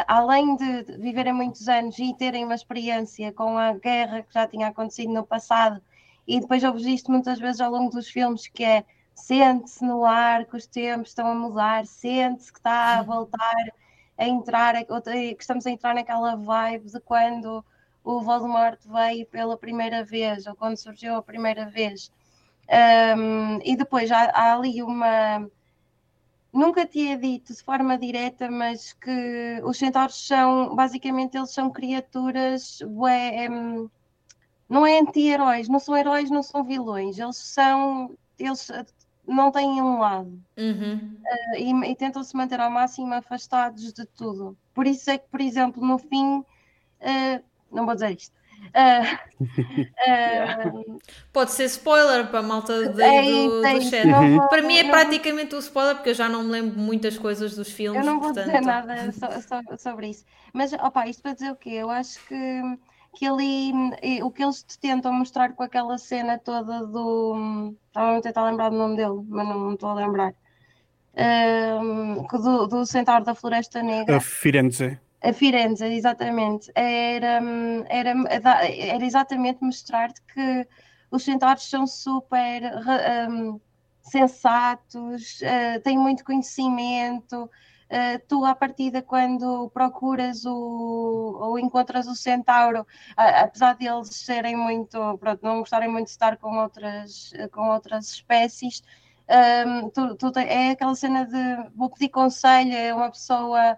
[0.07, 4.69] além de viverem muitos anos e terem uma experiência com a guerra que já tinha
[4.69, 5.83] acontecido no passado,
[6.27, 8.85] e depois eu vejo isto muitas vezes ao longo dos filmes, que é
[9.15, 13.55] sente-se no ar que os tempos estão a mudar, sente-se que está a voltar
[14.17, 17.65] a entrar, outra- que estamos a entrar naquela vibe de quando
[18.05, 22.11] o Voldemort veio pela primeira vez, ou quando surgiu a primeira vez.
[22.69, 25.49] Um, e depois há, há ali uma.
[26.59, 32.81] Nunca tinha dito de forma direta, mas que os centauros são, basicamente, eles são criaturas,
[32.83, 33.89] hum,
[34.69, 38.85] não é anti-heróis, não são heróis, não são vilões, eles são, eles eh,
[39.25, 41.21] não têm um lado Uhum.
[41.57, 44.59] e, e tentam se manter ao máximo afastados de tudo.
[44.75, 46.45] Por isso é que, por exemplo, no fim,
[46.99, 47.41] eh,
[47.71, 48.38] não vou dizer isto.
[48.75, 49.19] Eh,
[50.07, 50.71] eh,
[51.33, 53.91] Pode ser spoiler para a malta daí é do, é do isso.
[53.91, 54.07] chat.
[54.07, 56.79] Não vou- Para mim é não praticamente o spoiler, porque eu já não me lembro
[56.79, 58.01] muitas coisas dos filmes.
[58.01, 58.47] Eu não vou portanto...
[58.47, 60.25] dizer nada so- so- sobre isso.
[60.53, 61.71] Mas, opa, isto para dizer o quê?
[61.71, 62.63] Eu acho que,
[63.17, 63.73] que ali
[64.23, 67.75] o que eles te tentam mostrar com aquela cena toda do.
[67.89, 70.35] Estava a tentar lembrar do nome dele, mas não me estou a lembrar.
[71.17, 74.17] Ahm, que do, do Centauro da Floresta Negra.
[74.17, 74.99] A Firenze.
[75.23, 76.71] A Firenze, exatamente.
[76.75, 78.11] Era, hum, era,
[78.69, 80.67] era exatamente mostrar-te que
[81.11, 82.63] os centauros são super
[83.29, 83.61] hum,
[84.01, 87.51] sensatos, eh, têm muito conhecimento.
[87.91, 90.53] eh, tu, à partida, quando procuras o,
[91.41, 92.87] ou encontras o centauro,
[93.17, 97.71] a- apesar de eles serem muito, pronto, não gostarem muito de estar com outras, com
[97.71, 98.83] outras espécies,
[99.67, 103.77] hum, tu- tu é aquela cena de vou pedir conselho, é uma pessoa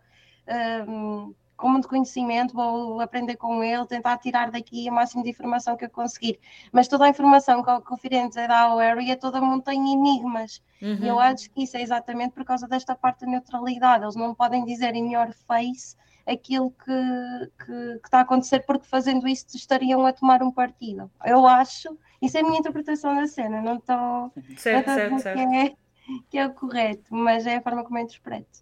[0.89, 5.77] um, com muito conhecimento, vou aprender com ele, tentar tirar daqui o máximo de informação
[5.77, 6.39] que eu conseguir.
[6.73, 10.62] Mas toda a informação que, o- Firenze dá ao Harry é toda montanha enigmas.
[10.99, 11.21] E eu Uhum.
[11.21, 14.05] acho que isso é exatamente por causa desta parte da neutralidade.
[14.05, 15.97] Eles não podem dizer em your face
[16.27, 16.93] aquilo que,
[17.65, 21.11] que, que está a acontecer, porque fazendo isso estariam a tomar um partido.
[21.25, 25.19] Eu acho, isso é a minha interpretação da cena, não estou não Certo, estou certo,
[25.23, 25.51] certo.
[25.51, 25.77] que é,
[26.31, 28.61] que é o correto, mas é a forma como eu interpreto.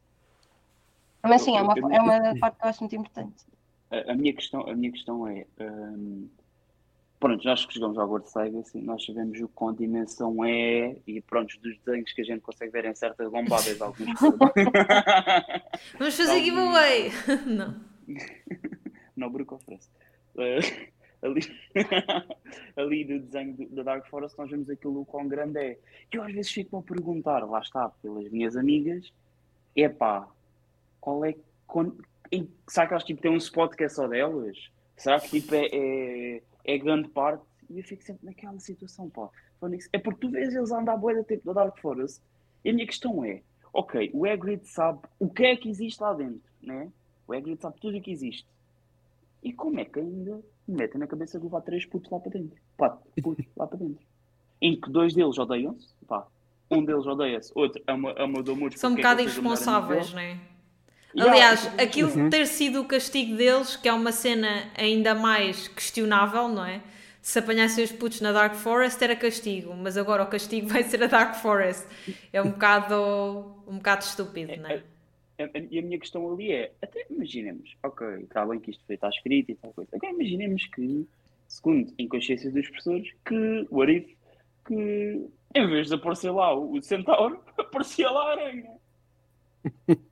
[1.29, 3.45] Mas sim, é uma, é uma parte que eu acho muito importante.
[3.91, 5.47] A, a minha questão, a minha questão é.
[5.61, 6.29] hum,
[7.19, 11.79] pronto, nós que jogamos Hogwarts Legacy, nós sabemos o quão dimensão é e pronto, dos
[11.79, 14.21] desenhos que a gente consegue ver em certas lombadas, alguns
[15.99, 17.11] Vamos fazer giveaway!
[17.47, 17.81] não.
[19.17, 19.91] Não, Brook oferece.
[20.39, 20.61] Eh,
[21.23, 21.41] ali,
[22.77, 25.79] ali do desenho da Dark Forest, nós vemos aquilo o quão grande é.
[26.11, 29.13] Que eu às vezes fico a perguntar, lá está, pelas minhas amigas,
[29.75, 30.29] epá,
[31.01, 31.35] qual é.
[31.67, 32.03] Quando,
[32.33, 34.57] em, será que elas tipo, têm um spot que é só delas?
[34.97, 37.45] Será que tipo, é, é, é grande parte?
[37.71, 39.29] E eu fico sempre naquela situação, pá.
[39.61, 42.23] Phonics, É porque tu vês eles a andar boa da tipo da Dark Forest.
[42.65, 43.43] E a minha questão é,
[43.73, 46.91] ok, o Hagrid sabe o que é que existe lá dentro, né?
[47.27, 48.47] O Hagrid sabe tudo o que existe.
[49.43, 52.33] E como é que ainda me metem na cabeça de levar três putos lá para
[52.33, 52.59] dentro?
[52.77, 54.05] Quatro putos lá para dentro.
[54.61, 56.27] Em que dois deles odeiam-se, pá.
[56.71, 58.73] Um deles odeia-se, outro ama, ama do amor.
[58.75, 60.39] São um bocado irresponsáveis, não é?
[61.17, 62.31] Aliás, aquilo Uhum.
[62.31, 66.81] ter sido o castigo deles, que é uma cena ainda mais questionável, não é?
[67.23, 71.03] Se apanhassem os putos na Dark Forest era castigo, mas agora o castigo vai ser
[71.03, 71.87] a Dark Forest.
[72.33, 72.95] É um bocado,
[73.67, 74.83] um bocado estúpido, não é?
[75.39, 78.83] A- a- E a minha questão ali é, até imaginemos, ok, está bem que isto
[78.87, 79.91] foi, está escrito e tal coisa.
[79.95, 81.07] Agora imaginemos que,
[81.47, 84.15] segundo em consciência dos professores, que o Arif,
[84.67, 88.71] que em vez de aparecer lá o, o centauro, aparecia lá a aranha.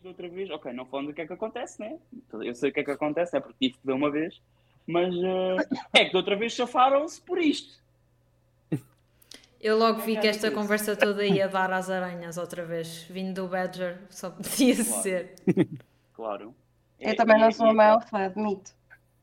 [0.00, 1.98] É da outra vez, ok, não falando do que é que acontece, né?
[2.32, 4.40] Eu sei o que é que acontece, é porque tive que ver uma vez,
[4.86, 5.56] mas eh,
[6.00, 7.78] é que da outra vez chafaram-se por isto.
[9.60, 13.02] Eu logo vi que esta conversa toda ia dar às aranhas outra vez.
[13.10, 15.02] Vindo do Badger, só podia Claro.
[15.02, 15.34] ser.
[16.14, 16.54] Claro.
[16.98, 18.72] Eu É- também e- não sou a maior fã, admito.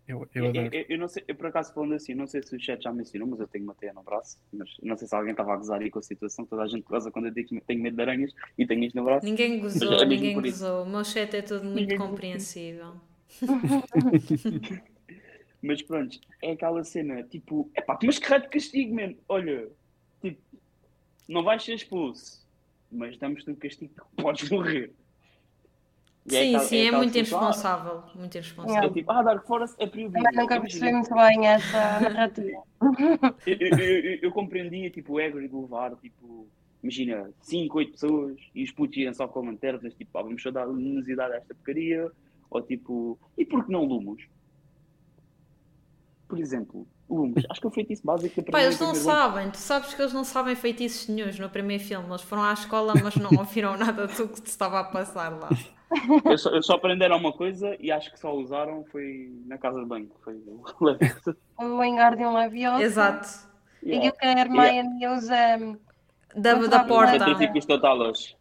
[0.08, 2.60] Eu, Eu, eu eu, não sei, eu por acaso falando assim, não sei se o
[2.60, 4.38] chat já mencionou, mas eu tenho uma teia no braço.
[4.54, 6.46] Mas não sei se alguém estava a gozar aí com a situação.
[6.46, 8.96] Toda a gente goza quando eu digo que tenho medo de aranhas e tenho isto
[8.96, 9.26] no braço.
[9.26, 10.84] Ninguém gozou, é mesmo ninguém gozou.
[10.84, 12.94] O meu chat é tudo muito Ninguém compreensível.
[15.62, 19.18] Mas pronto, é aquela cena tipo, epá, mas que raio de castigo, mano.
[19.28, 19.68] Olha,
[20.22, 20.40] tipo,
[21.28, 22.48] não vais ser expulso,
[22.92, 24.94] mas damos-te um castigo que podes morrer.
[26.30, 28.04] E é Sim, aquela- sim, é aquela muito irresponsável.
[28.16, 28.90] Muito irresponsável.
[28.90, 30.24] É tipo, ah, Dark Forest é proibido.
[30.24, 32.64] Também nunca Imagina, percebi muito bem essa narrativa.
[33.46, 36.48] eu, eu, eu, eu compreendia tipo, o Hagrid levar, tipo,
[36.84, 40.52] imagina, 5, 8 pessoas e os putos iam só com lanternas, tipo, ah, vamos só
[40.52, 42.12] dar luminosidade a esta porcaria,
[42.50, 44.22] ou tipo, e por que não lumos?
[46.28, 47.42] Por exemplo, lumos.
[47.50, 50.12] Acho que é o feitiço básico da Pá, eles não sabem, tu sabes que eles
[50.12, 52.06] não sabem feitiços nenhums no primeiro filme.
[52.10, 55.50] Eles foram à escola, mas não ouviram nada do que se estava a passar lá.
[56.26, 59.80] Eu só, eu só aprenderam uma coisa e acho que só usaram foi na casa
[59.80, 60.10] de banho.
[60.24, 60.62] Foi o
[61.64, 62.84] O Wingardium Leviosa.
[62.84, 63.28] Exato.
[63.84, 65.78] E o que a Hermione usa hum,
[66.36, 67.16] Da, da porta.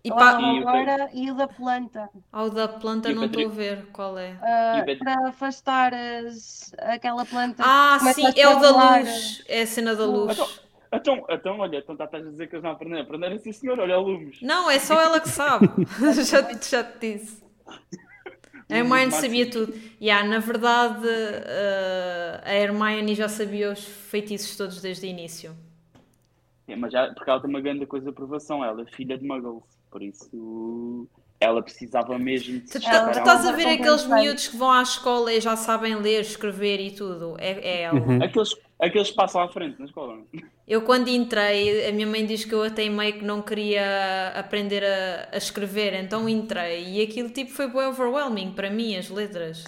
[0.05, 2.10] E pá, E o agora e o da planta.
[2.32, 4.36] ao da planta não estou a ver qual é.
[4.43, 5.05] ah, Pedro?
[5.05, 7.62] para afastar as, aquela planta.
[7.64, 9.43] Ah, sim, é o da luz.
[9.48, 10.65] É a cena da luz.
[10.92, 13.02] Então, então, olha, então estás a dizer que eles não aprenderam.
[13.02, 14.38] Aprenderam sim, senhor, olha o Lumos.
[14.42, 15.68] Não, é só ela que sabe.
[16.28, 17.44] já, te- já te disse.
[18.68, 19.72] A Hermione sabia tudo.
[20.00, 25.56] Yeah, na verdade, eh, a Hermione já sabia os feitiços todos desde o início.
[26.66, 28.64] É, mas já, porque ela tem uma grande coisa de aprovação.
[28.64, 29.62] Ela é filha de Muggles.
[29.88, 31.08] Por isso,
[31.38, 34.72] ela precisava mesmo de Tu, se tu Ela estás a ver aqueles miúdos que vão
[34.72, 37.36] à escola e já sabem ler, escrever e tudo.
[37.38, 37.98] É, é ela.
[38.00, 38.22] Uhum.
[38.22, 40.19] Aqueles, aqueles que passam à frente na escola.
[40.66, 44.85] Eu quando entrei, a minha mãe diz que eu até meio que não queria aprender
[44.85, 49.65] a, a escrever, então entrei e aquilo tipo foi bem overwhelming para mim, as letras.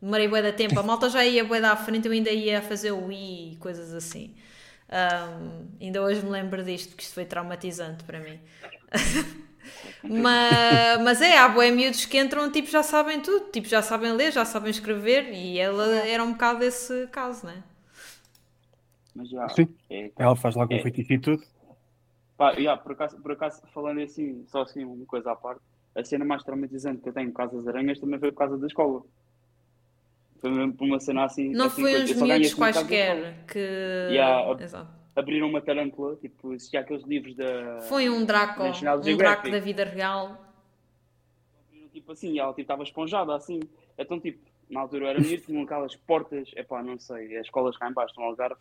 [0.00, 2.90] Demorei bué da tempo, a malta já ia bué da frente, eu ainda ia fazer
[2.90, 4.34] o I e coisas assim.
[4.88, 8.40] Ahm, ainda hoje me lembro disto, porque isto foi traumatizante para mim.
[10.02, 14.12] mas, mas é, há bué miúdos que entram, tipo, já sabem tudo, tipo, já sabem
[14.12, 17.62] ler, já sabem escrever e ela era um bocado esse caso, né?
[19.14, 19.48] Mas já.
[19.50, 19.68] Sim.
[19.90, 20.82] É, Ela faz logo um É.
[20.82, 21.42] feitiço e tudo.
[22.36, 25.60] Pá, yeah, por, acaso, por acaso, falando assim, só assim, uma coisa à parte,
[25.94, 28.58] a cena mais traumatizante que eu tenho por causa das aranhas também foi por causa
[28.58, 29.02] da escola.
[30.40, 31.50] Foi mesmo por uma cena assim.
[31.52, 33.58] Não assim, foi uns miúdos assim quaisquer que.
[34.10, 34.90] Yeah, Exato.
[35.14, 37.82] Abriram uma tarântula, tipo, se aqueles livros da.
[37.82, 39.16] Foi um Draco, um.
[39.16, 40.42] Draco da vida real.
[41.92, 43.60] Tipo assim, e ela tipo, estava esponjada assim.
[43.96, 44.40] Então, tipo,
[44.70, 47.92] na altura eu era miúdo, tinham aquelas portas, epá, não sei, as escolas cá em
[47.92, 48.56] baixo, no Algarve,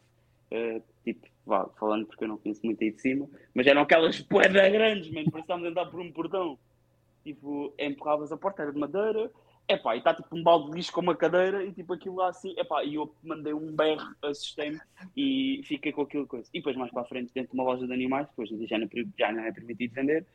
[0.52, 4.20] eh, tipo, vá, falando porque eu não conheço muito aí de cima, mas eram aquelas
[4.24, 6.58] poedas grandes, mano, parecia que estávamos a entrar por um portão.
[7.24, 9.32] Tipo, empurravas a porta, era de madeira,
[9.68, 12.30] epá, e está tipo um balde de lixo com uma cadeira e tipo aquilo lá
[12.30, 14.80] assim, epá, e eu mandei um berro, assustei-me
[15.16, 16.50] e fiquei com aquilo coisa.
[16.52, 18.86] E depois mais para a frente, dentro de uma loja de animais, depois já não,
[18.86, 20.26] é per- já não é permitido vender,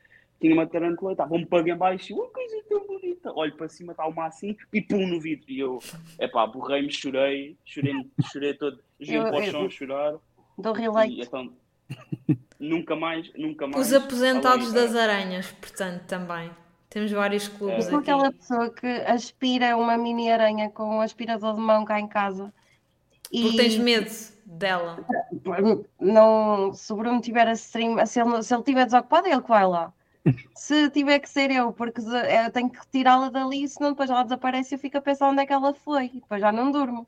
[0.40, 3.32] tinha uma tarântula, estava um pug em baixo, uma coisa tão bonita.
[3.34, 5.44] Olho para cima, está uma assim, e pum no vidro.
[5.48, 5.78] E eu,
[6.18, 7.94] epá, borrei-me, chorei, chorei,
[8.32, 10.14] chorei todo, joguei Eu- para o eu- chão a chorar.
[10.58, 10.72] Do
[11.10, 11.52] E então,
[12.58, 13.86] nunca mais, nunca mais.
[13.86, 16.50] Os aposentados além- das aranhas, portanto, também.
[16.88, 18.10] Temos vários Eu clubes sou aqui.
[18.10, 22.52] aquela pessoa que aspira uma mini aranha com um aspirador de mão cá em casa.
[23.30, 24.08] Porque tens medo
[24.46, 25.04] dela.
[26.00, 29.42] não, se o Bruno tiver a stream, se ele, se ele tiver desocupado, é ele
[29.42, 29.92] que vai lá.
[30.54, 32.08] Se tiver que ser eu, porque se-
[32.46, 35.42] eu tenho que retirá-la dali, senão depois ela desaparece e eu fico a pensar onde
[35.42, 37.06] é que ela foi, e depois já não durmo.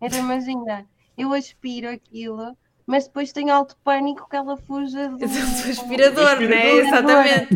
[0.00, 2.56] Então imagina, eu aspiro aquilo,
[2.86, 5.18] mas depois tenho alto pânico que ela fuja do.
[5.18, 6.70] Do aspirador, Do né?
[6.72, 6.84] aspirador.
[6.86, 7.54] Exatamente.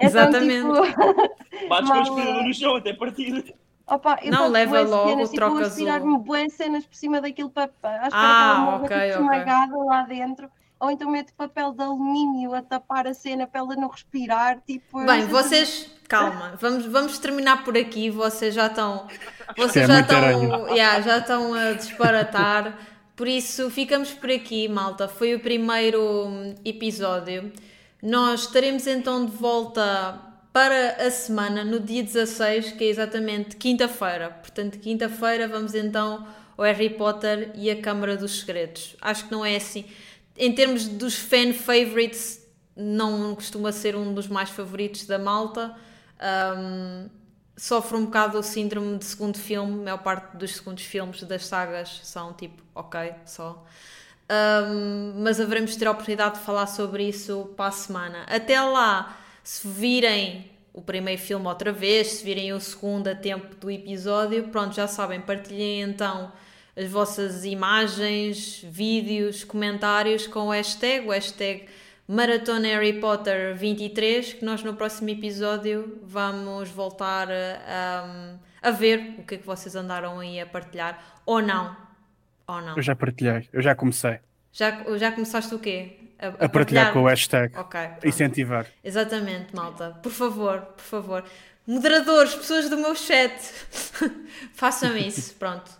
[0.00, 0.64] Exatamente.
[0.80, 3.54] tipo, Bates com o aspirador no chão até partir.
[3.86, 7.50] Opa, eu Não, leva logo, cenas, tipo, troca vou aspirar-me bué cenas por cima daquilo
[7.50, 9.08] para espera Ah, que ela ok, tipo, ok.
[9.20, 10.50] esmagada lá dentro.
[10.84, 14.60] Ou então meto papel de alumínio a tapar a cena para ela não respirar.
[14.66, 18.10] Tipo, Bem, vocês, calma, vamos, vamos terminar por aqui.
[18.10, 19.08] Vocês já estão,
[19.56, 22.78] é vocês já muita estão, yeah, já estão a disparatar.
[23.16, 25.08] Por isso, ficamos por aqui, malta.
[25.08, 27.50] Foi o primeiro hum, episódio.
[28.02, 30.20] Nós estaremos então de volta
[30.52, 34.28] para a semana, no dia 16, que é exatamente quinta-feira.
[34.42, 36.26] Portanto, quinta-feira vamos então
[36.58, 38.96] ao Harry Potter e a Câmara dos Segredos.
[39.00, 39.86] Acho que não é assim.
[40.36, 42.44] Em termos dos fan favorites,
[42.76, 45.74] não costuma ser um dos mais favoritos da malta.
[46.56, 47.08] Um,
[47.56, 49.82] sofre um bocado o síndrome de segundo filme.
[49.82, 53.64] A maior parte dos segundos filmes das sagas são tipo, ok, só.
[54.30, 58.24] Um, mas haveremos de ter a oportunidade de falar sobre isso para a semana.
[58.26, 63.54] Até lá, se virem o primeiro filme outra vez, se virem o segundo a tempo
[63.54, 66.32] do episódio, pronto, já sabem, partilhem então
[66.76, 71.66] as vossas imagens, vídeos, comentários com o hashtag, o hashtag
[72.06, 79.22] Maratona Harry Potter 23, que nós no próximo episódio vamos voltar a, a ver o
[79.22, 81.76] que é que vocês andaram aí a partilhar, ou não,
[82.46, 82.76] ou não.
[82.76, 84.18] Eu já partilhei, eu já comecei
[84.52, 85.98] Já, já começaste o quê?
[86.18, 87.56] a partilhar com o hashtag.
[87.56, 87.80] Ok.
[87.80, 88.06] pronto.
[88.06, 88.66] Incentivar.
[88.82, 89.90] Exatamente, malta.
[90.02, 91.24] Por favor, por favor.
[91.66, 93.32] Moderadores, pessoas do meu chat,
[94.52, 95.70] façam isso, pronto.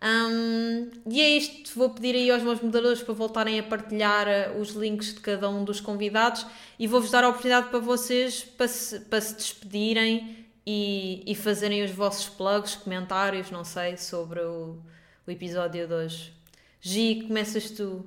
[0.00, 4.60] Um, e é isto, vou pedir aí aos meus moderadores para voltarem a partilhar uh,
[4.60, 6.46] os links de cada um dos convidados
[6.78, 11.82] e vou-vos dar a oportunidade para vocês para se, para se despedirem e, e fazerem
[11.82, 14.78] os vossos plugs, comentários, não sei, sobre o,
[15.26, 16.32] o episódio de hoje.
[16.80, 18.06] Gi, começas tu.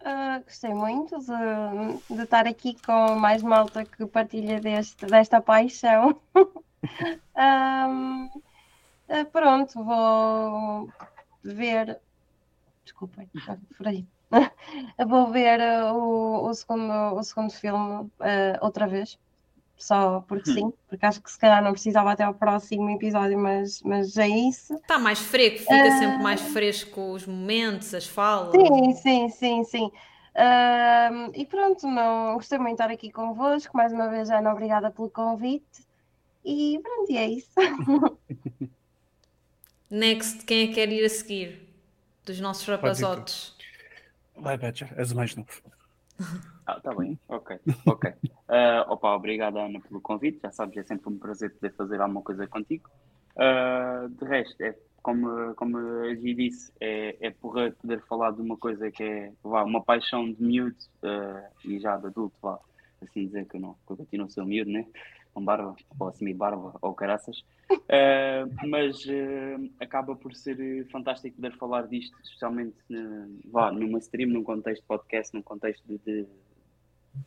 [0.00, 6.20] Uh, gostei muito de, de, estar aqui com mais malta que partilha deste, desta paixão.
[7.36, 8.30] um,
[9.10, 10.88] uh, ah, pronto, vou
[11.42, 12.00] ver.
[12.84, 13.28] Desculpem,
[13.76, 14.06] por aí.
[15.06, 18.10] vou ver uh, o, o, segundo, o segundo filme
[18.60, 19.18] outra vez
[19.80, 20.54] só porque hum.
[20.54, 24.28] sim, porque acho que se calhar não precisava até ao próximo episódio, mas, mas é
[24.28, 24.74] isso.
[24.74, 25.98] Está mais fresco, fica uh...
[25.98, 28.52] sempre mais fresco os momentos, as falas.
[28.52, 29.86] Sim, sim, sim, sim.
[30.36, 33.74] Uh, e pronto, não gostei muito de estar aqui convosco.
[33.74, 35.88] Mais uma vez, Ana, obrigada pelo convite.
[36.44, 37.50] E pronto, e é isso.
[39.90, 41.68] Next, quem é que quer ir a seguir?
[42.24, 43.56] Dos nossos rapazotes.
[44.36, 45.50] Vai, Badger, és o mais novo.
[46.66, 48.10] Ah, tá bem, ok, ok.
[48.10, 52.22] Uh, opa, obrigado Ana pelo convite, já sabes, é sempre um prazer poder fazer alguma
[52.22, 52.88] coisa contigo.
[53.34, 58.40] Uh, de resto, é, como, como a Gi disse, é, é porra poder falar de
[58.40, 62.60] uma coisa que é vá, uma paixão de miúdo uh, e já de adulto, vá,
[63.02, 64.86] assim dizer que eu, não, que eu continuo a ser miúdo, né?
[65.32, 71.56] Com barba, ou assumir barba, ou caraças, uh, mas uh, acaba por ser fantástico poder
[71.56, 72.76] falar disto, especialmente
[73.50, 76.26] vá, numa stream, num contexto de podcast, num contexto de, de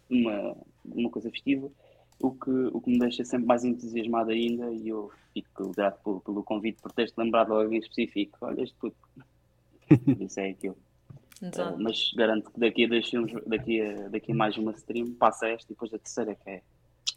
[0.10, 0.56] uma,
[0.86, 1.72] uma coisa festiva,
[2.20, 6.22] o que, o que me deixa sempre mais entusiasmado ainda e eu fico grato pelo,
[6.22, 8.38] pelo convite por teres lembrado de alguém específico.
[8.42, 8.96] Olha, este puto.
[10.20, 10.78] Isso é aquilo.
[11.42, 15.14] Uh, mas garanto que daqui a dois filmes, daqui a, daqui a mais uma stream,
[15.16, 16.62] passa esta e depois a terceira, que é.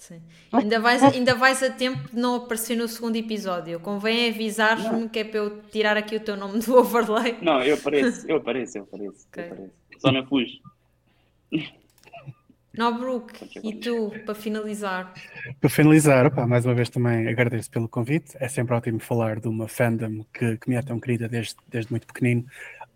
[0.07, 0.23] Sim.
[0.53, 3.81] Ainda, vais, ainda vais a tempo de não aparecer no segundo episódio.
[3.81, 7.37] Convém avisar-me que é para eu tirar aqui o teu nome do overlay.
[7.43, 9.27] Não, eu apareço, eu apareço, eu apareço.
[9.27, 9.45] Okay.
[9.45, 9.73] Eu apareço.
[9.99, 10.61] Só não fujo.
[12.79, 13.33] Nobruk,
[13.65, 15.13] e tu, para finalizar?
[15.61, 18.37] Para finalizar, opa, mais uma vez também agradeço pelo convite.
[18.39, 21.91] É sempre ótimo falar de uma fandom que, que me é tão querida desde, desde
[21.91, 22.47] muito pequenino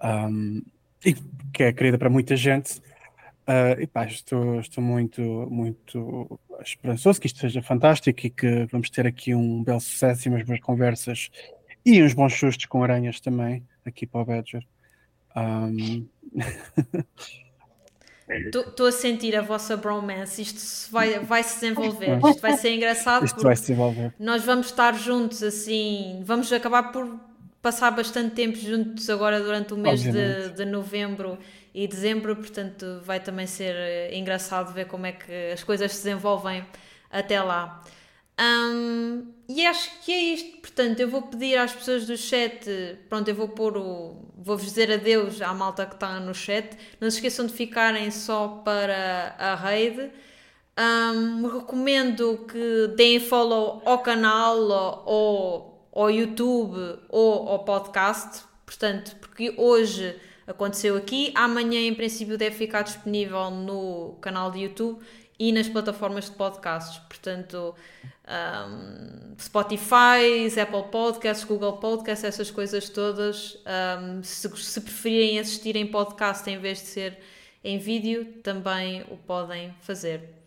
[0.01, 0.63] um,
[1.05, 1.15] e
[1.53, 2.79] que é querida para muita gente.
[3.49, 5.21] Uh, e pá, estou, estou muito,
[5.51, 10.31] muito esperançoso que isto seja fantástico e que vamos ter aqui um belo sucesso e
[10.31, 11.31] umas boas conversas.
[11.85, 14.63] E uns bons sustos com aranhas também aqui para o Badger.
[15.37, 16.07] Um...
[18.29, 23.25] Estou a sentir a vossa bromance, isto vai, vai se desenvolver, isto vai ser engraçado
[23.25, 24.13] isto vai se desenvolver.
[24.19, 27.19] nós vamos estar juntos assim, vamos acabar por
[27.63, 31.39] passar bastante tempo juntos agora durante o mês de, de, novembro
[31.75, 36.05] e dezembro, portanto vai também ser eh, engraçado ver como é que as coisas se
[36.05, 36.65] desenvolvem
[37.11, 37.83] até lá.
[38.41, 40.61] Um, e acho que é isto.
[40.61, 42.65] Portanto, eu vou pedir às pessoas do chat.
[43.09, 44.17] Pronto, eu vou pôr o.
[44.39, 46.71] Vou-vos dizer adeus à malta que está no chat.
[46.99, 50.11] Não se esqueçam de ficarem só para a rede.
[50.79, 54.57] Um, recomendo que deem follow ao canal
[55.05, 58.45] ou ao YouTube ou ao podcast.
[58.65, 60.19] Portanto, porque hoje
[60.51, 61.33] aconteceu aqui.
[61.35, 65.01] Amanhã, em princípio, deve ficar disponível no canal de YouTube
[65.39, 66.99] e nas plataformas de podcasts.
[67.09, 67.75] Portanto,
[68.29, 73.57] um, Spotify, Apple Podcasts, Google Podcasts, essas coisas todas.
[73.65, 77.19] Um, se, se preferirem assistir em podcast em vez de ser
[77.63, 80.41] em vídeo, também o podem fazer.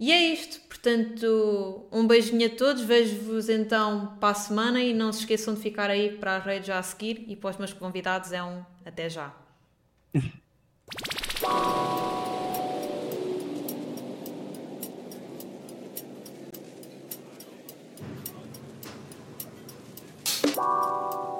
[0.00, 5.12] E é isto, portanto, um beijinho a todos, vejo-vos então para a semana e não
[5.12, 7.72] se esqueçam de ficar aí para a rede já a seguir e para os meus
[7.72, 9.34] convidados é um até já.